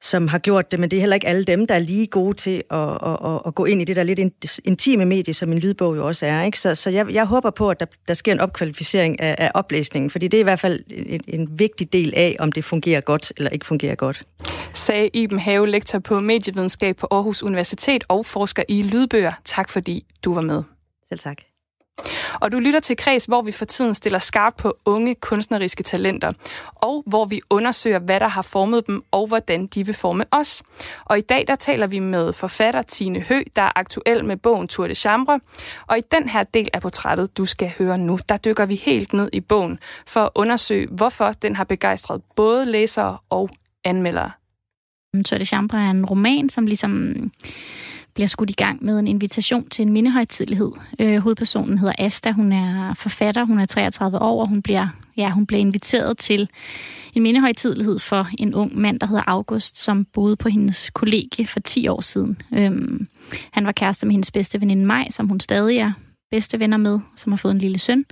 som 0.00 0.28
har 0.28 0.38
gjort 0.38 0.70
det, 0.70 0.80
men 0.80 0.90
det 0.90 0.96
er 0.96 1.00
heller 1.00 1.14
ikke 1.14 1.26
alle 1.26 1.44
dem, 1.44 1.66
der 1.66 1.74
er 1.74 1.78
lige 1.78 2.06
gode 2.06 2.36
til 2.36 2.62
at, 2.70 2.78
at, 2.78 3.18
at, 3.24 3.40
at 3.46 3.54
gå 3.54 3.64
ind 3.64 3.82
i 3.82 3.84
det 3.84 3.96
der 3.96 4.02
lidt 4.02 4.18
intime 4.64 5.04
medie, 5.04 5.34
som 5.34 5.52
en 5.52 5.58
lydbog 5.58 5.96
jo 5.96 6.06
også 6.06 6.26
er. 6.26 6.42
Ikke? 6.42 6.60
Så, 6.60 6.74
så 6.74 6.90
jeg, 6.90 7.10
jeg 7.10 7.24
håber 7.26 7.50
på, 7.50 7.70
at 7.70 7.80
der, 7.80 7.86
der 8.08 8.14
sker 8.14 8.32
en 8.32 8.40
opkvalificering 8.40 9.20
af, 9.20 9.34
af 9.38 9.50
oplæsningen, 9.54 10.10
fordi 10.10 10.28
det 10.28 10.38
er 10.38 10.40
i 10.40 10.44
hvert 10.44 10.60
fald 10.60 10.84
en, 10.90 11.20
en 11.28 11.58
vigtig 11.58 11.92
del 11.92 12.12
af, 12.16 12.36
om 12.38 12.52
det 12.52 12.64
fungerer 12.64 13.00
godt 13.00 13.32
eller 13.36 13.50
ikke 13.50 13.66
fungerer 13.66 13.94
godt. 13.94 14.22
Sagde 14.74 15.08
Iben 15.12 15.38
Have, 15.38 15.66
lektor 15.66 15.98
på 15.98 16.20
medievidenskab 16.20 16.96
på 16.96 17.08
Aarhus 17.10 17.42
Universitet 17.42 18.04
og 18.08 18.26
forsker 18.26 18.62
i 18.68 18.82
lydbøger. 18.82 19.32
Tak 19.44 19.70
fordi 19.70 20.04
du 20.24 20.34
var 20.34 20.42
med. 20.42 20.62
Selv 21.08 21.18
tak. 21.18 21.47
Og 22.40 22.52
du 22.52 22.58
lytter 22.58 22.80
til 22.80 22.96
Kreds, 22.96 23.24
hvor 23.24 23.42
vi 23.42 23.52
for 23.52 23.64
tiden 23.64 23.94
stiller 23.94 24.18
skarpt 24.18 24.56
på 24.56 24.76
unge 24.84 25.14
kunstneriske 25.14 25.82
talenter, 25.82 26.32
og 26.74 27.02
hvor 27.06 27.24
vi 27.24 27.40
undersøger, 27.50 27.98
hvad 27.98 28.20
der 28.20 28.28
har 28.28 28.42
formet 28.42 28.86
dem, 28.86 29.02
og 29.10 29.26
hvordan 29.26 29.66
de 29.66 29.86
vil 29.86 29.94
forme 29.94 30.24
os. 30.30 30.62
Og 31.04 31.18
i 31.18 31.20
dag 31.20 31.44
der 31.46 31.54
taler 31.54 31.86
vi 31.86 31.98
med 31.98 32.32
forfatter 32.32 32.82
Tine 32.82 33.20
Hø, 33.20 33.42
der 33.56 33.62
er 33.62 33.72
aktuel 33.76 34.24
med 34.24 34.36
bogen 34.36 34.68
Tour 34.68 34.86
de 34.86 34.94
Chambre. 34.94 35.40
Og 35.86 35.98
i 35.98 36.02
den 36.12 36.28
her 36.28 36.42
del 36.42 36.68
af 36.72 36.82
portrættet, 36.82 37.38
du 37.38 37.44
skal 37.44 37.72
høre 37.78 37.98
nu, 37.98 38.18
der 38.28 38.36
dykker 38.36 38.66
vi 38.66 38.74
helt 38.74 39.12
ned 39.12 39.30
i 39.32 39.40
bogen 39.40 39.78
for 40.06 40.20
at 40.20 40.30
undersøge, 40.34 40.88
hvorfor 40.90 41.32
den 41.32 41.56
har 41.56 41.64
begejstret 41.64 42.22
både 42.36 42.66
læsere 42.66 43.18
og 43.30 43.48
anmeldere. 43.84 44.30
Tour 45.24 45.38
de 45.38 45.44
Chambre 45.44 45.78
er 45.78 45.90
en 45.90 46.06
roman, 46.06 46.48
som 46.48 46.66
ligesom 46.66 47.14
bliver 48.18 48.28
skudt 48.28 48.50
i 48.50 48.54
gang 48.54 48.84
med 48.84 48.98
en 48.98 49.06
invitation 49.06 49.68
til 49.68 49.82
en 49.82 49.92
mindehøjtidlighed. 49.92 50.72
Øh, 50.98 51.18
hovedpersonen 51.18 51.78
hedder 51.78 51.94
Asta, 51.98 52.32
hun 52.32 52.52
er 52.52 52.94
forfatter, 52.94 53.44
hun 53.44 53.58
er 53.58 53.66
33 53.66 54.18
år, 54.18 54.40
og 54.40 54.48
hun 54.48 54.62
bliver, 54.62 54.88
ja, 55.16 55.30
hun 55.30 55.46
bliver 55.46 55.60
inviteret 55.60 56.18
til 56.18 56.48
en 57.14 57.22
mindehøjtidlighed 57.22 57.98
for 57.98 58.28
en 58.38 58.54
ung 58.54 58.78
mand, 58.78 59.00
der 59.00 59.06
hedder 59.06 59.22
August, 59.26 59.78
som 59.78 60.04
boede 60.04 60.36
på 60.36 60.48
hendes 60.48 60.90
kollegie 60.90 61.46
for 61.46 61.60
10 61.60 61.88
år 61.88 62.00
siden. 62.00 62.40
Øhm, 62.54 63.06
han 63.50 63.66
var 63.66 63.72
kæreste 63.72 64.06
med 64.06 64.12
hendes 64.12 64.30
bedste 64.30 64.60
veninde 64.60 64.86
Maj, 64.86 65.10
som 65.10 65.28
hun 65.28 65.40
stadig 65.40 65.76
er 65.76 65.92
bedste 66.30 66.60
venner 66.60 66.76
med, 66.76 67.00
som 67.16 67.32
har 67.32 67.36
fået 67.36 67.52
en 67.52 67.58
lille 67.58 67.78
søn. 67.78 68.04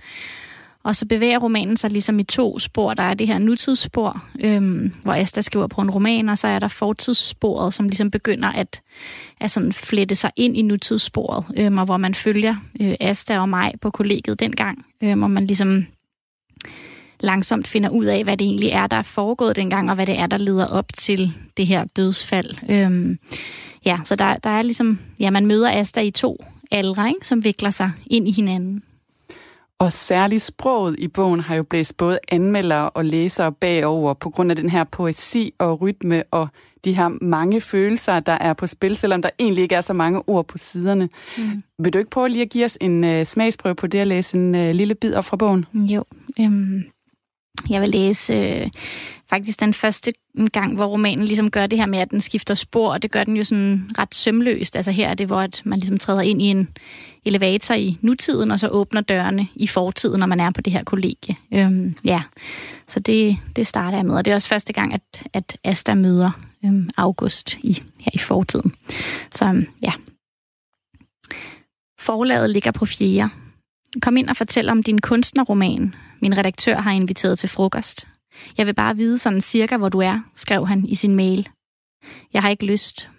Og 0.87 0.97
så 0.97 1.07
bevæger 1.07 1.39
romanen 1.39 1.77
sig 1.77 1.91
ligesom 1.91 2.19
i 2.19 2.23
to 2.23 2.59
spor. 2.59 2.95
Der 2.95 3.03
er 3.03 3.15
det 3.15 3.27
her 3.27 3.39
nutidsspor, 3.39 4.25
øhm, 4.41 4.93
hvor 5.03 5.13
Asta 5.13 5.41
skriver 5.41 5.67
på 5.67 5.81
en 5.81 5.91
roman, 5.91 6.29
og 6.29 6.39
så 6.39 6.49
er 6.49 6.59
der 6.59 6.69
fortidssporet, 6.69 7.75
som 7.75 7.89
ligesom 7.89 8.11
begynder 8.11 8.49
at, 8.49 8.83
at 9.41 9.51
sådan 9.51 9.73
flette 9.73 10.15
sig 10.15 10.31
ind 10.37 10.57
i 10.57 10.63
nutidssporet, 10.63 11.45
øhm, 11.57 11.79
og 11.79 11.85
hvor 11.85 11.97
man 11.97 12.15
følger 12.15 12.57
øh, 12.81 12.95
Asta 13.01 13.39
og 13.39 13.49
mig 13.49 13.73
på 13.81 13.91
kollegiet 13.91 14.41
dengang, 14.41 14.87
øhm, 15.03 15.23
og 15.23 15.31
man 15.31 15.47
ligesom 15.47 15.87
langsomt 17.21 17.69
finder 17.69 17.89
ud 17.89 18.05
af, 18.05 18.25
hvad 18.25 18.37
det 18.37 18.45
egentlig 18.45 18.71
er, 18.71 18.87
der 18.87 18.97
er 18.97 19.03
foregået 19.03 19.57
dengang, 19.57 19.91
og 19.91 19.95
hvad 19.95 20.07
det 20.07 20.19
er, 20.19 20.27
der 20.27 20.39
leder 20.39 20.67
op 20.67 20.93
til 20.95 21.33
det 21.57 21.67
her 21.67 21.85
dødsfald. 21.85 22.55
Øhm, 22.69 23.19
ja, 23.85 23.99
så 24.05 24.17
der, 24.17 24.37
der 24.37 24.51
er 24.51 24.63
ligesom, 24.63 24.99
ja, 25.21 25.31
man 25.31 25.47
møder 25.47 25.81
Asta 25.81 26.01
i 26.01 26.11
to 26.11 26.45
aldre, 26.71 27.09
ikke, 27.09 27.27
som 27.27 27.45
vikler 27.45 27.71
sig 27.71 27.91
ind 28.07 28.29
i 28.29 28.33
hinanden. 28.33 28.83
Og 29.79 29.93
særligt 29.93 30.43
sproget 30.43 30.97
i 30.99 31.09
bogen 31.09 31.41
har 31.41 31.55
jo 31.55 31.63
blæst 31.63 31.97
både 31.97 32.19
anmeldere 32.29 32.91
og 32.91 33.05
læsere 33.05 33.53
bagover 33.53 34.15
på 34.15 34.31
grund 34.31 34.51
af 34.51 34.57
den 34.57 34.71
her 34.71 34.85
poesi 34.85 35.55
og 35.59 35.81
rytme 35.81 36.25
og 36.31 36.49
de 36.85 36.93
her 36.93 37.09
mange 37.09 37.61
følelser, 37.61 38.21
der 38.21 38.33
er 38.33 38.53
på 38.53 38.67
spil, 38.67 38.97
selvom 38.97 39.23
der 39.23 39.31
egentlig 39.39 39.63
ikke 39.63 39.75
er 39.75 39.81
så 39.81 39.93
mange 39.93 40.23
ord 40.27 40.47
på 40.47 40.59
siderne. 40.59 41.09
Mm. 41.39 41.63
Vil 41.79 41.93
du 41.93 41.99
ikke 41.99 42.11
prøve 42.11 42.29
lige 42.29 42.43
at 42.43 42.51
give 42.51 42.65
os 42.65 42.79
en 42.81 43.05
uh, 43.05 43.23
smagsprøve 43.25 43.75
på 43.75 43.87
det 43.87 43.99
at 43.99 44.07
læse 44.07 44.37
en 44.37 44.55
uh, 44.55 44.71
lille 44.71 44.95
bid 44.95 45.15
op 45.15 45.25
fra 45.25 45.37
bogen? 45.37 45.67
Jo. 45.75 46.05
Øhm, 46.41 46.83
jeg 47.71 47.81
vil 47.81 47.91
læse 47.91 48.33
øh, 48.33 48.71
faktisk 49.31 49.61
den 49.61 49.75
første 49.75 50.13
gang, 50.53 50.75
hvor 50.75 50.87
romanen 50.87 51.25
ligesom 51.25 51.51
gør 51.51 51.67
det 51.67 51.79
her 51.79 51.87
med, 51.87 51.99
at 51.99 52.11
den 52.11 52.21
skifter 52.21 52.55
spor, 52.55 52.93
og 52.93 53.03
det 53.03 53.11
gør 53.11 53.25
den 53.25 53.37
jo 53.37 53.45
sådan 53.45 53.91
ret 53.99 54.15
sømløst. 54.15 54.77
Altså 54.77 54.91
her 54.91 55.09
er 55.09 55.15
det, 55.15 55.27
hvor 55.27 55.41
at 55.41 55.63
man 55.65 55.79
ligesom 55.79 55.99
træder 55.99 56.21
ind 56.21 56.43
i 56.43 56.45
en 56.45 56.69
elevator 57.25 57.75
i 57.75 57.99
nutiden, 58.01 58.51
og 58.51 58.59
så 58.59 58.69
åbner 58.69 59.01
dørene 59.01 59.49
i 59.55 59.67
fortiden, 59.67 60.21
når 60.21 60.27
man 60.27 60.41
er 60.41 60.51
på 60.51 60.61
det 60.61 60.73
her 60.73 60.85
kollegie. 60.85 61.37
Øhm, 61.55 61.95
ja, 62.05 62.23
så 62.89 63.01
det, 63.01 63.37
det 63.57 63.67
starter 63.67 63.99
jeg 63.99 64.07
med, 64.07 64.15
og 64.15 64.25
det 64.25 64.31
er 64.31 64.35
også 64.35 64.49
første 64.49 64.73
gang, 64.73 64.95
at, 64.95 65.23
at 65.33 65.59
Asta 65.65 65.95
møder 65.95 66.31
øhm, 66.65 66.91
August 66.97 67.57
i, 67.63 67.83
her 68.01 68.11
i 68.15 68.19
fortiden. 68.19 68.75
Så 69.31 69.45
øhm, 69.45 69.67
ja. 69.83 69.93
Forlaget 71.99 72.51
ligger 72.51 72.71
på 72.71 72.87
fjerde. 72.87 73.31
Kom 74.03 74.17
ind 74.17 74.29
og 74.29 74.37
fortæl 74.37 74.69
om 74.69 74.83
din 74.83 75.01
kunstnerroman. 75.01 75.95
Min 76.21 76.39
redaktør 76.39 76.77
har 76.77 76.93
inviteret 76.93 77.39
til 77.39 77.49
frokost. 77.49 78.09
Jeg 78.59 78.67
vil 78.67 78.75
bare 78.75 78.97
vide 78.97 79.19
sådan 79.19 79.41
cirka, 79.41 79.77
hvor 79.77 79.89
du 79.89 79.99
er, 79.99 80.21
skrev 80.35 80.67
han 80.67 80.85
i 80.89 80.95
sin 80.95 81.15
mail. 81.15 81.49
Jeg 82.33 82.43
har 82.43 82.51
ikke 82.51 82.67
lyst. 82.67 83.11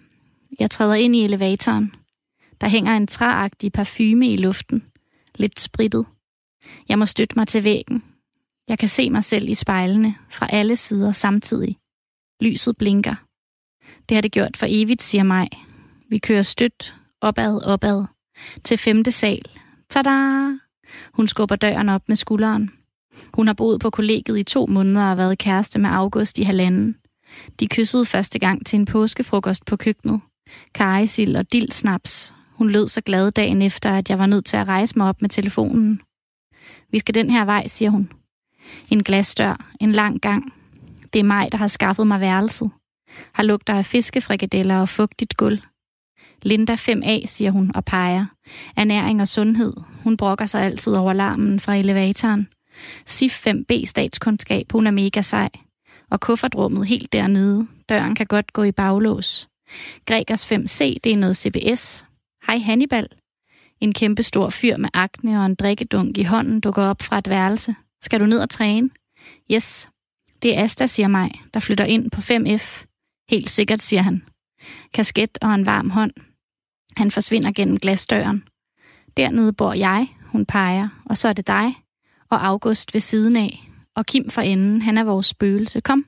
Jeg 0.58 0.70
træder 0.70 0.94
ind 0.94 1.16
i 1.16 1.24
elevatoren. 1.24 1.94
Der 2.60 2.68
hænger 2.68 2.96
en 2.96 3.06
træagtig 3.06 3.72
parfume 3.72 4.28
i 4.28 4.36
luften. 4.36 4.84
Lidt 5.34 5.60
spritet. 5.60 6.06
Jeg 6.88 6.98
må 6.98 7.06
støtte 7.06 7.34
mig 7.36 7.48
til 7.48 7.64
væggen. 7.64 8.02
Jeg 8.68 8.78
kan 8.78 8.88
se 8.88 9.10
mig 9.10 9.24
selv 9.24 9.48
i 9.48 9.54
spejlene 9.54 10.14
fra 10.30 10.46
alle 10.50 10.76
sider 10.76 11.12
samtidig. 11.12 11.78
Lyset 12.40 12.76
blinker. 12.76 13.14
Det 14.08 14.14
har 14.14 14.22
det 14.22 14.32
gjort 14.32 14.56
for 14.56 14.66
evigt, 14.68 15.02
siger 15.02 15.22
mig. 15.22 15.48
Vi 16.08 16.18
kører 16.18 16.42
stødt, 16.42 16.94
opad, 17.20 17.62
opad. 17.64 18.04
Til 18.64 18.78
femte 18.78 19.12
sal. 19.12 19.42
Tada! 19.88 20.48
Hun 21.12 21.28
skubber 21.28 21.56
døren 21.56 21.88
op 21.88 22.02
med 22.08 22.16
skulderen. 22.16 22.77
Hun 23.34 23.46
har 23.46 23.54
boet 23.54 23.80
på 23.80 23.90
kollegiet 23.90 24.38
i 24.38 24.42
to 24.42 24.66
måneder 24.66 25.10
og 25.10 25.16
været 25.16 25.38
kæreste 25.38 25.78
med 25.78 25.90
August 25.90 26.38
i 26.38 26.42
halvanden. 26.42 26.96
De 27.60 27.68
kyssede 27.68 28.06
første 28.06 28.38
gang 28.38 28.66
til 28.66 28.78
en 28.78 28.86
påskefrokost 28.86 29.64
på 29.64 29.76
køkkenet. 29.76 30.20
Karisil 30.74 31.36
og 31.36 31.52
dildsnaps. 31.52 32.34
Hun 32.52 32.70
lød 32.70 32.88
så 32.88 33.00
glad 33.00 33.30
dagen 33.30 33.62
efter, 33.62 33.90
at 33.90 34.10
jeg 34.10 34.18
var 34.18 34.26
nødt 34.26 34.44
til 34.44 34.56
at 34.56 34.68
rejse 34.68 34.98
mig 34.98 35.08
op 35.08 35.22
med 35.22 35.28
telefonen. 35.28 36.00
Vi 36.90 36.98
skal 36.98 37.14
den 37.14 37.30
her 37.30 37.44
vej, 37.44 37.66
siger 37.66 37.90
hun. 37.90 38.10
En 38.90 39.02
glasdør, 39.02 39.66
en 39.80 39.92
lang 39.92 40.20
gang. 40.20 40.52
Det 41.12 41.18
er 41.18 41.24
mig, 41.24 41.52
der 41.52 41.58
har 41.58 41.66
skaffet 41.66 42.06
mig 42.06 42.20
værelset. 42.20 42.70
Har 43.32 43.42
lugter 43.42 43.74
af 43.74 43.86
fiskefrikadeller 43.86 44.80
og 44.80 44.88
fugtigt 44.88 45.36
gulv. 45.36 45.58
Linda 46.42 46.74
5A, 46.74 47.26
siger 47.26 47.50
hun 47.50 47.70
og 47.74 47.84
peger. 47.84 48.26
Ernæring 48.76 49.20
og 49.20 49.28
sundhed. 49.28 49.72
Hun 50.04 50.16
brokker 50.16 50.46
sig 50.46 50.62
altid 50.62 50.92
over 50.92 51.12
larmen 51.12 51.60
fra 51.60 51.74
elevatoren. 51.74 52.48
SIF 53.06 53.46
5B 53.46 53.84
statskundskab, 53.84 54.72
hun 54.72 54.86
er 54.86 54.90
mega 54.90 55.22
sej. 55.22 55.48
Og 56.10 56.20
kuffertrummet 56.20 56.86
helt 56.86 57.12
dernede. 57.12 57.66
Døren 57.88 58.14
kan 58.14 58.26
godt 58.26 58.52
gå 58.52 58.62
i 58.62 58.72
baglås. 58.72 59.48
Gregers 60.06 60.52
5C, 60.52 60.96
det 61.04 61.12
er 61.12 61.16
noget 61.16 61.36
CBS. 61.36 62.06
Hej 62.46 62.58
Hannibal. 62.58 63.08
En 63.80 63.92
kæmpe 63.92 64.22
stor 64.22 64.50
fyr 64.50 64.76
med 64.76 64.88
akne 64.94 65.40
og 65.40 65.46
en 65.46 65.54
drikkedunk 65.54 66.18
i 66.18 66.22
hånden 66.22 66.60
dukker 66.60 66.82
op 66.82 67.02
fra 67.02 67.18
et 67.18 67.28
værelse. 67.28 67.74
Skal 68.02 68.20
du 68.20 68.26
ned 68.26 68.40
og 68.40 68.50
træne? 68.50 68.90
Yes. 69.52 69.88
Det 70.42 70.58
er 70.58 70.62
Asta, 70.62 70.86
siger 70.86 71.08
mig, 71.08 71.30
der 71.54 71.60
flytter 71.60 71.84
ind 71.84 72.10
på 72.10 72.20
5F. 72.20 72.84
Helt 73.30 73.50
sikkert, 73.50 73.82
siger 73.82 74.02
han. 74.02 74.22
Kasket 74.94 75.38
og 75.42 75.54
en 75.54 75.66
varm 75.66 75.90
hånd. 75.90 76.12
Han 76.96 77.10
forsvinder 77.10 77.52
gennem 77.52 77.78
glasdøren. 77.78 78.44
Dernede 79.16 79.52
bor 79.52 79.72
jeg, 79.72 80.08
hun 80.22 80.46
peger, 80.46 80.88
og 81.04 81.16
så 81.16 81.28
er 81.28 81.32
det 81.32 81.46
dig, 81.46 81.74
og 82.30 82.46
August 82.46 82.94
ved 82.94 83.00
siden 83.00 83.36
af, 83.36 83.68
og 83.96 84.06
Kim 84.06 84.30
for 84.30 84.40
enden, 84.40 84.82
han 84.82 84.98
er 84.98 85.04
vores 85.04 85.26
spøgelse. 85.26 85.80
Kom. 85.80 86.06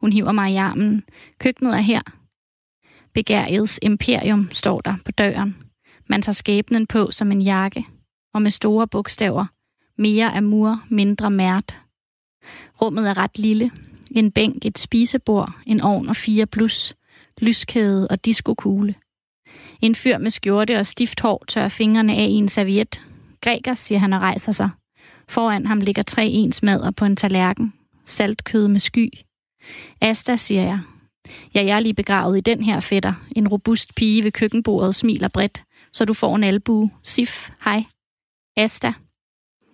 Hun 0.00 0.12
hiver 0.12 0.32
mig 0.32 0.52
i 0.52 0.56
armen. 0.56 1.04
Køkkenet 1.38 1.74
er 1.74 1.80
her. 1.80 2.00
Begærets 3.14 3.78
imperium 3.82 4.48
står 4.52 4.80
der 4.80 4.94
på 5.04 5.12
døren. 5.12 5.56
Man 6.06 6.22
tager 6.22 6.34
skæbnen 6.34 6.86
på 6.86 7.10
som 7.10 7.32
en 7.32 7.40
jakke, 7.40 7.86
og 8.34 8.42
med 8.42 8.50
store 8.50 8.88
bogstaver. 8.88 9.46
Mere 9.98 10.36
amur, 10.36 10.82
mindre 10.88 11.30
mært. 11.30 11.76
Rummet 12.82 13.10
er 13.10 13.18
ret 13.18 13.38
lille. 13.38 13.70
En 14.10 14.32
bænk, 14.32 14.66
et 14.66 14.78
spisebord, 14.78 15.52
en 15.66 15.80
ovn 15.80 16.08
og 16.08 16.16
fire 16.16 16.46
plus, 16.46 16.94
lyskæde 17.40 18.08
og 18.08 18.24
diskokugle. 18.24 18.94
En 19.80 19.94
fyr 19.94 20.18
med 20.18 20.30
skjorte 20.30 20.78
og 20.78 20.86
stift 20.86 21.20
hår 21.20 21.44
tør 21.48 21.68
fingrene 21.68 22.14
af 22.14 22.26
i 22.26 22.32
en 22.32 22.48
serviet. 22.48 23.02
Græker, 23.40 23.74
siger 23.74 23.98
han 23.98 24.12
og 24.12 24.20
rejser 24.20 24.52
sig. 24.52 24.70
Foran 25.28 25.66
ham 25.66 25.80
ligger 25.80 26.02
tre 26.02 26.26
ens 26.26 26.62
mader 26.62 26.90
på 26.90 27.04
en 27.04 27.16
tallerken. 27.16 27.72
Saltkød 28.04 28.68
med 28.68 28.80
sky. 28.80 29.08
Asta, 30.00 30.36
siger 30.36 30.62
jeg. 30.62 30.80
Ja, 31.54 31.64
jeg 31.64 31.76
er 31.76 31.80
lige 31.80 31.94
begravet 31.94 32.38
i 32.38 32.40
den 32.40 32.62
her 32.62 32.80
fætter. 32.80 33.12
En 33.36 33.48
robust 33.48 33.94
pige 33.94 34.24
ved 34.24 34.32
køkkenbordet 34.32 34.94
smiler 34.94 35.28
bredt, 35.28 35.62
så 35.92 36.04
du 36.04 36.14
får 36.14 36.36
en 36.36 36.44
albue. 36.44 36.90
Sif, 37.02 37.50
hej. 37.64 37.84
Asta. 38.56 38.92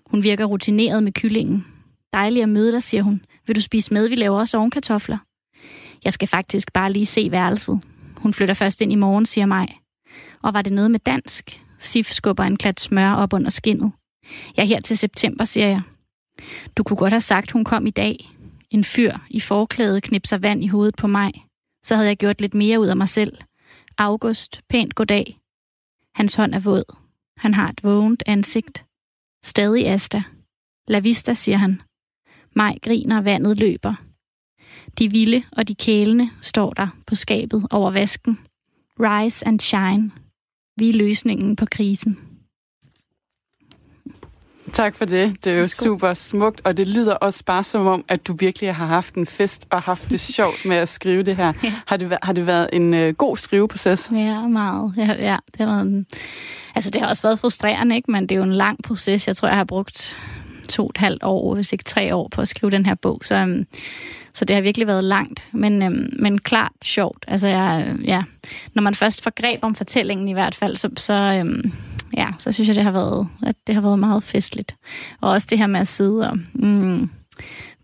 Hun 0.06 0.22
virker 0.22 0.44
rutineret 0.44 1.02
med 1.02 1.12
kyllingen. 1.12 1.66
Dejligt 2.12 2.42
at 2.42 2.48
møde 2.48 2.72
dig, 2.72 2.82
siger 2.82 3.02
hun. 3.02 3.20
Vil 3.46 3.56
du 3.56 3.61
spise 3.61 3.94
med? 3.94 4.08
Vi 4.08 4.14
laver 4.14 4.38
også 4.38 4.58
ovenkartofler. 4.58 5.18
Jeg 6.04 6.12
skal 6.12 6.28
faktisk 6.28 6.72
bare 6.72 6.92
lige 6.92 7.06
se 7.06 7.30
værelset. 7.30 7.80
Hun 8.16 8.34
flytter 8.34 8.54
først 8.54 8.80
ind 8.80 8.92
i 8.92 8.94
morgen, 8.94 9.26
siger 9.26 9.46
mig. 9.46 9.78
Og 10.42 10.54
var 10.54 10.62
det 10.62 10.72
noget 10.72 10.90
med 10.90 11.00
dansk? 11.00 11.62
Sif 11.78 12.11
skubber 12.11 12.44
en 12.44 12.56
klat 12.56 12.80
smør 12.80 13.12
op 13.12 13.32
under 13.32 13.50
skinnet. 13.50 13.92
Jeg 14.56 14.62
er 14.62 14.66
her 14.66 14.80
til 14.80 14.98
september, 14.98 15.44
siger 15.44 15.66
jeg. 15.66 15.82
Du 16.76 16.82
kunne 16.82 16.96
godt 16.96 17.12
have 17.12 17.20
sagt, 17.20 17.50
hun 17.50 17.64
kom 17.64 17.86
i 17.86 17.90
dag. 17.90 18.30
En 18.70 18.84
fyr 18.84 19.12
i 19.30 19.40
forklædet 19.40 20.02
knipser 20.02 20.38
vand 20.38 20.64
i 20.64 20.66
hovedet 20.66 20.96
på 20.96 21.06
mig. 21.06 21.32
Så 21.84 21.94
havde 21.94 22.08
jeg 22.08 22.16
gjort 22.16 22.40
lidt 22.40 22.54
mere 22.54 22.80
ud 22.80 22.86
af 22.86 22.96
mig 22.96 23.08
selv. 23.08 23.38
August, 23.98 24.60
pænt 24.68 24.94
goddag. 24.94 25.38
Hans 26.14 26.34
hånd 26.34 26.54
er 26.54 26.58
våd. 26.58 26.96
Han 27.36 27.54
har 27.54 27.68
et 27.68 27.84
vågent 27.84 28.22
ansigt. 28.26 28.84
Stadig 29.44 29.88
Asta. 29.88 30.22
La 30.88 30.98
vista, 30.98 31.34
siger 31.34 31.56
han. 31.56 31.82
Maj 32.56 32.78
griner, 32.82 33.20
vandet 33.20 33.58
løber. 33.58 33.94
De 34.98 35.10
vilde 35.10 35.42
og 35.52 35.68
de 35.68 35.74
kælende 35.74 36.30
står 36.40 36.72
der 36.72 36.88
på 37.06 37.14
skabet 37.14 37.66
over 37.70 37.90
vasken. 37.90 38.38
Rise 39.00 39.46
and 39.46 39.60
shine. 39.60 40.10
Vi 40.76 40.88
er 40.88 40.94
løsningen 40.94 41.56
på 41.56 41.66
krisen. 41.70 42.27
Tak 44.72 44.96
for 44.96 45.04
det. 45.04 45.44
Det 45.44 45.52
er 45.52 45.57
jo 45.57 45.66
super 45.66 46.14
smukt, 46.14 46.61
og 46.64 46.76
det 46.76 46.87
lyder 46.87 47.14
også 47.14 47.44
bare 47.44 47.64
som 47.64 47.87
om, 47.87 48.04
at 48.09 48.26
du 48.26 48.37
virkelig 48.38 48.74
har 48.74 48.87
haft 48.87 49.14
en 49.14 49.26
fest 49.26 49.66
og 49.70 49.83
haft 49.83 50.11
det 50.11 50.20
sjovt 50.37 50.64
med 50.64 50.76
at 50.76 50.88
skrive 50.88 51.22
det 51.22 51.37
her. 51.37 51.52
Ja. 51.62 51.74
Har, 51.87 51.96
det, 51.96 52.18
har 52.22 52.33
det 52.33 52.46
været 52.46 52.68
en 52.72 52.94
uh, 52.94 53.09
god 53.09 53.37
skriveproces? 53.37 54.11
Ja, 54.12 54.40
meget. 54.40 54.94
Ja, 54.96 55.14
ja 55.18 55.37
det, 55.59 55.66
har 55.66 55.81
en, 55.81 56.07
altså, 56.74 56.90
det 56.90 57.00
har 57.00 57.09
også 57.09 57.22
været 57.22 57.38
frustrerende, 57.38 57.96
ikke? 57.96 58.11
men 58.11 58.22
det 58.22 58.33
er 58.33 58.37
jo 58.37 58.42
en 58.42 58.52
lang 58.52 58.78
proces. 58.85 59.28
Jeg 59.28 59.37
tror, 59.37 59.48
jeg 59.48 59.57
har 59.57 59.64
brugt 59.64 60.16
to 60.68 60.85
og 60.85 60.90
et 60.90 60.98
halvt 60.98 61.22
år, 61.22 61.54
hvis 61.54 61.72
ikke 61.72 61.85
tre 61.85 62.14
år, 62.14 62.28
på 62.28 62.40
at 62.40 62.48
skrive 62.48 62.70
den 62.70 62.87
her 62.87 62.94
bog. 62.94 63.20
Så, 63.24 63.42
um, 63.42 63.66
så 64.33 64.44
det 64.44 64.57
har 64.57 64.61
virkelig 64.61 64.87
været 64.87 65.04
langt, 65.04 65.44
men, 65.52 65.83
um, 65.83 66.11
men 66.18 66.38
klart 66.38 66.72
sjovt. 66.83 67.24
Altså, 67.28 67.48
jeg, 67.48 67.94
ja, 68.04 68.22
når 68.74 68.83
man 68.83 68.94
først 68.94 69.22
får 69.22 69.31
greb 69.31 69.64
om 69.64 69.74
fortællingen 69.74 70.28
i 70.28 70.33
hvert 70.33 70.54
fald, 70.54 70.76
så, 70.76 70.90
så, 70.96 71.40
um, 71.42 71.72
ja, 72.18 72.28
så 72.38 72.52
synes 72.52 72.68
jeg, 72.68 72.76
det 72.76 72.85
har 72.85 72.90
været, 72.90 73.28
at 73.42 73.57
det 73.66 73.74
har 73.74 73.83
været 73.83 73.98
meget 73.98 74.22
festligt. 74.22 74.76
Og 75.20 75.31
også 75.31 75.46
det 75.50 75.59
her 75.59 75.66
med 75.66 75.81
at 75.81 75.88
sidde 75.88 76.31
og 76.31 76.38
mm, 76.54 77.11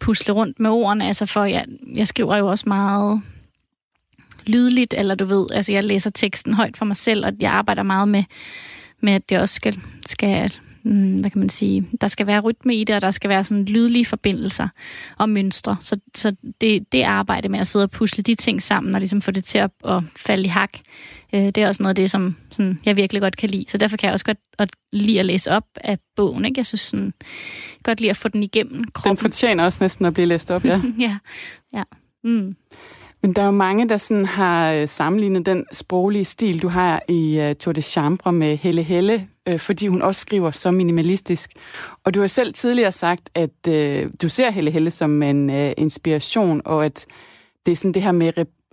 pusle 0.01 0.35
rundt 0.35 0.61
med 0.61 0.71
ordene, 0.71 1.07
altså 1.07 1.27
for 1.27 1.45
jeg, 1.45 1.65
jeg 1.95 2.07
skriver 2.07 2.37
jo 2.37 2.47
også 2.47 2.65
meget 2.67 3.23
lydligt, 4.47 4.95
eller 4.99 5.15
du 5.15 5.25
ved, 5.25 5.47
altså 5.53 5.73
jeg 5.73 5.85
læser 5.85 6.11
teksten 6.11 6.55
højt 6.55 6.77
for 6.77 6.85
mig 6.85 6.97
selv, 6.97 7.27
og 7.27 7.33
jeg 7.41 7.53
arbejder 7.53 7.83
meget 7.83 8.09
med, 8.09 8.25
med 9.01 9.13
at 9.13 9.31
det 9.31 9.39
også 9.39 9.55
skal, 9.55 9.81
skal 10.07 10.55
mm, 10.85 11.21
hvad 11.21 11.31
kan 11.31 11.39
man 11.39 11.49
sige, 11.49 11.87
der 12.01 12.07
skal 12.07 12.27
være 12.27 12.41
rytme 12.41 12.75
i 12.75 12.85
det, 12.85 12.97
og 12.97 13.03
der 13.03 13.11
skal 13.11 13.31
være 13.31 13.45
sådan 13.45 13.65
lydlige 13.65 14.05
forbindelser 14.05 14.69
og 15.19 15.29
mønstre. 15.29 15.77
Så, 15.81 15.97
så 16.17 16.37
det, 16.61 16.93
det 16.93 17.03
arbejde 17.03 17.49
med 17.49 17.59
at 17.59 17.67
sidde 17.67 17.83
og 17.83 17.91
pusle 17.91 18.23
de 18.23 18.35
ting 18.35 18.63
sammen, 18.63 18.95
og 18.95 19.01
ligesom 19.01 19.21
få 19.21 19.31
det 19.31 19.45
til 19.45 19.59
at, 19.59 19.71
at 19.85 20.03
falde 20.17 20.45
i 20.45 20.49
hak, 20.49 20.79
øh, 21.35 21.41
det 21.41 21.59
er 21.59 21.69
også 21.69 21.83
noget 21.83 21.91
af 21.91 21.97
det, 21.97 22.11
som 22.11 22.37
sådan, 22.51 22.79
jeg 22.85 22.97
virkelig 22.97 23.23
godt 23.23 23.37
kan 23.37 23.51
lide. 23.51 23.65
Så 23.69 23.79
derfor 23.79 23.97
kan 23.97 24.07
jeg 24.07 24.13
også 24.13 24.25
godt 24.25 24.39
at 24.59 24.71
lide 24.93 25.21
at 25.21 25.27
læse 25.27 25.51
op 25.51 25.67
af 25.77 25.99
bogen. 26.17 26.45
Ikke? 26.45 26.59
Jeg 26.59 26.67
synes 26.67 26.81
sådan, 26.81 27.15
godt 27.83 28.01
lide 28.01 28.11
at 28.11 28.17
få 28.17 28.29
den 28.29 28.43
igennem 28.43 28.85
kroppen. 28.85 29.17
Den 29.17 29.21
fortjener 29.21 29.65
også 29.65 29.79
næsten 29.85 30.05
at 30.05 30.15
blive 30.15 30.27
læst 30.27 30.51
op, 30.51 30.65
ja. 30.65 30.81
ja, 31.07 31.19
ja. 31.75 31.83
Mm. 32.25 32.57
Men 33.25 33.33
der 33.33 33.43
er 33.43 33.47
jo 33.47 33.53
mange, 33.53 33.89
der 33.89 33.97
sådan 33.97 34.27
har 34.27 34.73
øh, 34.73 34.89
sammenlignet 34.89 35.47
den 35.47 35.67
sproglige 35.73 36.25
stil, 36.25 36.63
du 36.63 36.69
har 36.69 37.03
i 37.09 37.49
uh, 37.49 37.57
Tour 37.57 37.73
de 37.73 37.83
Chambre 37.83 38.33
med 38.33 38.57
Helle 38.57 38.83
Helle, 38.83 39.29
øh, 39.49 39.59
fordi 39.59 39.87
hun 39.87 40.03
også 40.03 40.21
skriver 40.21 40.51
så 40.51 40.71
minimalistisk. 40.71 41.51
Og 42.05 42.15
du 42.15 42.21
har 42.21 42.27
selv 42.27 42.55
tidligere 42.55 42.93
sagt, 42.93 43.31
at 43.35 43.69
øh, 43.69 44.11
du 44.23 44.29
ser 44.29 44.51
Helle 44.51 44.71
Helle 44.71 44.91
som 44.91 45.23
en 45.23 45.51
øh, 45.51 45.73
inspiration, 45.77 46.63
og 46.65 46.85
at 46.85 47.07
det 47.67 47.73
er 47.73 47.77
sådan 47.77 47.95
det 47.95 48.03
her 48.03 48.13
med 48.13 48.33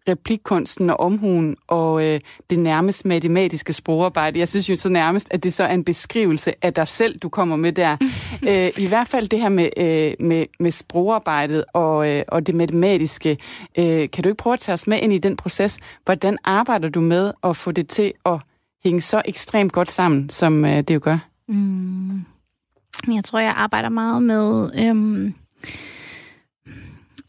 replikkunsten 0.09 0.89
og 0.89 0.99
omhuen 0.99 1.57
og 1.67 2.05
øh, 2.05 2.19
det 2.49 2.59
nærmest 2.59 3.05
matematiske 3.05 3.73
sprogarbejde. 3.73 4.39
Jeg 4.39 4.47
synes 4.47 4.69
jo 4.69 4.75
så 4.75 4.89
nærmest, 4.89 5.27
at 5.31 5.43
det 5.43 5.53
så 5.53 5.63
er 5.63 5.73
en 5.73 5.83
beskrivelse 5.83 6.53
af 6.61 6.73
dig 6.73 6.87
selv, 6.87 7.19
du 7.19 7.29
kommer 7.29 7.55
med 7.55 7.71
der. 7.71 7.97
øh, 8.49 8.71
I 8.77 8.87
hvert 8.87 9.07
fald 9.07 9.27
det 9.27 9.39
her 9.39 9.49
med, 9.49 9.69
øh, 9.77 10.27
med, 10.27 10.45
med 10.59 10.71
sprogarbejdet 10.71 11.65
og, 11.73 12.09
øh, 12.09 12.23
og 12.27 12.47
det 12.47 12.55
matematiske. 12.55 13.37
Øh, 13.77 14.09
kan 14.09 14.23
du 14.23 14.29
ikke 14.29 14.37
prøve 14.37 14.53
at 14.53 14.59
tage 14.59 14.73
os 14.73 14.87
med 14.87 14.99
ind 15.01 15.13
i 15.13 15.17
den 15.17 15.37
proces? 15.37 15.79
Hvordan 16.05 16.37
arbejder 16.43 16.89
du 16.89 17.01
med 17.01 17.31
at 17.43 17.55
få 17.55 17.71
det 17.71 17.87
til 17.87 18.13
at 18.25 18.39
hænge 18.83 19.01
så 19.01 19.21
ekstremt 19.25 19.73
godt 19.73 19.91
sammen, 19.91 20.29
som 20.29 20.65
øh, 20.65 20.77
det 20.77 20.93
jo 20.93 20.99
gør? 21.03 21.17
Mm. 21.47 22.25
Jeg 23.07 23.23
tror, 23.23 23.39
jeg 23.39 23.53
arbejder 23.57 23.89
meget 23.89 24.23
med... 24.23 24.71
Øh 24.75 25.31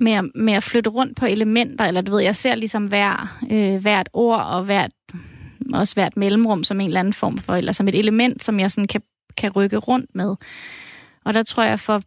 med, 0.03 0.12
at, 0.12 0.24
med 0.34 0.53
at 0.53 0.62
flytte 0.62 0.90
rundt 0.90 1.16
på 1.16 1.26
elementer, 1.26 1.84
eller 1.84 2.00
du 2.00 2.12
ved, 2.12 2.20
jeg 2.20 2.36
ser 2.36 2.55
ligesom 2.55 2.86
hver, 2.86 3.38
øh, 3.50 3.82
hvert 3.82 4.09
ord 4.12 4.40
og 4.40 4.64
hvert, 4.64 4.90
også 5.72 5.94
hvert 5.94 6.16
mellemrum 6.16 6.64
som 6.64 6.80
en 6.80 6.86
eller 6.86 7.00
anden 7.00 7.12
form 7.12 7.38
for, 7.38 7.55
eller 7.55 7.72
som 7.72 7.88
et 7.88 7.94
element, 7.94 8.44
som 8.44 8.61
jeg 8.61 8.70
sådan 8.70 8.88
kan, 8.88 9.03
kan 9.36 9.50
rykke 9.50 9.76
rundt 9.76 10.11
med. 10.14 10.36
Og 11.24 11.34
der 11.34 11.42
tror 11.42 11.62
jeg 11.62 11.80
for 11.80 12.03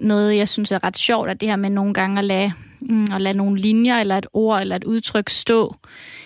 noget, 0.00 0.36
jeg 0.36 0.48
synes 0.48 0.72
er 0.72 0.84
ret 0.84 0.98
sjovt, 0.98 1.30
at 1.30 1.40
det 1.40 1.48
her 1.48 1.56
med 1.56 1.70
nogle 1.70 1.94
gange 1.94 2.18
at 2.18 2.24
lade, 2.24 2.52
mm, 2.80 3.06
at 3.12 3.20
lade 3.20 3.36
nogle 3.36 3.60
linjer, 3.60 4.00
eller 4.00 4.18
et 4.18 4.26
ord, 4.32 4.60
eller 4.60 4.76
et 4.76 4.84
udtryk 4.84 5.28
stå 5.28 5.76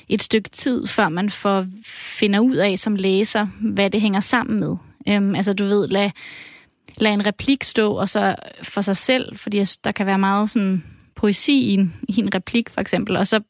et 0.08 0.22
stykke 0.22 0.48
tid, 0.48 0.86
før 0.86 1.08
man 1.08 1.30
får 1.30 1.66
finder 1.84 2.40
ud 2.40 2.56
af 2.56 2.78
som 2.78 2.96
læser, 2.96 3.46
hvad 3.60 3.90
det 3.90 4.00
hænger 4.00 4.20
sammen 4.20 4.60
med. 4.60 4.76
Øhm, 5.08 5.34
altså 5.34 5.52
du 5.52 5.64
ved, 5.64 5.88
lad, 5.88 6.10
lad 6.96 7.12
en 7.12 7.26
replik 7.26 7.64
stå, 7.64 7.92
og 7.92 8.08
så 8.08 8.36
for 8.62 8.80
sig 8.80 8.96
selv, 8.96 9.36
fordi 9.36 9.64
der 9.84 9.92
kan 9.92 10.06
være 10.06 10.18
meget 10.18 10.50
sådan 10.50 10.84
poesi 11.16 11.60
i 11.60 11.74
en, 11.74 11.94
i 12.08 12.20
en 12.20 12.34
replik, 12.34 12.70
for 12.70 12.80
eksempel, 12.80 13.16
og 13.16 13.26
så, 13.26 13.40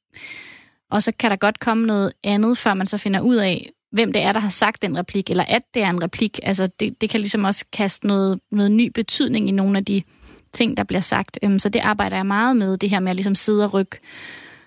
og 0.90 1.02
så 1.02 1.12
kan 1.18 1.30
der 1.30 1.36
godt 1.36 1.60
komme 1.60 1.86
noget 1.86 2.12
andet, 2.24 2.58
før 2.58 2.74
man 2.74 2.86
så 2.86 2.98
finder 2.98 3.20
ud 3.20 3.36
af, 3.36 3.70
hvem 3.92 4.12
det 4.12 4.22
er, 4.22 4.32
der 4.32 4.40
har 4.40 4.48
sagt 4.48 4.82
den 4.82 4.98
replik, 4.98 5.30
eller 5.30 5.44
at 5.44 5.62
det 5.74 5.82
er 5.82 5.90
en 5.90 6.02
replik. 6.02 6.40
Altså, 6.42 6.68
det, 6.80 7.00
det 7.00 7.10
kan 7.10 7.20
ligesom 7.20 7.44
også 7.44 7.64
kaste 7.72 8.06
noget, 8.06 8.40
noget 8.52 8.70
ny 8.70 8.90
betydning 8.94 9.48
i 9.48 9.52
nogle 9.52 9.78
af 9.78 9.84
de 9.84 10.02
ting, 10.52 10.76
der 10.76 10.84
bliver 10.84 11.00
sagt. 11.00 11.38
Øhm, 11.42 11.58
så 11.58 11.68
det 11.68 11.80
arbejder 11.80 12.16
jeg 12.16 12.26
meget 12.26 12.56
med, 12.56 12.76
det 12.76 12.90
her 12.90 13.00
med 13.00 13.10
at 13.10 13.16
ligesom 13.16 13.34
sidde 13.34 13.64
og 13.64 13.74
rykke, 13.74 13.98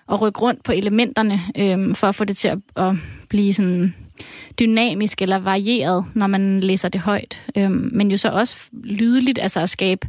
og 0.06 0.20
rykke 0.20 0.40
rundt 0.40 0.62
på 0.62 0.72
elementerne, 0.72 1.40
øhm, 1.56 1.94
for 1.94 2.06
at 2.06 2.14
få 2.14 2.24
det 2.24 2.36
til 2.36 2.48
at, 2.48 2.58
at 2.76 2.94
blive 3.28 3.54
sådan 3.54 3.94
dynamisk 4.58 5.22
eller 5.22 5.38
varieret, 5.38 6.04
når 6.14 6.26
man 6.26 6.60
læser 6.60 6.88
det 6.88 7.00
højt. 7.00 7.42
Øhm, 7.56 7.90
men 7.92 8.10
jo 8.10 8.16
så 8.16 8.28
også 8.28 8.56
lydeligt, 8.84 9.38
altså 9.38 9.60
at 9.60 9.70
skabe 9.70 10.08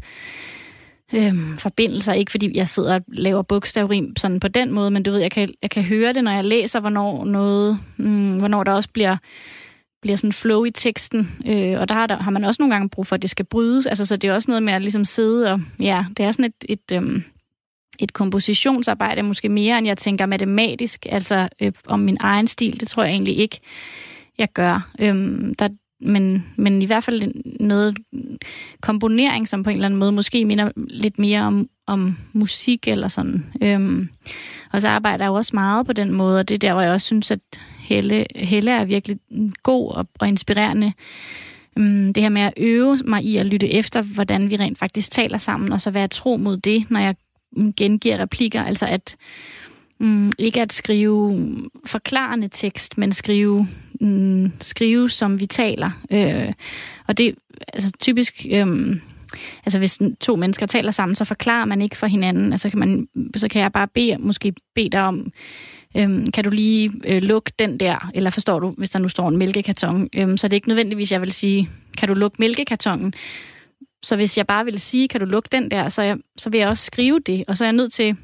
øhm, 1.14 1.57
forbindelser. 1.57 2.14
Ikke 2.14 2.32
fordi 2.32 2.57
jeg 2.57 2.68
sidder 2.68 2.95
og 2.95 3.01
laver 3.07 3.41
bogstavrim 3.41 4.16
sådan 4.18 4.39
på 4.39 4.47
den 4.47 4.72
måde, 4.72 4.91
men 4.91 5.03
du 5.03 5.12
ved, 5.12 5.20
jeg 5.20 5.32
kan, 5.32 5.49
jeg 5.62 5.70
kan 5.70 5.84
høre 5.84 6.14
det, 6.14 6.24
når 6.24 6.32
jeg 6.32 6.45
læser, 6.45 6.80
hvornår, 6.80 7.26
noget, 7.26 7.80
mm, 7.97 8.38
hvornår 8.38 8.64
der 8.64 8.72
også 8.72 8.89
bliver 8.93 9.18
bliver 10.01 10.18
sådan 10.18 10.34
flow 10.34 10.64
i 10.64 10.72
teksten, 10.72 11.32
øh, 11.45 11.80
og 11.80 11.89
der 11.89 11.95
har, 11.95 12.07
der 12.07 12.18
har 12.18 12.32
man 12.32 12.43
også 12.43 12.62
nogle 12.62 12.74
gange 12.74 12.89
brug 12.89 13.07
for, 13.07 13.16
at 13.16 13.22
det 13.22 13.30
skal 13.30 13.45
brydes. 13.45 13.86
Altså, 13.86 14.05
så 14.05 14.18
det 14.18 14.28
er 14.28 14.34
også 14.34 14.51
noget 14.51 14.64
med 14.64 14.74
at 14.74 14.82
ligesom 14.82 15.05
sidde 15.05 15.51
og, 15.51 15.62
ja, 15.80 16.05
det 16.18 16.26
er 16.26 16.32
sådan 16.32 16.45
et, 16.45 16.53
et, 16.70 16.91
øhm, 16.93 17.24
et 17.99 18.14
kompositionsarbejde, 18.14 19.24
måske 19.24 19.49
mere, 19.49 19.78
end 19.78 19.88
jeg 19.88 19.97
tænker 19.97 20.26
matematisk, 20.26 21.05
altså 21.09 21.49
øh, 21.62 21.72
om 21.86 21.99
min 21.99 22.18
egen 22.20 22.47
stil, 22.47 22.80
det 22.80 22.88
tror 22.88 23.03
jeg 23.03 23.12
egentlig 23.12 23.38
ikke, 23.38 23.59
jeg 24.38 24.47
gør. 24.53 24.91
Øhm, 24.99 25.55
der, 25.55 25.70
men, 26.02 26.45
men 26.56 26.82
i 26.82 26.86
hvert 26.86 27.04
fald 27.04 27.34
noget 27.60 27.97
komponering, 28.82 29.47
som 29.47 29.64
på 29.64 29.70
en 29.70 29.76
eller 29.76 29.86
anden 29.86 29.99
måde 29.99 30.12
måske 30.12 30.45
minder 30.45 30.72
lidt 30.76 31.20
mere 31.20 31.41
om, 31.41 31.70
om 31.88 32.18
musik 32.34 32.88
eller 32.88 33.08
sådan. 33.08 33.45
Øhm, 33.64 34.10
og 34.72 34.82
så 34.82 34.88
arbejder 34.88 35.26
jeg 35.26 35.30
jo 35.30 35.36
også 35.36 35.52
meget 35.54 35.86
på 35.86 35.93
den 35.93 36.12
måde, 36.12 36.39
og 36.39 36.49
det 36.49 36.56
er 36.56 36.60
der, 36.60 36.74
hvor 36.74 36.82
jeg 36.82 36.91
også 36.91 37.06
synes, 37.06 37.32
at 37.32 37.39
Helle, 37.80 38.26
Helle 38.36 38.72
er 38.72 38.86
virkelig 38.86 39.18
god 39.64 39.91
og, 39.91 40.08
og 40.20 40.28
inspirerende. 40.28 40.93
Øhm, 41.78 42.14
det 42.14 42.24
her 42.24 42.30
med 42.30 42.41
at 42.41 42.54
øve 42.58 42.99
mig 43.06 43.24
i 43.24 43.38
at 43.38 43.45
lytte 43.45 43.74
efter, 43.74 44.02
hvordan 44.02 44.49
vi 44.49 44.58
rent 44.58 44.78
faktisk 44.78 45.12
taler 45.12 45.38
sammen, 45.38 45.72
og 45.72 45.82
så 45.82 45.91
være 45.91 46.08
tro 46.08 46.38
mod 46.38 46.58
det, 46.58 46.86
når 46.89 46.99
jeg 46.99 47.16
gengiver 47.78 48.18
replikker. 48.18 48.64
Altså 48.64 48.86
at 48.86 49.16
mm, 49.99 50.32
ikke 50.39 50.62
at 50.62 50.74
skrive 50.74 51.56
forklarende 51.86 52.49
tekst, 52.52 52.97
men 52.97 53.12
skrive 53.12 53.68
mm, 54.02 54.52
skrive, 54.60 55.10
som 55.10 55.39
vi 55.39 55.45
taler. 55.45 55.91
Øh, 56.12 56.54
og 57.08 57.18
det 57.18 57.36
altså 57.74 57.91
typisk... 57.99 58.45
Øh, 58.52 58.97
altså 59.66 59.80
hvis 59.80 59.99
to 60.20 60.36
mennesker 60.36 60.66
taler 60.66 60.91
sammen, 60.91 61.16
så 61.16 61.26
forklarer 61.26 61.66
man 61.66 61.82
ikke 61.82 61.97
for 61.97 62.08
hinanden. 62.08 62.52
Altså 62.52 62.70
kan 62.70 62.80
man, 62.80 63.08
så 63.36 63.47
kan 63.47 63.62
jeg 63.62 63.72
bare 63.72 63.88
bede, 63.88 64.18
måske 64.20 64.54
bede 64.76 64.89
dig 64.89 65.02
om, 65.02 65.32
øhm, 65.97 66.32
kan 66.32 66.43
du 66.43 66.49
lige 66.49 66.91
øh, 67.08 67.22
lukke 67.22 67.52
den 67.60 67.80
der, 67.80 68.12
eller 68.14 68.30
forstår 68.30 68.60
du, 68.60 68.74
hvis 68.78 68.89
der 68.89 68.99
nu 68.99 69.08
står 69.08 69.28
en 69.28 69.38
mælkekarton, 69.38 70.10
øhm, 70.16 70.38
så 70.38 70.47
det 70.47 70.54
er 70.54 70.58
ikke 70.58 70.68
nødvendigvis, 70.68 71.12
jeg 71.12 71.22
vil 71.22 71.32
sige, 71.32 71.70
kan 71.97 72.08
du 72.08 72.14
lukke 72.14 72.36
mælkekartongen? 72.39 73.14
Så 74.04 74.16
hvis 74.16 74.38
jeg 74.38 74.47
bare 74.47 74.66
vil 74.66 74.80
sige, 74.80 75.08
kan 75.08 75.20
du 75.20 75.26
lukke 75.26 75.49
den 75.52 75.72
der, 75.72 75.89
så, 75.89 76.02
jeg, 76.02 76.18
så 76.38 76.49
vil 76.49 76.60
jeg 76.60 76.70
også 76.70 76.86
skrive 76.86 77.20
det, 77.20 77.43
og 77.47 77.58
så 77.58 77.64
er 77.64 77.68
jeg 77.68 77.74
nødt 77.74 77.93
til, 77.93 78.18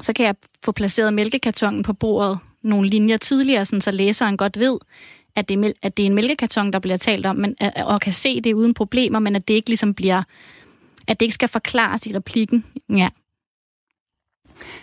så 0.00 0.12
kan 0.12 0.26
jeg 0.26 0.34
få 0.64 0.72
placeret 0.72 1.14
mælkekartongen 1.14 1.82
på 1.82 1.92
bordet 1.92 2.38
nogle 2.62 2.88
linjer 2.88 3.16
tidligere, 3.16 3.64
sådan, 3.64 3.80
så 3.80 3.90
læseren 3.90 4.36
godt 4.36 4.58
ved, 4.58 4.78
at 5.36 5.48
det, 5.48 5.64
er, 5.64 5.72
at 5.82 5.96
det 5.96 6.02
er 6.02 6.06
en 6.06 6.14
mælkekarton, 6.14 6.72
der 6.72 6.78
bliver 6.78 6.96
talt 6.96 7.26
om, 7.26 7.36
men, 7.36 7.56
og 7.76 8.00
kan 8.00 8.12
se 8.12 8.40
det 8.40 8.54
uden 8.54 8.74
problemer, 8.74 9.18
men 9.18 9.36
at 9.36 9.48
det 9.48 9.54
ikke 9.54 9.68
ligesom 9.68 9.94
bliver, 9.94 10.22
at 11.06 11.20
det 11.20 11.26
ikke 11.26 11.34
skal 11.34 11.48
forklares 11.48 12.06
i 12.06 12.16
replikken. 12.16 12.64
Ja. 12.90 13.08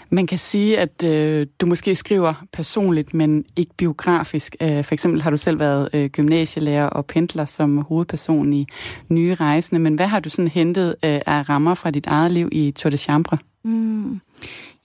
Man 0.09 0.28
kan 0.28 0.38
sige, 0.38 0.80
at 0.80 1.03
øh, 1.03 1.47
du 1.61 1.65
måske 1.65 1.95
skriver 1.95 2.34
personligt, 2.53 3.13
men 3.13 3.45
ikke 3.55 3.71
biografisk. 3.78 4.55
Øh, 4.61 4.84
for 4.84 4.93
eksempel 4.93 5.21
har 5.21 5.30
du 5.30 5.38
selv 5.38 5.59
været 5.59 5.89
øh, 5.93 6.09
gymnasielærer 6.09 6.88
og 6.88 7.05
pendler 7.05 7.45
som 7.45 7.78
hovedperson 7.78 8.53
i 8.53 8.67
Nye 9.09 9.36
Rejsende, 9.36 9.82
men 9.82 9.95
hvad 9.95 10.07
har 10.07 10.19
du 10.19 10.30
sådan 10.30 10.47
hentet 10.47 10.95
øh, 11.03 11.19
af 11.25 11.49
rammer 11.49 11.73
fra 11.73 11.91
dit 11.91 12.07
eget 12.07 12.32
liv 12.32 12.49
i 12.51 12.71
Tour 12.71 12.89
de 12.89 12.97
Chambre? 12.97 13.38
Mm. 13.63 14.19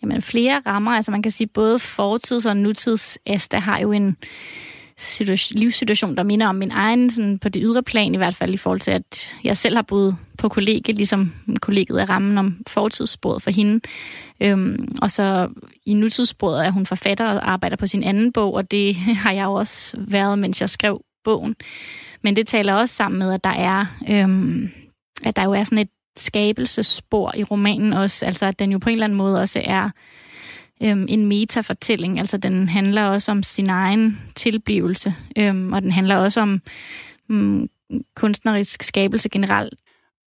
Jamen 0.03 0.23
flere 0.23 0.63
rammer, 0.67 0.91
altså 0.91 1.11
man 1.11 1.23
kan 1.23 1.33
sige 1.33 1.47
både 1.47 1.79
fortids- 1.79 2.47
og 2.47 2.57
nutids 2.57 3.19
Asta 3.27 3.59
har 3.59 3.79
jo 3.79 3.93
en 3.93 4.17
livssituation, 5.51 6.17
der 6.17 6.23
minder 6.23 6.47
om 6.47 6.55
min 6.55 6.71
egen, 6.71 7.11
sådan 7.11 7.39
på 7.39 7.49
det 7.49 7.63
ydre 7.65 7.83
plan 7.83 8.15
i 8.15 8.17
hvert 8.17 8.35
fald, 8.35 8.55
i 8.55 8.57
forhold 8.57 8.81
til, 8.81 8.91
at 8.91 9.31
jeg 9.45 9.57
selv 9.57 9.75
har 9.75 9.83
boet 9.83 10.17
på 10.39 10.49
kollegiet, 10.49 10.97
ligesom 10.97 11.33
kollegiet 11.61 12.03
er 12.03 12.11
rammen 12.11 12.39
om 12.39 12.57
fortidssporet 12.67 13.43
for 13.43 13.51
hende. 13.51 13.81
Øhm, 14.41 14.97
og 15.03 15.11
så 15.11 15.49
i 15.87 15.95
nutidssporet 15.95 16.67
er 16.67 16.71
hun 16.71 16.87
forfatter 16.87 17.27
og 17.27 17.51
arbejder 17.53 17.77
på 17.77 17.87
sin 17.87 18.03
anden 18.03 18.33
bog, 18.33 18.55
og 18.55 18.71
det 18.71 18.95
har 19.25 19.33
jeg 19.33 19.45
jo 19.45 19.53
også 19.53 19.97
været, 19.99 20.39
mens 20.39 20.61
jeg 20.61 20.71
skrev 20.71 21.05
bogen. 21.25 21.57
Men 22.23 22.37
det 22.37 22.47
taler 22.47 22.75
også 22.75 22.95
sammen 22.95 23.19
med, 23.19 23.33
at 23.33 23.45
der 23.45 23.51
er, 23.51 23.87
øhm, 24.09 24.71
at 25.25 25.37
der 25.37 25.45
jo 25.45 25.53
er 25.53 25.65
sådan 25.65 25.79
et 25.79 25.91
skabelsespor 26.17 27.33
i 27.37 27.45
romanen 27.45 27.93
også, 27.93 28.27
altså 28.27 28.47
at 28.47 28.59
den 28.59 28.73
jo 28.73 28.79
på 28.79 28.89
en 28.89 28.93
eller 28.93 29.05
anden 29.05 29.19
måde 29.19 29.41
også 29.41 29.63
er 29.65 29.91
øhm, 30.83 31.07
en 31.09 31.27
metafortælling, 31.27 32.19
altså 32.19 32.37
den 32.37 32.69
handler 32.69 33.05
også 33.05 33.31
om 33.31 33.43
sin 33.43 33.71
egen 33.71 34.21
tilblivelse, 34.35 35.15
øhm, 35.39 35.73
og 35.73 35.83
den 35.83 35.91
handler 35.91 36.17
også 36.17 36.41
om 36.41 36.61
øhm, 37.31 37.69
kunstnerisk 38.17 38.83
skabelse 38.83 39.29
generelt. 39.29 39.75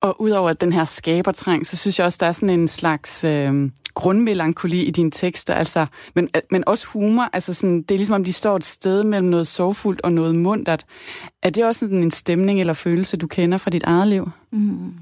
Og 0.01 0.21
udover 0.21 0.53
den 0.53 0.73
her 0.73 0.85
skabertrang, 0.85 1.65
så 1.65 1.77
synes 1.77 1.99
jeg 1.99 2.05
også, 2.05 2.17
der 2.21 2.27
er 2.27 2.31
sådan 2.31 2.49
en 2.49 2.67
slags 2.67 3.23
øh, 3.23 3.69
grundmelankoli 3.93 4.83
i 4.83 4.91
dine 4.91 5.11
tekster, 5.11 5.53
altså, 5.53 5.85
men, 6.15 6.29
men 6.51 6.63
også 6.67 6.87
humor. 6.87 7.29
Altså 7.33 7.53
sådan, 7.53 7.81
det 7.81 7.91
er 7.91 7.97
ligesom, 7.97 8.15
om 8.15 8.23
de 8.23 8.33
står 8.33 8.55
et 8.55 8.63
sted 8.63 9.03
mellem 9.03 9.29
noget 9.29 9.47
sorgfuldt 9.47 10.01
og 10.01 10.13
noget 10.13 10.35
mundtet. 10.35 10.85
Er 11.43 11.49
det 11.49 11.65
også 11.65 11.79
sådan 11.79 12.03
en 12.03 12.11
stemning 12.11 12.59
eller 12.59 12.73
følelse, 12.73 13.17
du 13.17 13.27
kender 13.27 13.57
fra 13.57 13.69
dit 13.69 13.83
eget 13.83 14.07
liv? 14.07 14.29
Mm. 14.51 14.93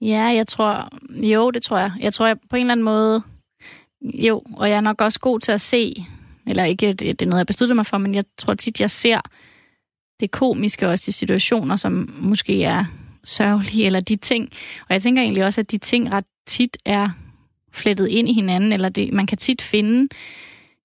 Ja, 0.00 0.22
jeg 0.22 0.46
tror, 0.46 0.88
jo, 1.10 1.50
det 1.50 1.62
tror 1.62 1.78
jeg. 1.78 1.92
Jeg 2.00 2.14
tror, 2.14 2.26
jeg 2.26 2.36
på 2.50 2.56
en 2.56 2.60
eller 2.60 2.72
anden 2.72 2.84
måde, 2.84 3.22
jo, 4.02 4.42
og 4.56 4.68
jeg 4.68 4.76
er 4.76 4.80
nok 4.80 5.00
også 5.00 5.20
god 5.20 5.40
til 5.40 5.52
at 5.52 5.60
se, 5.60 6.06
eller 6.46 6.64
ikke, 6.64 6.86
det, 6.86 7.00
det 7.00 7.22
er 7.22 7.26
noget, 7.26 7.38
jeg 7.38 7.46
besluttede 7.46 7.74
mig 7.74 7.86
for, 7.86 7.98
men 7.98 8.14
jeg 8.14 8.24
tror 8.38 8.54
tit, 8.54 8.80
jeg 8.80 8.90
ser 8.90 9.20
det 10.20 10.30
komiske 10.30 10.88
også 10.88 11.08
i 11.08 11.12
situationer, 11.12 11.76
som 11.76 12.14
måske 12.18 12.64
er 12.64 12.84
sørgelige, 13.24 13.86
eller 13.86 14.00
de 14.00 14.16
ting. 14.16 14.48
Og 14.88 14.94
jeg 14.94 15.02
tænker 15.02 15.22
egentlig 15.22 15.44
også, 15.44 15.60
at 15.60 15.70
de 15.70 15.78
ting 15.78 16.12
ret 16.12 16.24
tit 16.46 16.76
er 16.84 17.10
flettet 17.72 18.08
ind 18.08 18.28
i 18.28 18.32
hinanden, 18.32 18.72
eller 18.72 18.88
det, 18.88 19.12
man 19.12 19.26
kan 19.26 19.38
tit 19.38 19.62
finde 19.62 20.08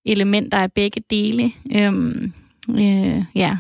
elementer 0.06 0.58
af 0.58 0.72
begge 0.72 1.04
dele. 1.10 1.52
Øhm, 1.76 2.34
øh, 2.70 3.24
ja. 3.36 3.58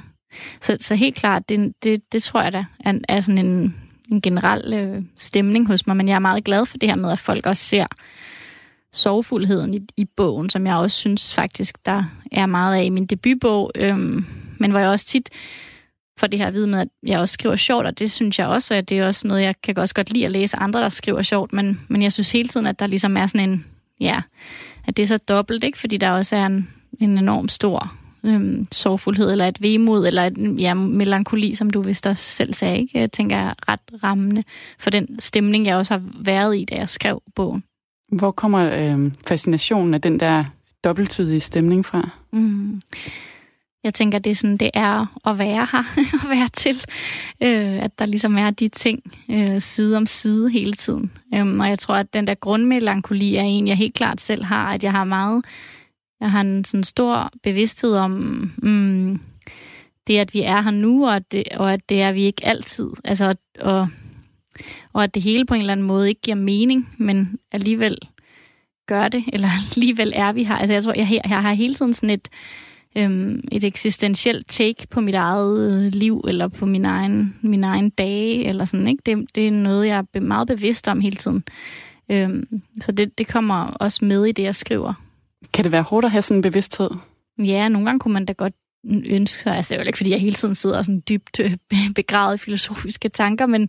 Så, 0.61 0.77
så 0.79 0.95
helt 0.95 1.15
klart, 1.15 1.49
det, 1.49 1.73
det, 1.83 2.01
det 2.11 2.23
tror 2.23 2.41
jeg 2.41 2.53
da 2.53 2.65
er, 2.79 2.93
er 3.09 3.19
sådan 3.19 3.45
en, 3.45 3.75
en 4.11 4.21
generel 4.21 4.73
øh, 4.73 5.03
stemning 5.15 5.67
hos 5.67 5.87
mig, 5.87 5.97
men 5.97 6.07
jeg 6.07 6.15
er 6.15 6.19
meget 6.19 6.43
glad 6.43 6.65
for 6.65 6.77
det 6.77 6.89
her 6.89 6.95
med, 6.95 7.11
at 7.11 7.19
folk 7.19 7.45
også 7.45 7.63
ser 7.63 7.85
sorgfuldheden 8.93 9.73
i, 9.73 9.81
i 9.97 10.05
bogen, 10.05 10.49
som 10.49 10.67
jeg 10.67 10.75
også 10.75 10.97
synes 10.97 11.33
faktisk, 11.33 11.85
der 11.85 12.03
er 12.31 12.45
meget 12.45 12.75
af 12.75 12.83
i 12.83 12.89
min 12.89 13.05
debutbog, 13.05 13.71
øhm, 13.75 14.25
men 14.57 14.71
hvor 14.71 14.79
jeg 14.79 14.89
også 14.89 15.05
tit 15.05 15.29
for 16.17 16.27
det 16.27 16.39
her 16.39 16.47
at 16.47 16.53
vide 16.53 16.67
med, 16.67 16.79
at 16.79 16.87
jeg 17.03 17.19
også 17.19 17.33
skriver 17.33 17.55
sjovt, 17.55 17.85
og 17.85 17.99
det 17.99 18.11
synes 18.11 18.39
jeg 18.39 18.47
også, 18.47 18.73
at 18.73 18.89
det 18.89 18.99
er 18.99 19.07
også 19.07 19.27
noget, 19.27 19.41
jeg 19.41 19.55
kan 19.63 19.77
også 19.77 19.95
godt 19.95 20.13
lide 20.13 20.25
at 20.25 20.31
læse 20.31 20.57
andre, 20.57 20.81
der 20.81 20.89
skriver 20.89 21.21
sjovt, 21.21 21.53
men, 21.53 21.81
men 21.87 22.01
jeg 22.01 22.13
synes 22.13 22.31
hele 22.31 22.49
tiden, 22.49 22.67
at 22.67 22.79
der 22.79 22.87
ligesom 22.87 23.17
er 23.17 23.27
sådan 23.27 23.49
en, 23.49 23.65
ja, 23.99 24.21
at 24.87 24.97
det 24.97 25.03
er 25.03 25.07
så 25.07 25.17
dobbelt, 25.17 25.63
ikke? 25.63 25.77
Fordi 25.77 25.97
der 25.97 26.11
også 26.11 26.35
er 26.35 26.45
en, 26.45 26.69
en 26.99 27.17
enorm 27.17 27.47
stor 27.47 27.95
øhm, 28.23 28.67
sorgfuldhed, 28.71 29.31
eller 29.31 29.47
et 29.47 29.61
vemod, 29.61 30.07
eller 30.07 30.23
et 30.23 30.61
ja, 30.61 30.73
melankoli, 30.73 31.55
som 31.55 31.69
du 31.69 31.81
vist 31.81 32.07
også 32.07 32.23
selv 32.23 32.53
sagde, 32.53 32.79
ikke? 32.79 32.99
Jeg 32.99 33.11
tænker 33.11 33.37
er 33.37 33.53
ret 33.71 34.03
rammende 34.03 34.43
for 34.79 34.89
den 34.89 35.19
stemning, 35.19 35.65
jeg 35.65 35.75
også 35.75 35.93
har 35.93 36.03
været 36.19 36.57
i, 36.57 36.65
da 36.65 36.75
jeg 36.75 36.89
skrev 36.89 37.21
bogen. 37.35 37.63
Hvor 38.11 38.31
kommer 38.31 38.71
øh, 38.73 39.11
fascinationen 39.27 39.93
af 39.93 40.01
den 40.01 40.19
der 40.19 40.43
dobbelttydige 40.83 41.39
stemning 41.39 41.85
fra? 41.85 42.09
Mm. 42.33 42.81
Jeg 43.83 43.93
tænker, 43.93 44.19
det 44.19 44.31
er 44.31 44.35
sådan, 44.35 44.57
det 44.57 44.71
er 44.73 45.19
at 45.29 45.37
være 45.37 45.67
her, 45.71 45.83
at 46.23 46.29
være 46.29 46.49
til. 46.53 46.85
Øh, 47.43 47.83
at 47.83 47.99
der 47.99 48.05
ligesom 48.05 48.37
er 48.37 48.49
de 48.49 48.67
ting 48.67 49.13
øh, 49.29 49.61
side 49.61 49.97
om 49.97 50.05
side 50.05 50.49
hele 50.49 50.73
tiden. 50.73 51.11
Øhm, 51.35 51.59
og 51.59 51.69
jeg 51.69 51.79
tror, 51.79 51.95
at 51.95 52.13
den 52.13 52.27
der 52.27 52.35
grundmelankoli 52.35 53.35
er 53.35 53.41
en, 53.41 53.67
jeg 53.67 53.77
helt 53.77 53.93
klart 53.93 54.21
selv 54.21 54.43
har, 54.43 54.73
at 54.73 54.83
jeg 54.83 54.91
har 54.91 55.03
meget, 55.03 55.45
jeg 56.19 56.31
har 56.31 56.41
en 56.41 56.65
sådan 56.65 56.83
stor 56.83 57.31
bevidsthed 57.43 57.95
om 57.95 58.11
mm, 58.57 59.19
det, 60.07 60.17
at 60.17 60.33
vi 60.33 60.41
er 60.41 60.61
her 60.61 60.71
nu, 60.71 61.07
og 61.07 61.15
at 61.15 61.31
det, 61.31 61.43
og 61.55 61.73
at 61.73 61.89
det 61.89 62.01
er 62.01 62.11
vi 62.11 62.23
ikke 62.23 62.45
altid. 62.45 62.89
Altså, 63.03 63.35
og, 63.59 63.87
og 64.93 65.03
at 65.03 65.15
det 65.15 65.23
hele 65.23 65.45
på 65.45 65.53
en 65.53 65.59
eller 65.59 65.71
anden 65.71 65.87
måde 65.87 66.09
ikke 66.09 66.21
giver 66.21 66.35
mening, 66.35 66.89
men 66.97 67.39
alligevel 67.51 67.97
gør 68.87 69.07
det, 69.07 69.23
eller 69.33 69.49
alligevel 69.75 70.13
er 70.15 70.31
vi 70.31 70.43
her. 70.43 70.55
Altså 70.55 70.73
jeg 70.73 70.83
tror, 70.83 70.93
jeg, 70.93 71.21
jeg 71.29 71.41
har 71.41 71.53
hele 71.53 71.73
tiden 71.73 71.93
sådan 71.93 72.09
et, 72.09 72.29
øhm, 72.97 73.43
et 73.51 73.63
eksistentielt 73.63 74.49
take 74.49 74.87
på 74.89 75.01
mit 75.01 75.15
eget 75.15 75.85
øh, 75.85 75.91
liv, 75.91 76.23
eller 76.27 76.47
på 76.47 76.65
min 76.65 76.85
egen, 76.85 77.35
min 77.41 77.63
egen 77.63 77.89
dage, 77.89 78.45
eller 78.45 78.65
sådan, 78.65 78.87
ikke? 78.87 79.01
Det, 79.05 79.35
det 79.35 79.47
er 79.47 79.51
noget, 79.51 79.87
jeg 79.87 80.05
er 80.13 80.19
meget 80.19 80.47
bevidst 80.47 80.87
om 80.87 81.01
hele 81.01 81.15
tiden. 81.15 81.43
Øhm, 82.11 82.61
så 82.81 82.91
det, 82.91 83.17
det 83.17 83.27
kommer 83.27 83.65
også 83.65 84.05
med 84.05 84.25
i 84.25 84.31
det, 84.31 84.43
jeg 84.43 84.55
skriver. 84.55 84.93
Kan 85.53 85.63
det 85.63 85.71
være 85.71 85.81
hårdt 85.81 86.05
at 86.05 86.11
have 86.11 86.21
sådan 86.21 86.37
en 86.37 86.41
bevidsthed? 86.41 86.89
Ja, 87.37 87.69
nogle 87.69 87.85
gange 87.85 87.99
kunne 87.99 88.13
man 88.13 88.25
da 88.25 88.33
godt 88.33 88.53
ønske 88.85 89.43
sig, 89.43 89.55
altså 89.55 89.69
det 89.69 89.79
er 89.79 89.83
jo 89.83 89.87
ikke, 89.87 89.97
fordi 89.97 90.11
jeg 90.11 90.19
hele 90.19 90.35
tiden 90.35 90.55
sidder 90.55 90.81
sådan 90.81 91.03
dybt 91.09 91.39
øh, 91.39 91.57
begravet 91.95 92.35
i 92.35 92.37
filosofiske 92.37 93.09
tanker, 93.09 93.45
men, 93.45 93.61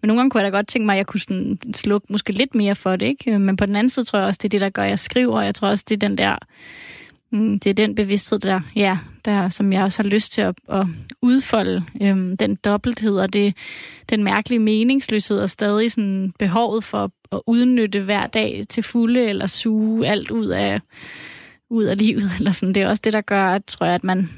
men 0.00 0.08
nogle 0.08 0.20
gange 0.20 0.30
kunne 0.30 0.42
jeg 0.42 0.52
da 0.52 0.56
godt 0.56 0.68
tænke 0.68 0.86
mig, 0.86 0.92
at 0.92 0.96
jeg 0.96 1.06
kunne 1.06 1.20
sådan 1.20 1.58
slukke 1.74 2.06
måske 2.10 2.32
lidt 2.32 2.54
mere 2.54 2.74
for 2.74 2.96
det, 2.96 3.06
ikke? 3.06 3.38
Men 3.38 3.56
på 3.56 3.66
den 3.66 3.76
anden 3.76 3.90
side 3.90 4.04
tror 4.04 4.18
jeg 4.18 4.28
også, 4.28 4.38
det 4.42 4.48
er 4.48 4.50
det, 4.50 4.60
der 4.60 4.68
gør, 4.68 4.82
at 4.82 4.88
jeg 4.88 4.98
skriver, 4.98 5.36
og 5.38 5.44
jeg 5.44 5.54
tror 5.54 5.68
også, 5.68 5.84
det 5.88 5.94
er 5.94 6.08
den 6.08 6.18
der, 6.18 6.36
mm, 7.30 7.58
det 7.60 7.70
er 7.70 7.74
den 7.74 7.94
bevidsthed, 7.94 8.38
der, 8.38 8.60
ja, 8.76 8.98
der, 9.24 9.48
som 9.48 9.72
jeg 9.72 9.82
også 9.82 10.02
har 10.02 10.08
lyst 10.08 10.32
til 10.32 10.40
at, 10.40 10.54
at 10.68 10.86
udfolde, 11.22 11.84
øhm, 12.02 12.36
den 12.36 12.54
dobbelthed 12.54 13.18
og 13.18 13.32
det, 13.32 13.56
den 14.10 14.24
mærkelige 14.24 14.58
meningsløshed 14.58 15.38
og 15.38 15.50
stadig 15.50 15.92
sådan 15.92 16.32
behovet 16.38 16.84
for 16.84 17.12
at 17.32 17.40
udnytte 17.46 18.00
hver 18.00 18.26
dag 18.26 18.64
til 18.68 18.82
fulde, 18.82 19.24
eller 19.24 19.46
suge 19.46 20.06
alt 20.06 20.30
ud 20.30 20.46
af, 20.46 20.80
ud 21.70 21.84
af 21.84 21.98
livet, 21.98 22.30
eller 22.38 22.52
sådan. 22.52 22.74
Det 22.74 22.82
er 22.82 22.88
også 22.88 23.02
det, 23.04 23.12
der 23.12 23.20
gør, 23.20 23.44
at, 23.44 23.64
tror 23.64 23.86
jeg, 23.86 23.94
at 23.94 24.04
man, 24.04 24.30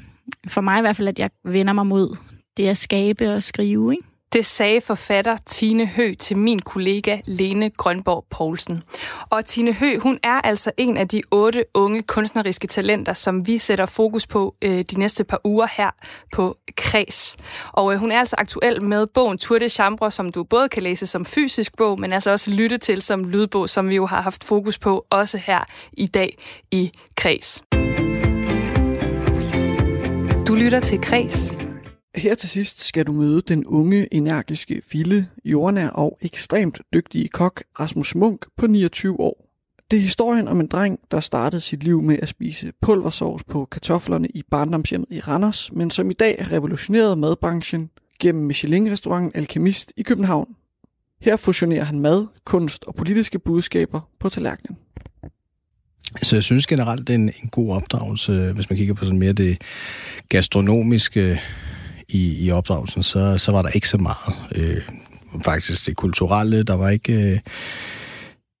for 0.47 0.61
mig 0.61 0.77
i 0.77 0.81
hvert 0.81 0.95
fald, 0.95 1.07
at 1.07 1.19
jeg 1.19 1.29
vender 1.43 1.73
mig 1.73 1.87
mod 1.87 2.17
det 2.57 2.67
at 2.67 2.77
skabe 2.77 3.33
og 3.33 3.43
skrive, 3.43 3.91
ikke? 3.93 4.03
Det 4.35 4.45
sagde 4.45 4.81
forfatter 4.81 5.37
Tine 5.45 5.85
Hø 5.85 6.13
til 6.19 6.37
min 6.37 6.59
kollega 6.59 7.19
Lene 7.25 7.69
Grønborg 7.69 8.25
Poulsen. 8.29 8.83
Og 9.29 9.45
Tine 9.45 9.73
Hø, 9.73 9.97
hun 9.99 10.19
er 10.23 10.41
altså 10.41 10.71
en 10.77 10.97
af 10.97 11.07
de 11.07 11.21
otte 11.31 11.65
unge 11.73 12.01
kunstneriske 12.01 12.67
talenter, 12.67 13.13
som 13.13 13.47
vi 13.47 13.57
sætter 13.57 13.85
fokus 13.85 14.27
på 14.27 14.55
øh, 14.61 14.81
de 14.91 14.99
næste 14.99 15.23
par 15.23 15.41
uger 15.43 15.67
her 15.77 15.91
på 16.33 16.57
Kreds. 16.77 17.37
Og 17.73 17.93
øh, 17.93 17.99
hun 17.99 18.11
er 18.11 18.19
altså 18.19 18.35
aktuel 18.39 18.85
med 18.85 19.07
bogen 19.07 19.37
Tour 19.37 19.59
de 19.59 19.69
Chambre, 19.69 20.11
som 20.11 20.31
du 20.31 20.43
både 20.43 20.69
kan 20.69 20.83
læse 20.83 21.07
som 21.07 21.25
fysisk 21.25 21.77
bog, 21.77 21.99
men 21.99 22.13
altså 22.13 22.31
også 22.31 22.51
lytte 22.51 22.77
til 22.77 23.01
som 23.01 23.23
lydbog, 23.23 23.69
som 23.69 23.89
vi 23.89 23.95
jo 23.95 24.05
har 24.05 24.21
haft 24.21 24.43
fokus 24.43 24.79
på 24.79 25.05
også 25.09 25.37
her 25.37 25.63
i 25.93 26.07
dag 26.07 26.37
i 26.71 26.91
Kreds. 27.17 27.63
Du 30.47 30.55
lytter 30.55 30.79
til 30.79 31.01
Kreds. 31.01 31.64
Her 32.17 32.35
til 32.35 32.49
sidst 32.49 32.83
skal 32.83 33.05
du 33.05 33.11
møde 33.11 33.41
den 33.41 33.65
unge, 33.65 34.13
energiske, 34.13 34.81
vilde, 34.91 35.27
jordnær 35.45 35.87
og 35.87 36.17
ekstremt 36.21 36.81
dygtige 36.93 37.27
kok 37.27 37.63
Rasmus 37.79 38.15
Munk 38.15 38.45
på 38.57 38.67
29 38.67 39.19
år. 39.19 39.45
Det 39.91 39.97
er 39.97 40.01
historien 40.01 40.47
om 40.47 40.59
en 40.59 40.67
dreng, 40.67 40.99
der 41.11 41.19
startede 41.19 41.61
sit 41.61 41.83
liv 41.83 42.01
med 42.01 42.19
at 42.21 42.29
spise 42.29 42.71
pulversovs 42.81 43.43
på 43.43 43.65
kartoflerne 43.65 44.27
i 44.27 44.43
barndomshjemmet 44.51 45.07
i 45.11 45.19
Randers, 45.19 45.71
men 45.73 45.91
som 45.91 46.09
i 46.09 46.13
dag 46.13 46.51
revolutionerede 46.51 47.15
madbranchen 47.15 47.89
gennem 48.19 48.45
Michelin-restauranten 48.45 49.31
Alchemist 49.35 49.93
i 49.97 50.03
København. 50.03 50.55
Her 51.21 51.35
fusionerer 51.35 51.83
han 51.83 51.99
mad, 51.99 52.27
kunst 52.45 52.85
og 52.85 52.95
politiske 52.95 53.39
budskaber 53.39 54.09
på 54.19 54.29
tallerkenen. 54.29 54.77
Så 56.21 56.35
jeg 56.35 56.43
synes 56.43 56.67
generelt, 56.67 57.07
det 57.07 57.13
er 57.13 57.17
en, 57.17 57.31
en 57.43 57.49
god 57.49 57.75
opdragelse, 57.75 58.51
hvis 58.51 58.69
man 58.69 58.77
kigger 58.77 58.93
på 58.93 59.05
sådan 59.05 59.19
mere 59.19 59.33
det 59.33 59.61
gastronomiske 60.29 61.39
i, 62.07 62.45
i 62.45 62.51
opdragelsen, 62.51 63.03
så, 63.03 63.37
så 63.37 63.51
var 63.51 63.61
der 63.61 63.69
ikke 63.69 63.89
så 63.89 63.97
meget. 63.97 64.35
Øh, 64.55 64.81
faktisk 65.43 65.85
det 65.85 65.95
kulturelle, 65.95 66.63
der 66.63 66.73
var 66.73 66.89
ikke... 66.89 67.13
Øh, 67.13 67.39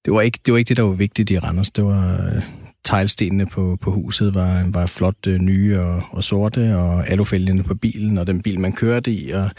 det 0.05 0.13
var 0.13 0.21
ikke, 0.21 0.39
det 0.45 0.51
var 0.51 0.57
ikke 0.57 0.69
det, 0.69 0.77
der 0.77 0.83
var 0.83 0.93
vigtigt 0.93 1.29
i 1.29 1.39
Randers. 1.39 1.69
Det 1.69 1.85
var 1.85 2.13
øh, 2.35 2.41
teglstenene 2.85 3.45
på, 3.45 3.77
på 3.81 3.91
huset 3.91 4.33
var, 4.33 4.63
var 4.67 4.85
flot 4.85 5.27
øh, 5.27 5.39
nye 5.39 5.79
og, 5.79 6.03
og 6.11 6.23
sorte, 6.23 6.77
og 6.77 7.09
alufælgene 7.09 7.63
på 7.63 7.75
bilen, 7.75 8.17
og 8.17 8.27
den 8.27 8.41
bil, 8.41 8.59
man 8.59 8.73
kørte 8.73 9.11
i, 9.11 9.31
og, 9.31 9.49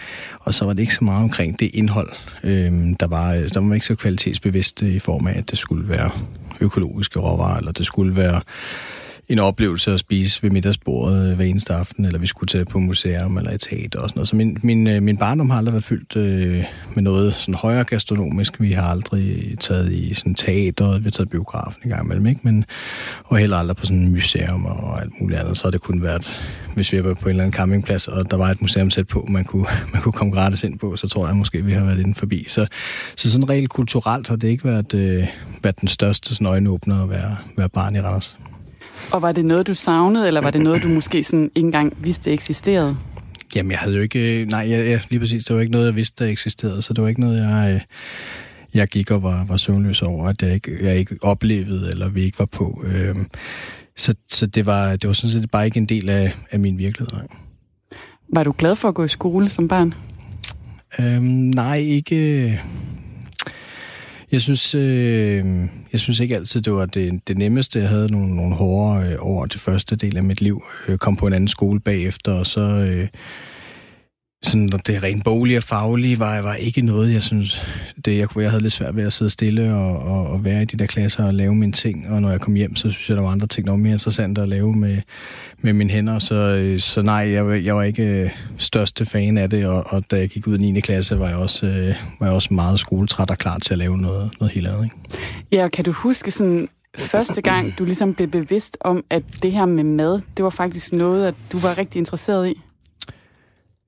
og 0.40 0.54
så 0.54 0.64
var 0.64 0.72
det 0.72 0.80
ikke 0.80 0.94
så 0.94 1.04
meget 1.04 1.22
omkring 1.22 1.60
det 1.60 1.70
indhold. 1.74 2.10
Øh, 2.44 2.72
der, 3.00 3.06
var, 3.06 3.34
øh, 3.34 3.50
der 3.54 3.60
var 3.60 3.74
ikke 3.74 3.86
så 3.86 3.94
kvalitetsbevidst 3.94 4.82
i 4.82 4.98
form 4.98 5.26
af, 5.26 5.38
at 5.38 5.50
det 5.50 5.58
skulle 5.58 5.88
være 5.88 6.10
økologiske 6.60 7.18
råvarer, 7.18 7.56
eller 7.56 7.72
det 7.72 7.86
skulle 7.86 8.16
være 8.16 8.40
en 9.28 9.38
oplevelse 9.38 9.92
at 9.92 10.00
spise 10.00 10.42
ved 10.42 10.50
middagsbordet 10.50 11.30
øh, 11.30 11.36
hver 11.36 11.44
eneste 11.44 11.74
aften, 11.74 12.04
eller 12.04 12.18
vi 12.18 12.26
skulle 12.26 12.48
tage 12.48 12.64
på 12.64 12.78
museum 12.78 13.36
eller 13.36 13.50
et 13.50 13.60
teater 13.60 14.00
og 14.00 14.08
sådan 14.08 14.18
noget. 14.18 14.28
Så 14.28 14.36
min, 14.36 14.58
min, 14.62 14.86
øh, 14.86 15.02
min 15.02 15.16
barndom 15.16 15.50
har 15.50 15.58
aldrig 15.58 15.72
været 15.72 15.84
fyldt 15.84 16.16
øh, 16.16 16.64
med 16.94 17.02
noget 17.02 17.34
sådan 17.34 17.54
højere 17.54 17.84
gastronomisk. 17.84 18.60
Vi 18.60 18.72
har 18.72 18.90
aldrig 18.90 19.56
taget 19.60 19.92
i 19.92 20.14
sådan 20.14 20.34
teater, 20.34 20.98
vi 20.98 21.04
har 21.04 21.10
taget 21.10 21.30
biografen 21.30 21.80
en 21.84 21.90
gang 21.90 22.04
imellem, 22.04 22.26
ikke? 22.26 22.40
Men, 22.44 22.64
og 23.24 23.38
heller 23.38 23.56
aldrig 23.56 23.76
på 23.76 23.86
sådan 23.86 24.04
et 24.04 24.10
museum 24.10 24.64
og 24.66 25.02
alt 25.02 25.12
muligt 25.20 25.40
andet. 25.40 25.56
Så 25.56 25.64
har 25.64 25.70
det 25.70 25.80
kun 25.80 26.02
været, 26.02 26.42
hvis 26.74 26.92
vi 26.92 27.04
var 27.04 27.14
på 27.14 27.24
en 27.24 27.30
eller 27.30 27.44
anden 27.44 27.56
campingplads, 27.56 28.08
og 28.08 28.30
der 28.30 28.36
var 28.36 28.50
et 28.50 28.60
museum 28.60 28.90
sæt 28.90 29.06
på, 29.06 29.26
man 29.28 29.44
kunne, 29.44 29.66
man 29.92 30.02
kunne 30.02 30.12
komme 30.12 30.32
gratis 30.32 30.64
ind 30.64 30.78
på, 30.78 30.96
så 30.96 31.08
tror 31.08 31.26
jeg 31.26 31.36
måske, 31.36 31.64
vi 31.64 31.72
har 31.72 31.84
været 31.84 31.98
inde 31.98 32.14
forbi. 32.14 32.44
Så, 32.48 32.66
så 33.16 33.30
sådan 33.30 33.48
rent 33.48 33.70
kulturelt 33.70 34.28
har 34.28 34.36
det 34.36 34.48
ikke 34.48 34.64
været, 34.64 34.94
øh, 34.94 35.26
været 35.62 35.80
den 35.80 35.88
største 35.88 36.34
sådan 36.34 36.46
øjenåbner 36.46 37.02
at 37.02 37.10
være, 37.10 37.36
være 37.56 37.68
barn 37.68 37.96
i 37.96 38.00
Randers. 38.00 38.36
Og 39.12 39.22
var 39.22 39.32
det 39.32 39.44
noget, 39.44 39.66
du 39.66 39.74
savnede, 39.74 40.26
eller 40.26 40.40
var 40.40 40.50
det 40.50 40.60
noget, 40.60 40.82
du 40.82 40.88
måske 40.88 41.22
sådan 41.22 41.50
ikke 41.54 41.66
engang 41.66 41.96
vidste 42.00 42.32
eksisterede? 42.32 42.96
Jamen, 43.54 43.70
jeg 43.70 43.78
havde 43.78 43.96
jo 43.96 44.02
ikke... 44.02 44.44
Nej, 44.48 44.66
jeg, 44.70 44.90
jeg, 44.90 45.00
lige 45.10 45.20
præcis. 45.20 45.44
Det 45.44 45.56
var 45.56 45.60
ikke 45.60 45.72
noget, 45.72 45.86
jeg 45.86 45.96
vidste, 45.96 46.24
der 46.24 46.30
eksisterede, 46.30 46.82
så 46.82 46.92
det 46.92 47.02
var 47.02 47.08
ikke 47.08 47.20
noget, 47.20 47.36
jeg, 47.38 47.80
jeg 48.74 48.88
gik 48.88 49.10
og 49.10 49.22
var, 49.22 49.44
var 49.44 49.56
søvnløs 49.56 50.02
over, 50.02 50.28
at 50.28 50.42
jeg 50.42 50.54
ikke, 50.54 50.78
jeg 50.82 50.98
ikke 50.98 51.16
oplevede, 51.22 51.90
eller 51.90 52.08
vi 52.08 52.22
ikke 52.22 52.38
var 52.38 52.46
på. 52.46 52.84
Øhm, 52.86 53.26
så 53.96 54.14
så 54.28 54.46
det, 54.46 54.66
var, 54.66 54.96
det 54.96 55.08
var 55.08 55.14
sådan 55.14 55.30
set 55.30 55.50
bare 55.50 55.64
ikke 55.64 55.78
en 55.78 55.86
del 55.86 56.08
af, 56.08 56.32
af 56.50 56.60
min 56.60 56.78
virkelighed. 56.78 57.20
Var 58.34 58.44
du 58.44 58.54
glad 58.58 58.76
for 58.76 58.88
at 58.88 58.94
gå 58.94 59.04
i 59.04 59.08
skole 59.08 59.48
som 59.48 59.68
barn? 59.68 59.94
Øhm, 60.98 61.22
nej, 61.24 61.78
ikke... 61.78 62.60
Jeg 64.32 64.40
synes, 64.40 64.74
øh, 64.74 65.44
jeg 65.92 66.00
synes 66.00 66.20
ikke 66.20 66.36
altid, 66.36 66.62
det 66.62 66.72
var 66.72 66.86
det, 66.86 67.28
det 67.28 67.38
nemmeste. 67.38 67.78
Jeg 67.78 67.88
havde 67.88 68.12
nogle, 68.12 68.36
nogle 68.36 68.54
hårde 68.54 69.06
øh, 69.06 69.16
over 69.20 69.46
det 69.46 69.60
første 69.60 69.96
del 69.96 70.16
af 70.16 70.24
mit 70.24 70.40
liv. 70.40 70.62
Jeg 70.88 70.98
kom 70.98 71.16
på 71.16 71.26
en 71.26 71.32
anden 71.32 71.48
skole 71.48 71.80
bagefter, 71.80 72.32
og 72.32 72.46
så... 72.46 72.60
Øh, 72.60 73.08
sådan, 74.46 74.68
det 74.68 75.02
rent 75.02 75.24
boglige 75.24 75.58
og 75.58 75.62
faglige 75.62 76.18
var, 76.18 76.40
var 76.40 76.54
ikke 76.54 76.80
noget, 76.80 77.12
jeg 77.12 77.22
synes, 77.22 77.62
det, 78.04 78.18
jeg, 78.18 78.28
jeg 78.36 78.50
havde 78.50 78.62
lidt 78.62 78.72
svært 78.72 78.96
ved 78.96 79.04
at 79.04 79.12
sidde 79.12 79.30
stille 79.30 79.74
og, 79.74 79.98
og, 79.98 80.26
og 80.26 80.44
være 80.44 80.62
i 80.62 80.64
de 80.64 80.76
der 80.76 80.86
klasser 80.86 81.26
og 81.26 81.34
lave 81.34 81.54
mine 81.54 81.72
ting, 81.72 82.10
og 82.10 82.22
når 82.22 82.30
jeg 82.30 82.40
kom 82.40 82.54
hjem, 82.54 82.76
så 82.76 82.90
synes 82.90 83.08
jeg, 83.08 83.16
der 83.16 83.22
var 83.22 83.30
andre 83.30 83.46
ting, 83.46 83.66
der 83.66 83.72
var 83.72 83.78
mere 83.78 83.92
interessante 83.92 84.42
at 84.42 84.48
lave 84.48 84.72
med, 84.72 84.98
med 85.60 85.72
mine 85.72 85.90
hænder, 85.90 86.18
så, 86.18 86.34
øh, 86.34 86.80
så 86.80 87.02
nej, 87.02 87.14
jeg, 87.14 87.64
jeg 87.64 87.76
var 87.76 87.82
ikke 87.82 88.02
øh, 88.02 88.30
største 88.56 89.06
fan 89.06 89.38
af 89.38 89.50
det, 89.50 89.66
og, 89.66 89.84
og 89.86 90.10
da 90.10 90.16
jeg 90.16 90.28
gik 90.28 90.46
ud 90.46 90.58
i 90.58 90.70
9. 90.72 90.80
klasse, 90.80 91.18
var 91.18 91.28
jeg 91.28 91.36
også, 91.36 91.66
øh, 91.66 91.94
var 92.20 92.26
jeg 92.26 92.34
også 92.34 92.54
meget 92.54 92.80
skoletræt 92.80 93.30
og 93.30 93.38
klar 93.38 93.58
til 93.58 93.74
at 93.74 93.78
lave 93.78 93.98
noget, 93.98 94.30
noget 94.40 94.52
helt 94.52 94.66
andet. 94.66 94.84
Ikke? 94.84 94.96
Ja, 95.52 95.68
kan 95.68 95.84
du 95.84 95.92
huske 95.92 96.30
sådan 96.30 96.68
første 96.98 97.42
gang, 97.42 97.78
du 97.78 97.84
ligesom 97.84 98.14
blev 98.14 98.28
bevidst 98.28 98.78
om, 98.80 99.04
at 99.10 99.22
det 99.42 99.52
her 99.52 99.66
med 99.66 99.84
mad, 99.84 100.20
det 100.36 100.44
var 100.44 100.50
faktisk 100.50 100.92
noget, 100.92 101.26
at 101.26 101.34
du 101.52 101.58
var 101.58 101.78
rigtig 101.78 101.98
interesseret 101.98 102.48
i? 102.48 102.60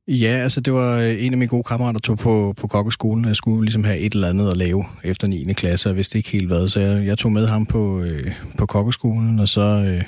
Ja, 0.08 0.28
altså 0.28 0.60
det 0.60 0.72
var 0.72 0.96
øh, 0.96 1.24
en 1.24 1.32
af 1.32 1.38
mine 1.38 1.48
gode 1.48 1.62
kammerater, 1.62 1.92
der 1.92 2.00
tog 2.00 2.18
på, 2.18 2.54
på 2.56 2.66
kokkeskolen. 2.66 3.24
Jeg 3.24 3.36
skulle 3.36 3.64
ligesom 3.64 3.84
have 3.84 3.98
et 3.98 4.12
eller 4.12 4.28
andet 4.28 4.50
at 4.50 4.56
lave 4.56 4.84
efter 5.04 5.26
9. 5.26 5.52
klasse, 5.52 5.90
og 5.90 5.96
vidste 5.96 6.18
ikke 6.18 6.30
helt 6.30 6.46
hvad. 6.46 6.68
Så 6.68 6.80
jeg, 6.80 7.06
jeg 7.06 7.18
tog 7.18 7.32
med 7.32 7.46
ham 7.46 7.66
på, 7.66 8.00
øh, 8.00 8.32
på 8.58 8.66
kokkeskolen, 8.66 9.40
og 9.40 9.48
så, 9.48 9.60
øh, 9.60 10.02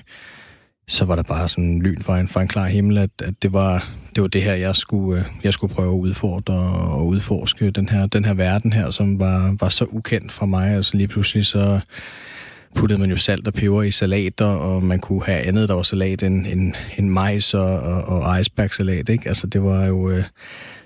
så 0.88 1.04
var 1.04 1.16
der 1.16 1.22
bare 1.22 1.48
sådan 1.48 1.82
lyn 1.82 2.02
fra 2.02 2.20
en, 2.20 2.28
fra 2.28 2.42
en 2.42 2.48
klar 2.48 2.66
himmel, 2.66 2.98
at, 2.98 3.10
at 3.22 3.34
det, 3.42 3.52
var, 3.52 3.88
det 4.14 4.22
var 4.22 4.28
det 4.28 4.42
her, 4.42 4.54
jeg 4.54 4.76
skulle, 4.76 5.20
øh, 5.20 5.26
jeg 5.44 5.52
skulle 5.52 5.74
prøve 5.74 5.94
at 5.94 5.98
udfordre 5.98 6.54
og 6.90 7.06
udforske. 7.06 7.70
Den 7.70 7.88
her, 7.88 8.06
den 8.06 8.24
her 8.24 8.34
verden 8.34 8.72
her, 8.72 8.90
som 8.90 9.18
var, 9.18 9.56
var 9.60 9.68
så 9.68 9.84
ukendt 9.84 10.32
for 10.32 10.46
mig. 10.46 10.70
Altså 10.70 10.96
lige 10.96 11.08
pludselig 11.08 11.46
så 11.46 11.80
puttede 12.74 13.00
man 13.00 13.10
jo 13.10 13.16
salt 13.16 13.46
og 13.46 13.54
peber 13.54 13.82
i 13.82 13.90
salater, 13.90 14.46
og 14.46 14.84
man 14.84 14.98
kunne 14.98 15.24
have 15.24 15.38
andet, 15.38 15.68
der 15.68 15.74
var 15.74 15.82
salat 15.82 16.22
end, 16.22 16.46
end, 16.46 16.74
end 16.96 17.08
majs 17.08 17.54
og, 17.54 17.78
og, 17.80 18.04
og 18.04 18.40
icebergsalat, 18.40 19.08
ikke? 19.08 19.28
Altså, 19.28 19.46
det 19.46 19.62
var 19.62 19.86
jo... 19.86 20.10
Øh, 20.10 20.24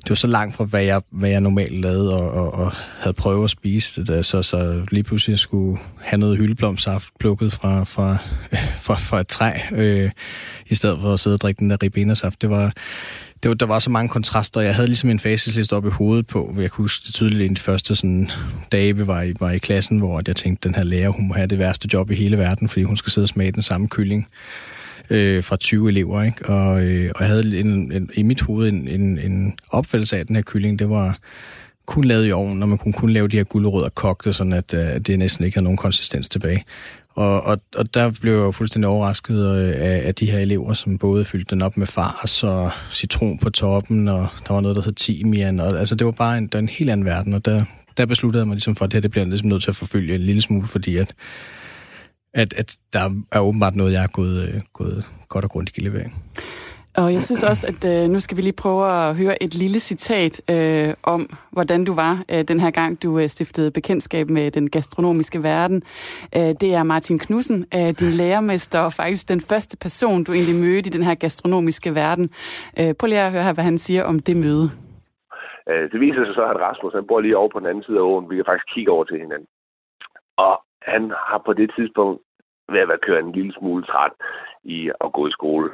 det 0.04 0.10
var 0.10 0.16
så 0.16 0.26
langt 0.26 0.56
fra, 0.56 0.64
hvad 0.64 0.82
jeg, 0.82 1.02
hvad 1.10 1.30
jeg 1.30 1.40
normalt 1.40 1.80
lavede 1.80 2.14
og, 2.14 2.30
og, 2.30 2.54
og 2.54 2.72
havde 2.98 3.14
prøvet 3.14 3.44
at 3.44 3.50
spise 3.50 4.04
det, 4.04 4.26
så, 4.26 4.42
så 4.42 4.82
lige 4.90 5.02
pludselig 5.02 5.38
skulle 5.38 5.78
have 6.00 6.20
noget 6.20 6.38
hyldeblomsaft 6.38 7.08
plukket 7.20 7.52
fra, 7.52 7.84
fra, 7.84 8.16
fra, 8.84 8.94
fra 8.94 9.20
et 9.20 9.28
træ, 9.28 9.52
øh, 9.72 10.10
i 10.66 10.74
stedet 10.74 10.98
for 11.00 11.12
at 11.12 11.20
sidde 11.20 11.34
og 11.34 11.40
drikke 11.40 11.58
den 11.58 11.70
der 11.70 11.82
ribenersaft. 11.82 12.42
Det 12.42 12.50
var, 12.50 12.72
det 13.42 13.48
var, 13.48 13.54
der 13.54 13.66
var 13.66 13.78
så 13.78 13.90
mange 13.90 14.08
kontraster. 14.08 14.60
Jeg 14.60 14.74
havde 14.74 14.88
ligesom 14.88 15.10
en 15.10 15.18
facisliste 15.18 15.76
op 15.76 15.86
i 15.86 15.90
hovedet 15.90 16.26
på, 16.26 16.50
hvor 16.52 16.62
jeg 16.62 16.70
kunne 16.70 16.84
huske 16.84 17.06
det 17.06 17.14
tydeligt 17.14 17.42
en 17.42 17.54
de 17.54 17.60
første 17.60 17.96
sådan, 17.96 18.30
dage, 18.72 18.96
vi 18.96 19.06
var 19.06 19.22
i, 19.22 19.32
var 19.40 19.50
i 19.50 19.58
klassen, 19.58 19.98
hvor 19.98 20.22
jeg 20.26 20.36
tænkte, 20.36 20.68
den 20.68 20.74
her 20.74 20.84
lærer, 20.84 21.08
hun 21.08 21.28
må 21.28 21.34
have 21.34 21.46
det 21.46 21.58
værste 21.58 21.88
job 21.92 22.10
i 22.10 22.14
hele 22.14 22.38
verden, 22.38 22.68
fordi 22.68 22.82
hun 22.82 22.96
skal 22.96 23.12
sidde 23.12 23.24
og 23.24 23.28
smage 23.28 23.52
den 23.52 23.62
samme 23.62 23.88
kylling 23.88 24.28
øh, 25.10 25.44
fra 25.44 25.56
20 25.56 25.88
elever. 25.88 26.22
Ikke? 26.22 26.48
Og, 26.48 26.82
øh, 26.82 27.12
og 27.14 27.20
jeg 27.20 27.28
havde 27.28 27.60
en, 27.60 27.92
en, 27.92 28.10
i 28.14 28.22
mit 28.22 28.40
hoved 28.40 28.68
en, 28.68 28.88
en, 28.88 29.18
en 29.18 29.54
opfattelse 29.70 30.16
af, 30.16 30.20
at 30.20 30.28
den 30.28 30.36
her 30.36 30.42
kylling, 30.42 30.78
det 30.78 30.88
var 30.88 31.18
kun 31.86 32.04
lavet 32.04 32.28
i 32.28 32.32
ovnen, 32.32 32.62
og 32.62 32.68
man 32.68 32.78
kunne 32.78 32.92
kun 32.92 33.10
lave 33.10 33.28
de 33.28 33.36
her 33.36 33.44
gulerødder 33.44 33.88
kogte, 33.88 34.32
sådan 34.32 34.52
at, 34.52 34.74
øh, 34.74 34.90
at 34.90 35.06
det 35.06 35.18
næsten 35.18 35.44
ikke 35.44 35.56
havde 35.56 35.64
nogen 35.64 35.76
konsistens 35.76 36.28
tilbage. 36.28 36.64
Og, 37.14 37.42
og, 37.42 37.60
og 37.76 37.94
der 37.94 38.10
blev 38.20 38.32
jeg 38.32 38.40
jo 38.40 38.50
fuldstændig 38.50 38.88
overrasket 38.88 39.56
øh, 39.56 39.74
af, 39.76 40.02
af 40.06 40.14
de 40.14 40.30
her 40.30 40.38
elever, 40.38 40.74
som 40.74 40.98
både 40.98 41.24
fyldte 41.24 41.50
den 41.50 41.62
op 41.62 41.76
med 41.76 41.86
fars 41.86 42.44
og 42.44 42.70
citron 42.92 43.38
på 43.38 43.50
toppen, 43.50 44.08
og 44.08 44.28
der 44.48 44.54
var 44.54 44.60
noget, 44.60 44.76
der 44.76 44.82
hed 44.82 44.92
timian. 44.92 45.60
Og, 45.60 45.78
altså, 45.78 45.94
det 45.94 46.04
var 46.04 46.12
bare 46.12 46.38
en, 46.38 46.46
der 46.46 46.58
en 46.58 46.68
helt 46.68 46.90
anden 46.90 47.06
verden, 47.06 47.34
og 47.34 47.44
der, 47.44 47.64
der 47.96 48.06
besluttede 48.06 48.40
jeg 48.40 48.46
mig 48.46 48.54
ligesom 48.54 48.76
for, 48.76 48.84
at 48.84 48.90
det 48.90 48.96
her 48.96 49.00
det 49.00 49.10
bliver 49.10 49.24
ligesom 49.24 49.48
nødt 49.48 49.62
til 49.62 49.70
at 49.70 49.76
forfølge 49.76 50.14
en 50.14 50.20
lille 50.20 50.42
smule, 50.42 50.66
fordi 50.66 50.96
at, 50.96 51.14
at, 52.34 52.54
at 52.56 52.76
der 52.92 53.10
er 53.32 53.40
åbenbart 53.40 53.74
noget, 53.74 53.92
jeg 53.92 54.02
er 54.02 54.06
gået, 54.06 54.48
øh, 54.48 54.60
gået 54.72 55.06
godt 55.28 55.44
og 55.44 55.50
grundigt 55.50 55.78
i 55.78 55.80
levering. 55.80 56.22
Og 56.96 57.12
jeg 57.12 57.22
synes 57.22 57.44
også, 57.50 57.64
at 57.72 57.82
øh, 57.92 58.10
nu 58.10 58.20
skal 58.20 58.36
vi 58.36 58.42
lige 58.42 58.62
prøve 58.62 58.84
at 58.92 59.16
høre 59.16 59.42
et 59.42 59.54
lille 59.54 59.80
citat 59.80 60.34
øh, 60.54 60.94
om, 61.02 61.20
hvordan 61.50 61.84
du 61.84 61.94
var 61.94 62.14
øh, 62.32 62.42
den 62.50 62.60
her 62.60 62.70
gang, 62.70 63.02
du 63.02 63.18
øh, 63.18 63.28
stiftede 63.28 63.70
bekendtskab 63.70 64.30
med 64.30 64.50
den 64.50 64.70
gastronomiske 64.70 65.42
verden. 65.42 65.82
Øh, 66.36 66.52
det 66.62 66.74
er 66.74 66.82
Martin 66.82 67.18
Knudsen, 67.18 67.66
øh, 67.74 67.90
din 68.00 68.12
lærermester, 68.20 68.80
og 68.80 68.92
faktisk 68.92 69.28
den 69.28 69.40
første 69.40 69.76
person, 69.76 70.24
du 70.24 70.32
egentlig 70.32 70.60
mødte 70.60 70.88
i 70.88 70.96
den 70.96 71.02
her 71.02 71.14
gastronomiske 71.14 71.94
verden. 71.94 72.30
Øh, 72.80 72.94
prøv 72.98 73.06
lige 73.06 73.20
at 73.20 73.32
høre 73.32 73.42
her, 73.42 73.54
hvad 73.54 73.64
han 73.64 73.78
siger 73.78 74.04
om 74.04 74.18
det 74.18 74.36
møde. 74.36 74.66
Øh, 75.70 75.90
det 75.92 76.00
viser 76.00 76.24
sig 76.24 76.34
så, 76.34 76.44
at 76.52 76.60
Rasmus 76.60 76.94
han 76.94 77.06
bor 77.06 77.20
lige 77.20 77.36
over 77.36 77.48
på 77.48 77.58
den 77.58 77.68
anden 77.68 77.84
side 77.84 77.98
af 77.98 78.02
åen. 78.02 78.30
Vi 78.30 78.36
kan 78.36 78.44
faktisk 78.48 78.74
kigge 78.74 78.92
over 78.92 79.04
til 79.04 79.20
hinanden. 79.20 79.48
Og 80.36 80.54
han 80.82 81.12
har 81.28 81.42
på 81.46 81.52
det 81.52 81.70
tidspunkt 81.76 82.22
ved 82.72 82.80
at 82.80 82.88
være 82.88 83.04
kørt 83.06 83.24
en 83.24 83.32
lille 83.32 83.52
smule 83.58 83.84
træt 83.84 84.12
i 84.64 84.90
at 85.04 85.12
gå 85.12 85.26
i 85.26 85.30
skole. 85.30 85.70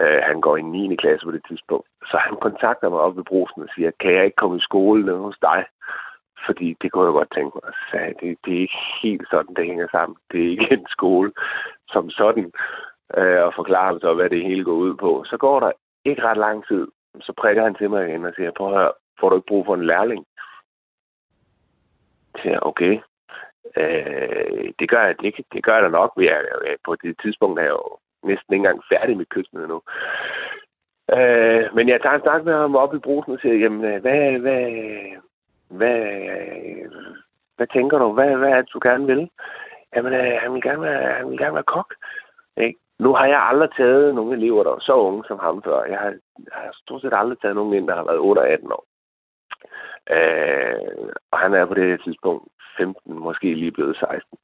Øh, 0.00 0.20
han 0.22 0.40
går 0.40 0.56
i 0.56 0.62
9. 0.62 0.96
klasse 0.96 1.26
på 1.26 1.32
det 1.32 1.42
tidspunkt. 1.48 1.88
Så 2.10 2.16
han 2.16 2.36
kontakter 2.36 2.88
mig 2.88 3.00
op 3.00 3.16
ved 3.16 3.24
brusen 3.24 3.62
og 3.62 3.68
siger, 3.74 3.90
kan 4.00 4.14
jeg 4.14 4.24
ikke 4.24 4.40
komme 4.42 4.56
i 4.56 4.68
skole 4.68 5.04
nede 5.04 5.18
hos 5.18 5.38
dig? 5.42 5.64
Fordi 6.46 6.76
det 6.82 6.92
kunne 6.92 7.06
jeg 7.06 7.12
godt 7.12 7.34
tænke 7.34 7.52
mig. 7.54 7.74
Så 7.74 7.82
sagde, 7.90 8.14
det, 8.20 8.38
det 8.44 8.56
er 8.56 8.60
ikke 8.60 8.80
helt 9.02 9.26
sådan, 9.30 9.54
det 9.54 9.66
hænger 9.66 9.88
sammen. 9.90 10.16
Det 10.32 10.40
er 10.44 10.50
ikke 10.50 10.72
en 10.72 10.86
skole 10.90 11.32
som 11.88 12.10
sådan. 12.10 12.52
Øh, 13.16 13.42
og 13.46 13.52
forklarer 13.54 13.86
ham 13.86 14.00
så, 14.00 14.14
hvad 14.14 14.30
det 14.30 14.42
hele 14.44 14.64
går 14.64 14.72
ud 14.72 14.94
på. 14.94 15.24
Så 15.26 15.36
går 15.36 15.60
der 15.60 15.72
ikke 16.04 16.22
ret 16.22 16.36
lang 16.36 16.66
tid. 16.66 16.86
Så 17.20 17.32
prikker 17.32 17.62
han 17.62 17.74
til 17.74 17.90
mig 17.90 18.08
igen 18.08 18.24
og 18.24 18.32
siger, 18.36 18.50
prøv 18.50 18.68
at 18.68 18.78
høre, 18.78 18.92
får 19.20 19.28
du 19.28 19.36
ikke 19.36 19.46
brug 19.46 19.66
for 19.66 19.74
en 19.74 19.86
lærling? 19.86 20.26
Så 22.36 22.42
siger 22.42 22.58
okay. 22.60 23.00
Øh, 23.76 24.72
det 24.78 24.90
gør 24.90 25.02
jeg 25.02 25.20
det, 25.20 25.34
det 25.52 25.64
gør 25.64 25.74
jeg 25.74 25.82
da 25.82 25.88
nok. 25.88 26.12
Jeg, 26.16 26.44
jeg, 26.66 26.76
på 26.84 26.94
det 26.94 27.16
tidspunkt 27.22 27.58
er 27.60 27.62
jeg 27.62 27.70
jo 27.70 27.98
næsten 28.22 28.54
ikke 28.54 28.60
engang 28.60 28.82
færdig 28.92 29.16
med 29.16 29.26
køkkenet 29.26 29.62
endnu. 29.62 29.80
Øh, 31.16 31.74
men 31.74 31.88
jeg 31.88 32.00
tager 32.00 32.14
en 32.14 32.22
snak 32.22 32.44
med 32.44 32.54
ham 32.54 32.76
op 32.76 32.94
i 32.94 32.98
brusen 32.98 33.32
og 33.32 33.38
siger, 33.40 33.54
jamen, 33.54 33.84
øh, 33.84 34.00
hvad, 34.00 34.38
hvad, 34.38 34.64
hvad, 35.68 36.00
hvad 37.56 37.66
tænker 37.66 37.98
du? 37.98 38.12
Hvad, 38.12 38.36
hvad 38.36 38.48
er 38.48 38.60
det, 38.62 38.72
du 38.72 38.80
gerne 38.82 39.06
vil? 39.06 39.30
Jamen, 39.94 40.12
øh, 40.12 40.38
han, 40.42 40.54
vil 40.54 40.62
gerne 40.62 40.82
være, 40.82 41.12
han 41.12 41.30
vil 41.30 41.38
gerne 41.38 41.54
være 41.54 41.72
kok. 41.76 41.94
Ikke? 42.56 42.78
Nu 42.98 43.14
har 43.14 43.26
jeg 43.26 43.40
aldrig 43.42 43.70
taget 43.76 44.14
nogle 44.14 44.36
elever, 44.36 44.62
der 44.62 44.70
var 44.70 44.78
så 44.78 44.94
unge 44.94 45.24
som 45.28 45.38
ham 45.38 45.62
før. 45.62 45.84
Jeg 45.84 45.98
har, 45.98 46.10
jeg 46.38 46.52
har 46.52 46.70
stort 46.72 47.02
set 47.02 47.12
aldrig 47.14 47.38
taget 47.40 47.54
nogen 47.54 47.74
ind, 47.74 47.88
der 47.88 47.94
har 47.94 48.04
været 48.04 48.18
8 48.18 48.42
18 48.42 48.72
år. 48.72 48.84
Øh, 50.16 51.10
og 51.30 51.38
han 51.38 51.54
er 51.54 51.64
på 51.64 51.74
det 51.74 52.00
tidspunkt 52.04 52.44
15, 52.76 53.18
måske 53.18 53.54
lige 53.54 53.72
blevet 53.72 53.96
16. 53.96 54.38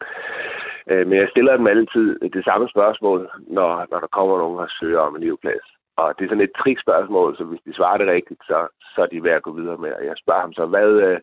Øh, 0.90 1.06
men 1.06 1.18
jeg 1.18 1.28
stiller 1.30 1.56
dem 1.56 1.66
altid 1.66 2.18
det 2.20 2.44
samme 2.44 2.68
spørgsmål, 2.68 3.30
når, 3.46 3.86
når 3.90 4.00
der 4.00 4.06
kommer 4.06 4.38
nogen 4.38 4.58
og 4.58 4.68
søger 4.80 5.00
om 5.00 5.16
en 5.16 5.22
elevplads. 5.22 5.66
Og 5.96 6.14
det 6.18 6.24
er 6.24 6.28
sådan 6.28 6.48
et 6.48 6.58
trikspørgsmål, 6.58 7.36
så 7.36 7.44
hvis 7.44 7.60
de 7.66 7.74
svarer 7.74 7.98
det 7.98 8.06
rigtigt, 8.06 8.40
så, 8.46 8.68
så 8.94 9.02
er 9.02 9.06
de 9.06 9.24
værd 9.24 9.36
at 9.36 9.42
gå 9.42 9.52
videre 9.52 9.78
med. 9.78 9.92
Og 9.92 10.04
jeg 10.04 10.14
spørger 10.16 10.40
ham 10.40 10.52
så, 10.52 10.66
hvad, 10.66 10.88
øh, 10.88 11.20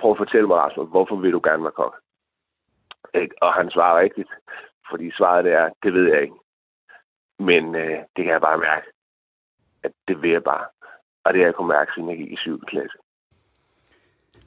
prøv 0.00 0.10
at 0.10 0.16
fortælle 0.16 0.46
mig, 0.46 0.56
Rasmus, 0.56 0.88
hvorfor 0.88 1.16
vil 1.16 1.32
du 1.32 1.40
gerne 1.44 1.62
være 1.62 1.72
kok? 1.72 1.96
Øh, 3.14 3.28
og 3.40 3.52
han 3.52 3.70
svarer 3.70 4.00
rigtigt, 4.00 4.30
fordi 4.90 5.10
svaret 5.10 5.46
er, 5.46 5.70
det 5.82 5.94
ved 5.94 6.08
jeg 6.08 6.22
ikke. 6.22 6.34
Men 7.38 7.74
øh, 7.74 7.98
det 8.16 8.24
kan 8.24 8.32
jeg 8.32 8.40
bare 8.40 8.58
mærke, 8.58 8.86
at 9.82 9.92
det 10.08 10.22
vil 10.22 10.30
jeg 10.30 10.44
bare. 10.44 10.66
Og 11.24 11.32
det 11.32 11.40
har 11.40 11.46
jeg 11.46 11.54
kunnet 11.54 11.76
mærke, 11.76 11.92
siden 11.94 12.08
jeg 12.08 12.18
gik 12.18 12.32
i 12.32 12.36
7. 12.36 12.60
klasse. 12.66 12.98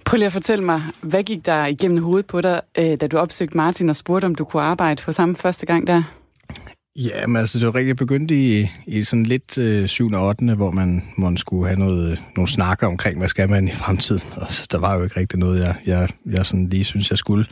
Prøv 0.08 0.18
lige 0.18 0.26
at 0.26 0.34
fortælle 0.34 0.66
mig, 0.66 0.82
hvad 1.02 1.24
gik 1.24 1.46
der 1.46 1.66
igennem 1.66 2.04
hovedet 2.04 2.26
på 2.26 2.42
dig, 2.42 2.62
øh, 2.78 2.98
da 3.02 3.08
du 3.08 3.18
opsøgte 3.18 3.58
Martin 3.58 3.90
og 3.90 3.96
spurgte, 3.96 4.26
om 4.26 4.36
du 4.36 4.44
kunne 4.44 4.64
arbejde 4.64 5.02
for 5.02 5.12
samme 5.12 5.36
første 5.36 5.66
gang 5.66 5.88
der? 5.88 6.04
Ja, 6.96 7.28
men 7.28 7.36
altså, 7.36 7.60
det 7.60 7.68
var 7.68 7.76
rigtig 7.76 7.96
begyndt 7.96 8.32
i, 8.32 8.70
i 8.88 9.04
sådan 9.04 9.26
lidt 9.26 9.58
øh, 9.58 9.88
7. 9.88 10.12
og 10.14 10.28
8. 10.28 10.56
hvor 10.56 10.72
man, 10.72 11.04
man 11.18 11.38
skulle 11.38 11.68
have 11.68 11.80
noget, 11.80 12.12
øh, 12.12 12.18
nogle 12.36 12.50
snakker 12.50 12.88
omkring, 12.88 13.18
hvad 13.18 13.28
skal 13.28 13.50
man 13.50 13.68
i 13.68 13.72
fremtiden. 13.72 14.24
Og 14.42 14.52
så, 14.52 14.68
der 14.72 14.78
var 14.78 14.96
jo 14.96 15.04
ikke 15.04 15.20
rigtig 15.20 15.40
noget, 15.40 15.60
jeg, 15.60 15.76
jeg, 15.86 16.10
jeg 16.32 16.46
sådan 16.46 16.70
lige 16.70 16.84
synes, 16.84 17.10
jeg 17.10 17.18
skulle. 17.18 17.46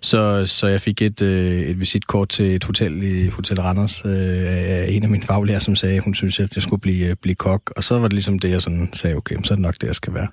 Så, 0.00 0.46
så 0.46 0.66
jeg 0.66 0.80
fik 0.80 1.02
et, 1.02 1.22
øh, 1.22 1.62
et 1.62 1.80
visitkort 1.80 2.28
til 2.28 2.54
et 2.54 2.64
hotel 2.64 3.02
i 3.02 3.28
Hotel 3.28 3.60
Randers 3.60 4.02
øh, 4.04 4.12
af 4.46 4.86
en 4.88 5.02
af 5.02 5.08
mine 5.08 5.24
faglærer, 5.24 5.58
som 5.58 5.76
sagde, 5.76 6.00
hun 6.00 6.14
synes, 6.14 6.40
at 6.40 6.54
jeg 6.54 6.62
skulle 6.62 6.80
blive, 6.80 7.06
øh, 7.06 7.16
blive 7.22 7.34
kok. 7.34 7.72
Og 7.76 7.84
så 7.84 7.98
var 7.98 8.08
det 8.08 8.12
ligesom 8.12 8.38
det, 8.38 8.50
jeg 8.50 8.62
sådan 8.62 8.90
sagde, 8.92 9.16
okay, 9.16 9.36
så 9.44 9.54
er 9.54 9.56
det 9.56 9.62
nok 9.62 9.74
det, 9.80 9.86
jeg 9.86 9.96
skal 9.96 10.14
være. 10.14 10.28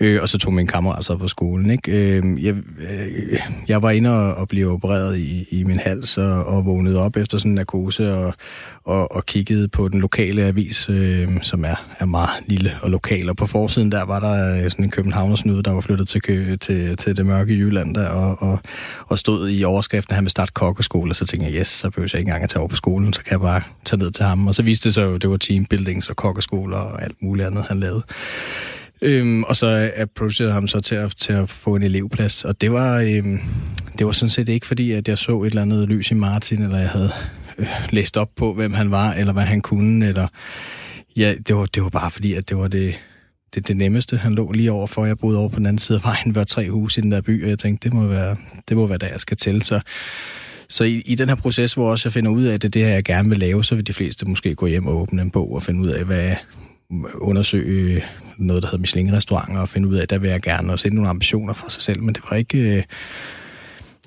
Øh, 0.00 0.22
og 0.22 0.28
så 0.28 0.38
tog 0.38 0.52
min 0.52 0.66
kammerat 0.66 1.04
så 1.04 1.16
på 1.16 1.28
skolen. 1.28 1.70
Ikke? 1.70 1.92
Øh, 1.92 2.44
jeg, 2.44 2.54
øh, 2.90 3.40
jeg 3.68 3.82
var 3.82 3.90
inde 3.90 4.10
og, 4.10 4.34
og 4.34 4.48
blev 4.48 4.72
opereret 4.72 5.18
i, 5.18 5.46
i 5.50 5.64
min 5.64 5.78
hals 5.78 6.18
og, 6.18 6.44
og 6.44 6.66
vågnede 6.66 6.98
op 6.98 7.16
efter 7.16 7.38
sådan 7.38 7.50
en 7.50 7.54
narkose 7.54 8.14
og, 8.14 8.34
og, 8.84 9.16
og 9.16 9.26
kiggede 9.26 9.68
på 9.68 9.88
den 9.88 10.00
lokale 10.00 10.42
avis, 10.42 10.88
øh, 10.88 11.28
som 11.42 11.64
er, 11.64 11.86
er 11.98 12.04
meget 12.04 12.30
lille 12.46 12.72
og 12.82 12.90
lokal. 12.90 13.28
Og 13.28 13.36
på 13.36 13.46
forsiden 13.46 13.92
der 13.92 14.04
var 14.04 14.20
der 14.20 14.64
øh, 14.64 14.70
sådan 14.70 14.84
en 14.84 14.90
københavnersnude, 14.90 15.62
der 15.62 15.72
var 15.72 15.80
flyttet 15.80 16.08
til, 16.08 16.58
til, 16.58 16.96
til 16.96 17.16
det 17.16 17.26
mørke 17.26 17.54
Jylland 17.54 17.94
der, 17.94 18.08
og, 18.08 18.42
og, 18.42 18.58
og 19.06 19.18
stod 19.18 19.50
i 19.50 19.64
overskriften, 19.64 20.12
at 20.12 20.16
han 20.16 20.24
ville 20.24 20.30
starte 20.30 20.52
kokkeskole. 20.52 21.12
Og 21.12 21.16
så 21.16 21.26
tænkte 21.26 21.50
jeg, 21.50 21.60
yes, 21.60 21.68
så 21.68 21.90
behøver 21.90 22.08
jeg 22.12 22.20
ikke 22.20 22.28
engang 22.28 22.44
at 22.44 22.50
tage 22.50 22.60
over 22.60 22.68
på 22.68 22.76
skolen, 22.76 23.12
så 23.12 23.22
kan 23.22 23.30
jeg 23.30 23.40
bare 23.40 23.62
tage 23.84 24.00
ned 24.00 24.10
til 24.10 24.24
ham. 24.24 24.46
Og 24.46 24.54
så 24.54 24.62
viste 24.62 24.88
det 24.88 24.94
sig 24.94 25.02
jo, 25.04 25.16
det 25.16 25.30
var 25.30 25.36
teambuildings 25.36 26.10
og 26.10 26.16
kokkeskoler 26.16 26.78
og 26.78 27.02
alt 27.02 27.16
muligt 27.20 27.46
andet, 27.46 27.64
han 27.68 27.80
lavede. 27.80 28.02
Øhm, 29.02 29.42
og 29.42 29.56
så 29.56 29.90
approachede 29.96 30.52
ham 30.52 30.68
så 30.68 30.80
til 30.80 30.94
at, 30.94 31.16
til 31.16 31.32
at 31.32 31.50
få 31.50 31.76
en 31.76 31.82
elevplads. 31.82 32.44
Og 32.44 32.60
det 32.60 32.72
var, 32.72 32.98
øhm, 32.98 33.40
det 33.98 34.06
var 34.06 34.12
sådan 34.12 34.30
set 34.30 34.48
ikke 34.48 34.66
fordi, 34.66 34.92
at 34.92 35.08
jeg 35.08 35.18
så 35.18 35.42
et 35.42 35.46
eller 35.46 35.62
andet 35.62 35.88
lys 35.88 36.10
i 36.10 36.14
Martin, 36.14 36.62
eller 36.62 36.78
jeg 36.78 36.88
havde 36.88 37.10
øh, 37.58 37.66
læst 37.90 38.16
op 38.16 38.30
på, 38.36 38.54
hvem 38.54 38.72
han 38.72 38.90
var, 38.90 39.12
eller 39.12 39.32
hvad 39.32 39.42
han 39.42 39.60
kunne. 39.60 40.06
Eller, 40.06 40.26
ja, 41.16 41.34
det, 41.46 41.56
var, 41.56 41.66
det 41.66 41.82
var 41.82 41.88
bare 41.88 42.10
fordi, 42.10 42.34
at 42.34 42.48
det 42.48 42.56
var 42.56 42.68
det, 42.68 42.94
det, 43.54 43.68
det 43.68 43.76
nemmeste. 43.76 44.16
Han 44.16 44.34
lå 44.34 44.52
lige 44.52 44.72
over 44.72 44.86
for, 44.86 45.04
jeg 45.04 45.18
boede 45.18 45.38
over 45.38 45.48
på 45.48 45.58
den 45.58 45.66
anden 45.66 45.78
side 45.78 45.98
af 45.98 46.04
vejen, 46.04 46.34
var 46.34 46.44
tre 46.44 46.70
huse 46.70 47.00
i 47.00 47.02
den 47.02 47.12
der 47.12 47.20
by, 47.20 47.44
og 47.44 47.50
jeg 47.50 47.58
tænkte, 47.58 47.88
det 47.88 47.96
må 47.96 48.06
være, 48.06 48.36
det 48.68 48.76
må 48.76 48.86
være 48.86 48.98
der, 48.98 49.08
jeg 49.08 49.20
skal 49.20 49.36
til. 49.36 49.62
Så, 49.62 49.80
så 50.68 50.84
i, 50.84 51.02
i 51.06 51.14
den 51.14 51.28
her 51.28 51.36
proces, 51.36 51.74
hvor 51.74 51.90
også 51.90 52.08
jeg 52.08 52.12
finder 52.12 52.30
ud 52.30 52.44
af, 52.44 52.54
at 52.54 52.62
det 52.62 52.68
er 52.68 52.70
det 52.70 52.84
her, 52.84 52.92
jeg 52.92 53.04
gerne 53.04 53.28
vil 53.28 53.38
lave, 53.38 53.64
så 53.64 53.74
vil 53.74 53.86
de 53.86 53.92
fleste 53.92 54.26
måske 54.26 54.54
gå 54.54 54.66
hjem 54.66 54.86
og 54.86 54.96
åbne 54.96 55.22
en 55.22 55.30
bog 55.30 55.54
og 55.54 55.62
finde 55.62 55.80
ud 55.80 55.88
af, 55.88 56.04
hvad, 56.04 56.34
undersøge 57.14 58.04
noget, 58.36 58.62
der 58.62 58.68
hedder 58.68 58.80
Michelin-restauranter, 58.80 59.60
og 59.60 59.68
finde 59.68 59.88
ud 59.88 59.94
af, 59.94 60.02
at 60.02 60.10
der 60.10 60.18
vil 60.18 60.30
jeg 60.30 60.40
gerne, 60.40 60.72
og 60.72 60.78
sætte 60.78 60.94
nogle 60.94 61.10
ambitioner 61.10 61.52
for 61.52 61.70
sig 61.70 61.82
selv, 61.82 62.02
men 62.02 62.14
det 62.14 62.22
var 62.30 62.36
ikke, 62.36 62.58
øh, 62.58 62.82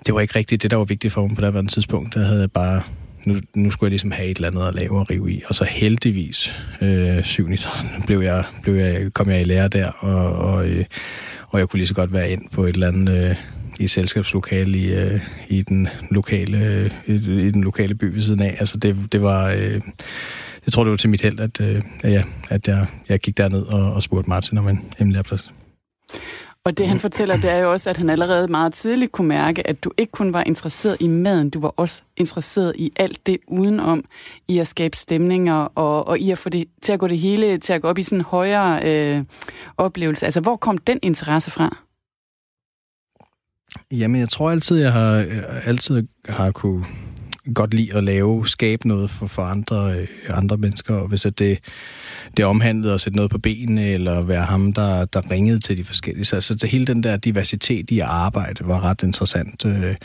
det 0.05 0.13
var 0.13 0.21
ikke 0.21 0.35
rigtigt 0.35 0.61
det, 0.63 0.71
der 0.71 0.77
var 0.77 0.85
vigtigt 0.85 1.13
for 1.13 1.27
mig 1.27 1.35
på 1.35 1.61
det 1.61 1.69
tidspunkt. 1.69 2.13
Der 2.13 2.23
havde 2.23 2.39
jeg 2.39 2.51
bare 2.51 2.81
nu, 3.25 3.35
nu 3.55 3.71
skulle 3.71 3.87
jeg 3.87 3.91
ligesom 3.91 4.11
have 4.11 4.29
et 4.29 4.37
eller 4.37 4.47
andet 4.47 4.67
at 4.67 4.75
lave 4.75 4.99
og 4.99 5.09
rive 5.09 5.31
i. 5.31 5.43
Og 5.47 5.55
så 5.55 5.63
heldigvis, 5.63 6.55
øh, 6.81 7.23
7. 7.23 7.49
blev 8.05 8.21
jeg, 8.21 8.43
blev 8.63 8.73
jeg, 8.73 9.13
kom 9.13 9.29
jeg 9.29 9.41
i 9.41 9.43
lære 9.43 9.67
der, 9.67 9.87
og, 9.87 10.35
og, 10.35 10.67
øh, 10.67 10.85
og 11.47 11.59
jeg 11.59 11.69
kunne 11.69 11.77
lige 11.77 11.87
så 11.87 11.93
godt 11.93 12.13
være 12.13 12.31
ind 12.31 12.41
på 12.51 12.63
et 12.63 12.73
eller 12.73 12.87
andet... 12.87 13.29
Øh, 13.29 13.35
i 13.79 13.87
selskabslokale 13.87 14.77
i, 14.77 14.93
øh, 14.93 15.19
i, 15.47 15.61
den 15.61 15.87
lokale, 16.09 16.65
øh, 16.65 16.91
i, 17.07 17.13
i 17.47 17.51
den 17.51 17.63
lokale 17.63 17.95
by 17.95 18.03
ved 18.03 18.21
siden 18.21 18.41
af. 18.41 18.55
Altså 18.59 18.77
det, 18.77 18.95
det 19.11 19.21
var... 19.21 19.51
Øh, 19.51 19.81
jeg 20.65 20.73
tror, 20.73 20.83
det 20.83 20.91
var 20.91 20.97
til 20.97 21.09
mit 21.09 21.21
held, 21.21 21.39
at, 21.39 21.61
øh, 21.61 21.81
at, 22.03 22.11
ja, 22.11 22.23
at 22.49 22.67
jeg, 22.67 22.87
jeg 23.09 23.19
gik 23.19 23.37
derned 23.37 23.63
og, 23.63 23.93
og 23.93 24.03
spurgte 24.03 24.29
Martin 24.29 24.57
om 24.57 24.67
en 24.67 24.93
hemmelig 24.97 25.25
plads. 25.25 25.51
Og 26.65 26.77
det 26.77 26.87
han 26.87 26.99
fortæller, 26.99 27.35
det 27.35 27.49
er 27.49 27.57
jo 27.57 27.71
også, 27.71 27.89
at 27.89 27.97
han 27.97 28.09
allerede 28.09 28.47
meget 28.47 28.73
tidligt 28.73 29.11
kunne 29.11 29.27
mærke, 29.27 29.67
at 29.67 29.83
du 29.83 29.91
ikke 29.97 30.11
kun 30.11 30.33
var 30.33 30.43
interesseret 30.43 30.97
i 30.99 31.07
maden, 31.07 31.49
du 31.49 31.59
var 31.59 31.73
også 31.77 32.01
interesseret 32.17 32.73
i 32.75 32.91
alt 32.95 33.27
det 33.27 33.37
udenom, 33.47 34.05
i 34.47 34.59
at 34.59 34.67
skabe 34.67 34.97
stemninger 34.97 35.53
og, 35.55 36.07
og 36.07 36.19
i 36.19 36.31
at 36.31 36.37
få 36.37 36.49
det 36.49 36.67
til 36.81 36.93
at 36.93 36.99
gå 36.99 37.07
det 37.07 37.19
hele, 37.19 37.57
til 37.57 37.73
at 37.73 37.81
gå 37.81 37.87
op 37.87 37.97
i 37.97 38.03
sådan 38.03 38.17
en 38.17 38.25
højere 38.25 38.79
øh, 38.85 39.23
oplevelse. 39.77 40.25
Altså, 40.25 40.41
hvor 40.41 40.55
kom 40.55 40.77
den 40.77 40.99
interesse 41.01 41.51
fra? 41.51 41.77
Jamen, 43.91 44.21
jeg 44.21 44.29
tror 44.29 44.51
altid, 44.51 44.77
jeg 44.77 44.93
har, 44.93 45.25
altid 45.65 46.07
har 46.29 46.51
kunne 46.51 46.85
godt 47.55 47.73
lide 47.73 47.95
at 47.95 48.03
lave, 48.03 48.47
skabe 48.47 48.87
noget 48.87 49.11
for, 49.11 49.27
for 49.27 49.41
andre, 49.41 49.93
øh, 49.93 50.07
andre 50.29 50.57
mennesker, 50.57 50.95
og 50.95 51.07
hvis 51.07 51.25
at 51.25 51.39
det, 51.39 51.59
det 52.37 52.45
omhandlede 52.45 52.93
at 52.93 53.01
sætte 53.01 53.15
noget 53.15 53.31
på 53.31 53.37
benene, 53.37 53.89
eller 53.89 54.21
være 54.21 54.45
ham, 54.45 54.73
der, 54.73 55.05
der 55.05 55.31
ringede 55.31 55.59
til 55.59 55.77
de 55.77 55.83
forskellige. 55.83 56.25
Så 56.25 56.35
altså, 56.35 56.67
hele 56.67 56.87
den 56.87 57.03
der 57.03 57.17
diversitet 57.17 57.91
i 57.91 57.99
arbejde 57.99 58.67
var 58.67 58.83
ret 58.83 59.03
interessant. 59.03 59.65
Øh, 59.65 59.95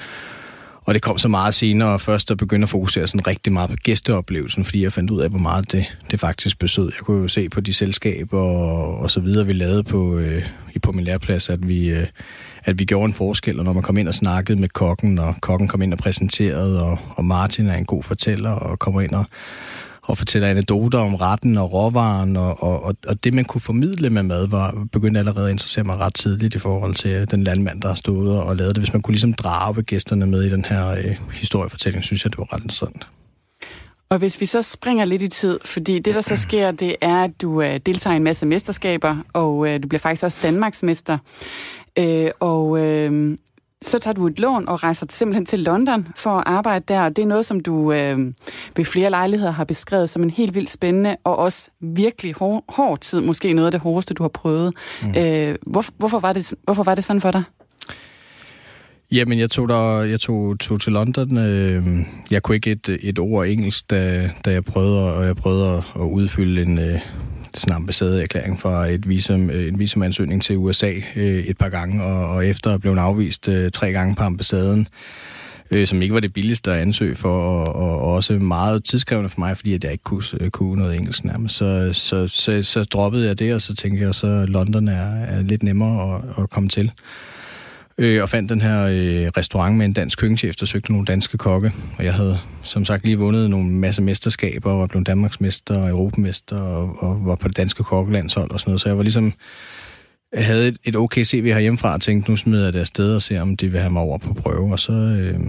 og 0.87 0.95
det 0.95 1.03
kom 1.03 1.19
så 1.19 1.29
meget 1.29 1.55
senere, 1.55 1.99
først 1.99 2.31
at 2.31 2.37
begynde 2.37 2.63
at 2.63 2.69
fokusere 2.69 3.07
sådan 3.07 3.27
rigtig 3.27 3.53
meget 3.53 3.71
på 3.71 3.77
gæsteoplevelsen, 3.85 4.65
fordi 4.65 4.83
jeg 4.83 4.93
fandt 4.93 5.11
ud 5.11 5.21
af, 5.21 5.31
hvor 5.31 5.39
meget 5.39 5.73
det, 5.73 5.97
det 6.11 6.21
faktisk 6.21 6.59
besød. 6.59 6.85
Jeg 6.85 7.05
kunne 7.05 7.23
jo 7.23 7.29
se 7.29 7.49
på 7.49 7.61
de 7.61 7.75
selskaber 7.75 8.41
og, 8.41 8.99
og 8.99 9.11
så 9.11 9.21
videre, 9.21 9.47
vi 9.47 9.53
lavede 9.53 9.83
på, 9.83 10.19
øh, 10.19 10.43
på 10.83 10.93
min 10.93 11.05
læreplads, 11.05 11.51
at 11.51 11.69
vi, 11.69 11.89
øh, 11.89 12.07
at 12.67 12.79
vi 12.79 12.85
gjorde 12.85 13.05
en 13.05 13.13
forskel, 13.13 13.59
og 13.59 13.65
når 13.65 13.73
man 13.73 13.83
kom 13.83 13.97
ind 13.97 14.09
og 14.09 14.15
snakkede 14.15 14.61
med 14.61 14.69
kokken, 14.69 15.19
og 15.19 15.35
kokken 15.41 15.69
kom 15.69 15.83
ind 15.83 15.93
og 15.93 15.99
præsenterede, 15.99 16.83
og, 16.83 16.99
og 17.11 17.25
Martin 17.25 17.67
er 17.67 17.77
en 17.77 17.85
god 17.85 18.03
fortæller, 18.03 18.51
og 18.51 18.79
kommer 18.79 19.01
ind 19.01 19.13
og, 19.13 19.27
og 20.03 20.19
fortæller 20.19 20.49
anekdoter 20.49 20.99
om 20.99 21.15
retten 21.15 21.59
og 21.59 21.73
råvaren, 21.73 22.37
og, 22.37 22.63
og, 22.63 22.97
og 23.07 23.25
det, 23.25 23.35
man 23.35 23.45
kunne 23.45 23.61
formidle 23.61 24.11
med 24.11 24.23
mad, 24.23 24.49
var 24.49 24.87
begyndt 24.93 25.19
allerede 25.19 25.47
at 25.47 25.53
interessere 25.53 25.85
mig 25.85 25.97
ret 25.97 26.15
tidligt 26.15 26.55
i 26.55 26.59
forhold 26.59 26.95
til 26.95 27.31
den 27.31 27.45
landmand, 27.45 27.83
der 27.83 27.89
har 27.89 27.95
stået 27.95 28.41
og 28.41 28.57
lavet 28.57 28.75
det. 28.75 28.83
Hvis 28.83 28.93
man 28.93 29.03
kunne 29.03 29.15
ligesom 29.15 29.33
drage 29.33 29.83
gæsterne 29.83 30.27
med 30.27 30.43
i 30.43 30.51
den 30.51 30.65
her 30.65 30.89
øh, 30.89 31.17
historiefortælling, 31.33 32.05
synes 32.05 32.25
jeg, 32.25 32.31
det 32.31 32.39
var 32.39 32.55
ret 32.55 32.63
interessant. 32.63 33.07
Og 34.09 34.19
hvis 34.19 34.41
vi 34.41 34.47
så 34.47 34.63
springer 34.63 35.05
lidt 35.05 35.23
i 35.23 35.29
tid, 35.29 35.59
fordi 35.65 35.99
det, 35.99 36.15
der 36.15 36.21
så 36.21 36.37
sker, 36.47 36.71
det 36.71 36.97
er, 37.01 37.25
at 37.25 37.43
du 37.43 37.63
øh, 37.63 37.81
deltager 37.87 38.15
i 38.15 38.17
en 38.17 38.25
masse 38.25 38.47
mesterskaber, 38.47 39.17
og 39.33 39.69
øh, 39.69 39.83
du 39.83 39.89
bliver 39.89 40.01
faktisk 40.01 40.25
også 40.25 40.39
Danmarksmester. 40.43 41.19
Øh, 41.99 42.31
og 42.41 42.85
øh, 42.85 43.39
så 43.83 43.99
tager 43.99 44.15
du 44.15 44.27
et 44.27 44.39
lån 44.39 44.69
og 44.69 44.83
rejser 44.83 45.07
simpelthen 45.11 45.47
til 45.47 45.59
London 45.59 46.09
for 46.17 46.31
at 46.31 46.45
arbejde 46.47 46.85
der, 46.89 47.01
og 47.01 47.17
det 47.17 47.23
er 47.23 47.27
noget, 47.27 47.47
som 47.47 47.61
du 47.61 47.93
øh, 47.93 48.19
ved 48.77 48.85
flere 48.85 49.11
lejligheder 49.11 49.53
har 49.53 49.65
beskrevet 49.65 50.11
som 50.11 50.23
en 50.23 50.31
helt 50.31 50.55
vildt 50.55 50.71
spændende 50.71 51.17
og 51.25 51.37
også 51.39 51.71
virkelig 51.81 52.35
hård, 52.35 52.65
hård 52.69 52.99
tid, 52.99 53.21
måske 53.21 53.53
noget 53.53 53.67
af 53.67 53.73
det 53.73 53.81
hårdeste, 53.81 54.15
du 54.15 54.23
har 54.23 54.29
prøvet. 54.29 54.75
Mm. 55.03 55.15
Øh, 55.19 55.55
hvor, 55.67 55.85
hvorfor, 55.99 56.19
var 56.19 56.33
det, 56.33 56.55
hvorfor 56.65 56.83
var 56.83 56.95
det 56.95 57.05
sådan 57.05 57.21
for 57.21 57.31
dig? 57.31 57.43
Jamen, 59.13 59.39
jeg 59.39 59.51
tog, 59.51 59.69
der, 59.69 60.03
jeg 60.03 60.21
tog, 60.21 60.59
tog 60.59 60.81
til 60.81 60.93
London. 60.93 61.39
Øh, 61.39 61.87
jeg 62.31 62.43
kunne 62.43 62.55
ikke 62.55 62.71
et, 62.71 62.99
et 63.01 63.19
ord 63.19 63.47
engelsk, 63.47 63.91
da, 63.91 64.31
da 64.45 64.51
jeg 64.53 64.65
prøvede, 64.65 65.15
og 65.15 65.27
jeg 65.27 65.37
prøvede 65.37 65.69
at, 65.71 65.85
at 65.95 66.01
udfylde 66.01 66.63
en, 66.63 66.79
øh, 66.79 67.01
sådan 67.61 67.73
en 67.73 67.77
ambassadeerklæring 67.77 68.61
fra 68.61 68.87
et 68.87 69.09
visum, 69.09 69.51
øh, 69.51 69.69
en 69.69 69.79
visumansøgning 69.79 70.43
til 70.43 70.57
USA 70.57 70.93
øh, 71.17 71.45
et 71.45 71.59
par 71.59 71.69
gange, 71.69 72.03
og, 72.05 72.29
og 72.29 72.47
efter 72.47 72.79
blev 72.79 72.93
afvist 72.93 73.49
øh, 73.49 73.71
tre 73.71 73.93
gange 73.93 74.15
på 74.15 74.23
ambassaden, 74.23 74.89
øh, 75.71 75.87
som 75.87 76.03
ikke 76.03 76.15
var 76.15 76.21
det 76.21 76.33
billigste 76.33 76.73
at 76.73 76.79
ansøge 76.79 77.17
for, 77.17 77.43
og, 77.43 77.75
og, 77.75 78.01
og 78.01 78.13
også 78.13 78.33
meget 78.33 78.85
tidskrævende 78.85 79.31
for 79.31 79.41
mig, 79.41 79.57
fordi 79.57 79.75
at 79.75 79.85
jeg 79.85 79.93
ikke 79.93 80.05
kunne, 80.05 80.23
øh, 80.41 80.51
kunne 80.51 80.77
noget 80.77 80.97
engelsk 80.97 81.25
nærmest. 81.25 81.55
Så, 81.55 81.91
så, 81.93 82.29
så, 82.29 82.63
så 82.63 82.85
droppede 82.85 83.27
jeg 83.27 83.39
det, 83.39 83.55
og 83.55 83.63
så 83.63 83.75
tænkte 83.75 84.05
jeg, 84.05 84.15
så 84.15 84.45
London 84.49 84.89
er, 84.89 85.25
er 85.25 85.43
lidt 85.43 85.63
nemmere 85.63 86.15
at, 86.15 86.43
at 86.43 86.51
komme 86.51 86.69
til 86.69 86.93
øh, 87.99 88.23
og 88.23 88.29
fandt 88.29 88.51
den 88.51 88.61
her 88.61 88.83
øh, 88.83 89.29
restaurant 89.37 89.77
med 89.77 89.87
en 89.87 89.93
dansk 89.93 90.19
køkkenchef, 90.19 90.57
der 90.57 90.67
søgte 90.67 90.93
nogle 90.93 91.07
danske 91.07 91.39
kokke. 91.39 91.73
Og 91.99 92.05
jeg 92.05 92.15
havde 92.15 92.39
som 92.63 92.85
sagt 92.85 93.05
lige 93.05 93.19
vundet 93.19 93.51
nogle 93.51 93.71
masse 93.71 94.03
mesterskaber, 94.03 94.71
og 94.71 94.81
var 94.81 94.87
blevet 94.87 95.07
Danmarksmester 95.07 95.83
og 95.83 95.89
Europamester, 95.89 96.61
og, 96.61 97.03
og 97.03 97.27
var 97.27 97.37
på 97.37 97.49
det 97.49 97.57
danske 97.57 97.83
kokkelandshold 97.83 98.51
og 98.51 98.61
sådan 98.61 98.71
noget. 98.71 98.81
Så 98.81 98.89
jeg 98.89 98.97
var 98.97 99.03
ligesom... 99.03 99.33
Jeg 100.33 100.47
havde 100.47 100.69
et, 100.69 100.77
et 100.85 100.97
okay 100.97 101.25
CV 101.25 101.53
herhjemmefra, 101.53 101.95
og 101.95 102.01
tænkte, 102.01 102.31
nu 102.31 102.37
smider 102.37 102.65
jeg 102.65 102.73
det 102.73 102.81
afsted 102.81 103.15
og 103.15 103.23
ser, 103.23 103.43
om 103.43 103.57
de 103.57 103.69
vil 103.69 103.81
have 103.81 103.93
mig 103.93 104.03
over 104.03 104.19
på 104.19 104.35
prøve. 104.35 104.73
Og 104.73 104.79
så, 104.79 104.93
øh, 104.93 105.41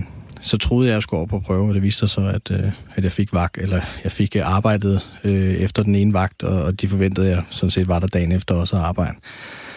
så 0.41 0.57
troede 0.57 0.87
jeg, 0.87 0.93
at 0.93 0.95
jeg 0.95 1.03
skulle 1.03 1.17
over 1.17 1.27
på 1.27 1.39
prøve, 1.39 1.67
og 1.67 1.73
det 1.73 1.83
viste 1.83 1.99
sig 1.99 2.09
så, 2.09 2.21
at, 2.21 2.51
øh, 2.51 2.71
at 2.95 3.03
jeg 3.03 3.11
fik 3.11 3.33
vagt, 3.33 3.57
eller 3.57 3.81
jeg 4.03 4.11
fik 4.11 4.35
øh, 4.35 4.55
arbejdet 4.55 5.01
øh, 5.23 5.53
efter 5.53 5.83
den 5.83 5.95
ene 5.95 6.13
vagt, 6.13 6.43
og, 6.43 6.63
og 6.63 6.81
de 6.81 6.87
forventede, 6.87 7.29
at 7.29 7.35
jeg 7.35 7.43
sådan 7.49 7.71
set 7.71 7.87
var 7.87 7.99
der 7.99 8.07
dagen 8.07 8.31
efter 8.31 8.55
også 8.55 8.75
at 8.75 8.81
arbejde. 8.81 9.15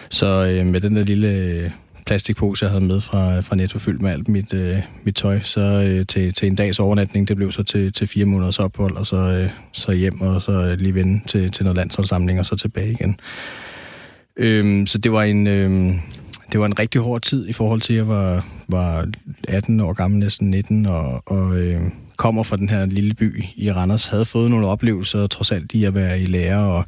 Så 0.09 0.27
øh, 0.27 0.65
med 0.65 0.81
den 0.81 0.95
der 0.95 1.03
lille 1.03 1.73
plastikpose, 2.05 2.65
jeg 2.65 2.71
havde 2.71 2.85
med 2.85 3.01
fra, 3.01 3.39
fra 3.39 3.55
Netto, 3.55 3.79
fyldt 3.79 4.01
med 4.01 4.11
alt 4.11 4.27
mit, 4.27 4.53
øh, 4.53 4.77
mit 5.03 5.15
tøj, 5.15 5.39
så 5.39 5.61
øh, 5.61 6.05
til, 6.05 6.33
til 6.33 6.47
en 6.47 6.55
dags 6.55 6.79
overnatning, 6.79 7.27
det 7.27 7.35
blev 7.35 7.51
så 7.51 7.63
til, 7.63 7.93
til 7.93 8.07
fire 8.07 8.25
måneders 8.25 8.59
ophold, 8.59 8.97
og 8.97 9.07
så, 9.07 9.17
øh, 9.17 9.49
så 9.71 9.91
hjem, 9.91 10.21
og 10.21 10.41
så 10.41 10.51
øh, 10.51 10.79
lige 10.79 10.95
vende 10.95 11.21
til, 11.27 11.51
til 11.51 11.63
noget 11.63 11.77
landsholdssamling, 11.77 12.39
og 12.39 12.45
så 12.45 12.55
tilbage 12.55 12.91
igen. 12.91 13.19
Øhm, 14.37 14.87
så 14.87 14.97
det 14.97 15.11
var 15.11 15.23
en... 15.23 15.47
Øh, 15.47 15.93
det 16.51 16.59
var 16.59 16.65
en 16.65 16.79
rigtig 16.79 17.01
hård 17.01 17.21
tid 17.21 17.47
i 17.47 17.53
forhold 17.53 17.81
til, 17.81 17.93
at 17.93 17.97
jeg 17.97 18.07
var, 18.07 18.45
var 18.67 19.07
18 19.47 19.79
år 19.79 19.93
gammel, 19.93 20.19
næsten 20.19 20.51
19, 20.51 20.85
og, 20.85 21.23
og 21.25 21.55
øh, 21.57 21.81
kommer 22.21 22.43
fra 22.43 22.57
den 22.57 22.69
her 22.69 22.85
lille 22.85 23.13
by 23.13 23.45
i 23.55 23.71
Randers, 23.71 24.05
havde 24.05 24.25
fået 24.25 24.49
nogle 24.49 24.67
oplevelser, 24.67 25.27
trods 25.27 25.51
alt 25.51 25.71
i 25.73 25.83
at 25.83 25.95
være 25.95 26.19
i 26.19 26.25
lære 26.25 26.59
og 26.59 26.85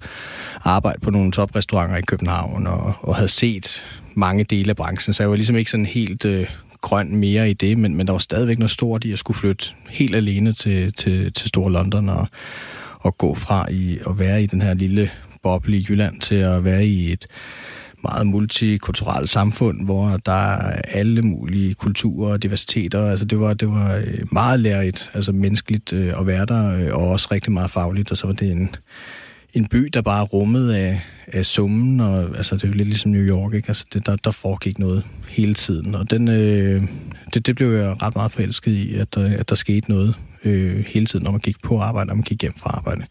arbejde 0.64 1.00
på 1.00 1.12
nogle 1.12 1.32
toprestauranter 1.32 1.98
i 1.98 2.02
København, 2.02 2.68
og, 2.68 2.94
og 3.02 3.16
havde 3.16 3.28
set 3.28 3.84
mange 4.16 4.44
dele 4.44 4.70
af 4.70 4.76
branchen, 4.76 5.14
så 5.14 5.24
jeg 5.24 5.30
var 5.30 5.36
ligesom 5.36 5.56
ikke 5.56 5.72
sådan 5.72 5.86
helt 5.86 6.26
øh, 6.26 6.48
grøn 6.82 7.16
mere 7.16 7.50
i 7.50 7.54
det, 7.54 7.78
men, 7.78 7.96
men 7.96 8.08
der 8.08 8.14
var 8.14 8.20
stadigvæk 8.20 8.60
noget 8.60 8.72
stort 8.72 9.04
i 9.04 9.12
at 9.12 9.20
skulle 9.20 9.38
flytte 9.38 9.66
helt 9.90 10.16
alene 10.16 10.54
til, 10.54 10.94
til, 10.94 11.34
til 11.34 11.50
Store 11.50 11.72
London 11.72 12.10
og, 12.10 12.28
og 13.00 13.18
gå 13.18 13.36
fra 13.36 13.72
i 13.72 14.00
at 14.10 14.20
være 14.20 14.44
i 14.44 14.46
den 14.46 14.62
her 14.62 14.74
lille 14.74 15.10
boble 15.44 15.78
i 15.78 15.86
Jylland 15.90 16.22
til 16.22 16.36
at 16.36 16.64
være 16.64 16.86
i 16.86 17.12
et 17.12 17.26
meget 18.04 18.28
multikulturelt 18.28 19.30
samfund, 19.30 19.86
hvor 19.86 20.18
der 20.26 20.54
er 20.54 20.82
alle 20.88 21.22
mulige 21.22 21.74
kulturer 21.74 22.32
og 22.32 22.44
diversiteter. 22.44 23.10
Altså 23.10 23.26
det 23.26 23.40
var, 23.40 23.54
det 23.54 23.68
var 23.68 23.96
øh, 23.96 24.20
meget 24.32 24.60
lærerigt, 24.60 25.12
altså 25.14 25.32
menneskeligt 25.32 25.94
øh, 25.94 26.20
at 26.20 26.28
være 26.28 26.46
der, 26.46 26.80
øh, 26.80 26.94
og 26.94 27.10
også 27.10 27.28
rigtig 27.32 27.52
meget 27.52 27.72
fagligt, 27.72 28.12
og 28.12 28.18
så 28.18 28.28
var 28.28 28.34
det 28.34 28.52
en, 28.52 28.76
en 29.54 29.66
by, 29.66 29.90
der 29.94 30.02
bare 30.02 30.24
rummede 30.24 30.78
af, 30.78 31.02
af 31.28 31.46
summen, 31.46 32.00
og 32.00 32.38
altså, 32.38 32.56
det 32.56 32.64
er 32.64 32.68
jo 32.68 32.74
lidt 32.74 32.88
ligesom 32.88 33.12
New 33.12 33.22
York, 33.22 33.54
ikke? 33.54 33.68
Altså, 33.68 33.86
det, 33.94 34.06
der, 34.06 34.16
der 34.16 34.32
foregik 34.32 34.80
noget 34.80 35.04
hele 35.30 35.54
tiden, 35.54 35.96
og 35.96 36.10
den, 36.10 36.28
øh, 36.28 36.84
det, 37.34 37.46
det 37.46 37.56
blev 37.56 37.72
jeg 37.72 38.02
ret 38.02 38.16
meget 38.16 38.32
forelsket 38.32 38.72
i, 38.72 38.96
at 38.96 39.16
der, 39.16 39.38
at 39.38 39.50
der 39.50 39.56
skete 39.56 39.92
noget 39.92 40.16
øh, 40.44 40.86
hele 40.88 41.06
tiden, 41.06 41.24
når 41.24 41.32
man 41.32 41.40
gik 41.40 41.56
på 41.64 41.80
arbejde, 41.80 42.10
og 42.10 42.16
man 42.18 42.24
gik 42.24 42.42
hjem 42.42 42.54
fra 42.58 42.70
arbejde. 42.70 43.06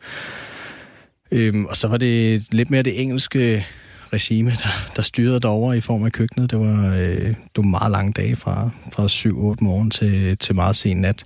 Øhm, 1.32 1.64
og 1.64 1.76
så 1.76 1.88
var 1.88 1.96
det 1.96 2.46
lidt 2.52 2.70
mere 2.70 2.82
det 2.82 3.00
engelske 3.00 3.64
regime, 4.12 4.50
der, 4.50 4.92
der 4.96 5.02
styrede 5.02 5.40
derover 5.40 5.72
i 5.72 5.80
form 5.80 6.04
af 6.04 6.12
køkkenet. 6.12 6.50
Det 6.50 6.58
var, 6.58 6.94
øh, 6.94 7.26
det 7.26 7.56
var 7.56 7.62
meget 7.62 7.90
lange 7.90 8.12
dage 8.12 8.36
fra, 8.36 8.70
fra 8.92 9.06
7-8 9.06 9.64
morgen 9.64 9.90
til, 9.90 10.38
til 10.38 10.54
meget 10.54 10.76
sen 10.76 10.96
nat 10.96 11.24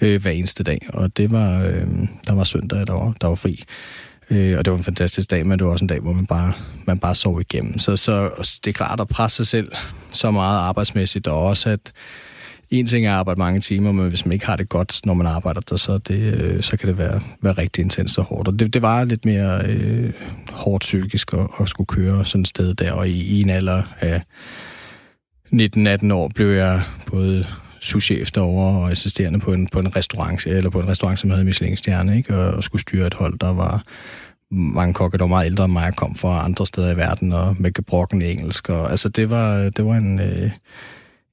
øh, 0.00 0.22
hver 0.22 0.30
eneste 0.30 0.62
dag. 0.62 0.80
Og 0.92 1.16
det 1.16 1.30
var, 1.30 1.62
øh, 1.62 1.86
der 2.26 2.32
var 2.32 2.44
søndag, 2.44 2.86
der 2.86 2.92
var, 2.92 3.14
der 3.20 3.26
var 3.26 3.34
fri. 3.34 3.64
Øh, 4.32 4.58
og 4.58 4.64
det 4.64 4.70
var 4.70 4.78
en 4.78 4.84
fantastisk 4.84 5.30
dag, 5.30 5.46
men 5.46 5.58
det 5.58 5.66
var 5.66 5.72
også 5.72 5.84
en 5.84 5.88
dag, 5.88 6.00
hvor 6.00 6.12
man 6.12 6.26
bare, 6.26 6.52
man 6.86 6.98
bare 6.98 7.14
sov 7.14 7.40
igennem. 7.40 7.78
Så, 7.78 7.96
så 7.96 8.30
det 8.64 8.70
er 8.70 8.74
klart 8.74 9.00
at 9.00 9.08
presse 9.08 9.36
sig 9.36 9.46
selv 9.46 9.72
så 10.12 10.30
meget 10.30 10.58
arbejdsmæssigt, 10.58 11.26
og 11.26 11.42
også 11.42 11.70
at 11.70 11.92
en 12.70 12.86
ting 12.86 13.06
er 13.06 13.10
at 13.10 13.16
arbejde 13.16 13.38
mange 13.38 13.60
timer, 13.60 13.92
men 13.92 14.08
hvis 14.08 14.26
man 14.26 14.32
ikke 14.32 14.46
har 14.46 14.56
det 14.56 14.68
godt, 14.68 15.00
når 15.04 15.14
man 15.14 15.26
arbejder 15.26 15.60
der, 15.60 15.76
så, 15.76 15.98
det, 15.98 16.34
øh, 16.40 16.62
så 16.62 16.76
kan 16.76 16.88
det 16.88 16.98
være, 16.98 17.20
være 17.42 17.52
rigtig 17.52 17.82
intenst 17.82 18.18
og 18.18 18.24
hårdt. 18.24 18.48
Og 18.48 18.58
det, 18.58 18.74
det 18.74 18.82
var 18.82 19.04
lidt 19.04 19.24
mere 19.24 19.66
øh, 19.66 20.12
hårdt 20.50 20.80
psykisk 20.80 21.32
at, 21.32 21.46
at 21.60 21.68
skulle 21.68 21.86
køre 21.86 22.24
sådan 22.24 22.40
et 22.40 22.48
sted 22.48 22.74
der, 22.74 22.92
og 22.92 23.08
i, 23.08 23.38
i 23.38 23.42
en 23.42 23.50
alder 23.50 23.82
af 24.00 24.22
19-18 25.52 26.12
år 26.12 26.30
blev 26.34 26.48
jeg 26.48 26.82
både 27.10 27.46
souschef 27.80 28.30
derovre 28.30 28.80
og 28.80 28.90
assisterende 28.90 29.40
på 29.40 29.52
en, 29.52 29.68
på 29.72 29.78
en 29.78 29.96
restaurant, 29.96 30.46
eller 30.46 30.70
på 30.70 30.80
en 30.80 30.88
restaurant, 30.88 31.20
som 31.20 31.30
havde 31.30 31.44
Michelin-stjerne, 31.44 32.16
ikke? 32.16 32.36
Og, 32.36 32.54
og 32.54 32.64
skulle 32.64 32.82
styre 32.82 33.06
et 33.06 33.14
hold, 33.14 33.38
der 33.38 33.52
var 33.52 33.82
mange 34.52 34.94
kokke, 34.94 35.18
der 35.18 35.24
var 35.24 35.28
meget 35.28 35.46
ældre 35.46 35.64
end 35.64 35.72
mig, 35.72 35.96
kom 35.96 36.14
fra 36.14 36.44
andre 36.44 36.66
steder 36.66 36.90
i 36.90 36.96
verden, 36.96 37.32
og 37.32 37.56
med 37.58 37.72
gebrokken 37.72 38.22
engelsk. 38.22 38.68
Og, 38.68 38.90
altså, 38.90 39.08
det 39.08 39.30
var, 39.30 39.70
det 39.70 39.84
var 39.84 39.94
en, 39.94 40.20
øh, 40.20 40.50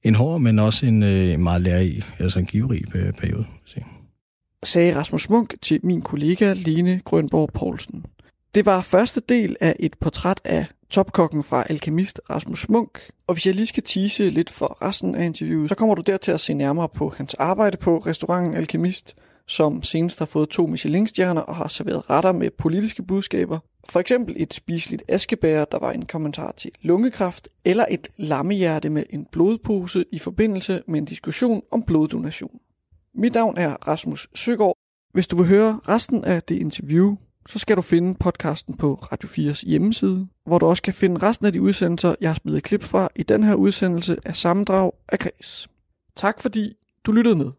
en 0.02 0.14
hård, 0.14 0.40
men 0.40 0.58
også 0.58 0.86
en 0.86 1.02
øh, 1.02 1.40
meget 1.40 1.60
lærerig, 1.60 2.04
altså 2.18 2.38
en 2.38 2.46
giverig 2.46 2.84
periode. 3.18 3.46
sagde 4.62 4.96
Rasmus 4.96 5.28
Munk 5.28 5.54
til 5.62 5.80
min 5.82 6.02
kollega 6.02 6.52
Line 6.52 7.00
Grønborg 7.04 7.50
Poulsen. 7.54 8.04
Det 8.54 8.66
var 8.66 8.80
første 8.80 9.22
del 9.28 9.56
af 9.60 9.76
et 9.80 9.94
portræt 10.00 10.40
af 10.44 10.66
topkokken 10.90 11.42
fra 11.42 11.64
Alkemist 11.70 12.20
Rasmus 12.30 12.68
Munk. 12.68 13.00
Og 13.26 13.34
hvis 13.34 13.46
jeg 13.46 13.54
lige 13.54 13.66
skal 13.66 13.82
tease 13.82 14.30
lidt 14.30 14.50
for 14.50 14.82
resten 14.82 15.14
af 15.14 15.24
interviewet, 15.24 15.68
så 15.68 15.74
kommer 15.74 15.94
du 15.94 16.02
der 16.02 16.16
til 16.16 16.32
at 16.32 16.40
se 16.40 16.54
nærmere 16.54 16.88
på 16.88 17.14
hans 17.16 17.34
arbejde 17.34 17.76
på 17.76 17.98
restauranten 17.98 18.54
Alkemist, 18.54 19.16
som 19.50 19.82
senest 19.82 20.18
har 20.18 20.26
fået 20.26 20.48
to 20.48 20.66
Michelin-stjerner 20.66 21.40
og 21.40 21.56
har 21.56 21.68
serveret 21.68 22.10
retter 22.10 22.32
med 22.32 22.50
politiske 22.50 23.02
budskaber. 23.02 23.58
For 23.88 24.00
eksempel 24.00 24.34
et 24.38 24.54
spiseligt 24.54 25.02
askebær, 25.08 25.64
der 25.64 25.78
var 25.78 25.92
en 25.92 26.06
kommentar 26.06 26.52
til 26.56 26.70
lungekræft, 26.82 27.48
eller 27.64 27.84
et 27.90 28.08
lammehjerte 28.16 28.90
med 28.90 29.04
en 29.10 29.26
blodpose 29.32 30.04
i 30.12 30.18
forbindelse 30.18 30.82
med 30.86 30.98
en 30.98 31.04
diskussion 31.04 31.62
om 31.70 31.82
bloddonation. 31.82 32.60
Mit 33.14 33.34
navn 33.34 33.58
er 33.58 33.88
Rasmus 33.88 34.28
Søgaard. 34.34 34.76
Hvis 35.12 35.26
du 35.26 35.36
vil 35.36 35.46
høre 35.46 35.80
resten 35.88 36.24
af 36.24 36.42
det 36.42 36.54
interview, 36.54 37.16
så 37.48 37.58
skal 37.58 37.76
du 37.76 37.82
finde 37.82 38.14
podcasten 38.14 38.76
på 38.76 38.94
Radio 38.94 39.28
4's 39.28 39.66
hjemmeside, 39.66 40.28
hvor 40.46 40.58
du 40.58 40.66
også 40.66 40.82
kan 40.82 40.94
finde 40.94 41.22
resten 41.22 41.46
af 41.46 41.52
de 41.52 41.62
udsendelser, 41.62 42.14
jeg 42.20 42.30
har 42.30 42.34
spillet 42.34 42.62
klip 42.62 42.82
fra 42.82 43.08
i 43.16 43.22
den 43.22 43.44
her 43.44 43.54
udsendelse 43.54 44.16
af 44.24 44.36
sammendrag 44.36 44.92
af 45.08 45.18
Græs. 45.18 45.68
Tak 46.16 46.40
fordi 46.40 46.76
du 47.04 47.12
lyttede 47.12 47.36
med. 47.36 47.50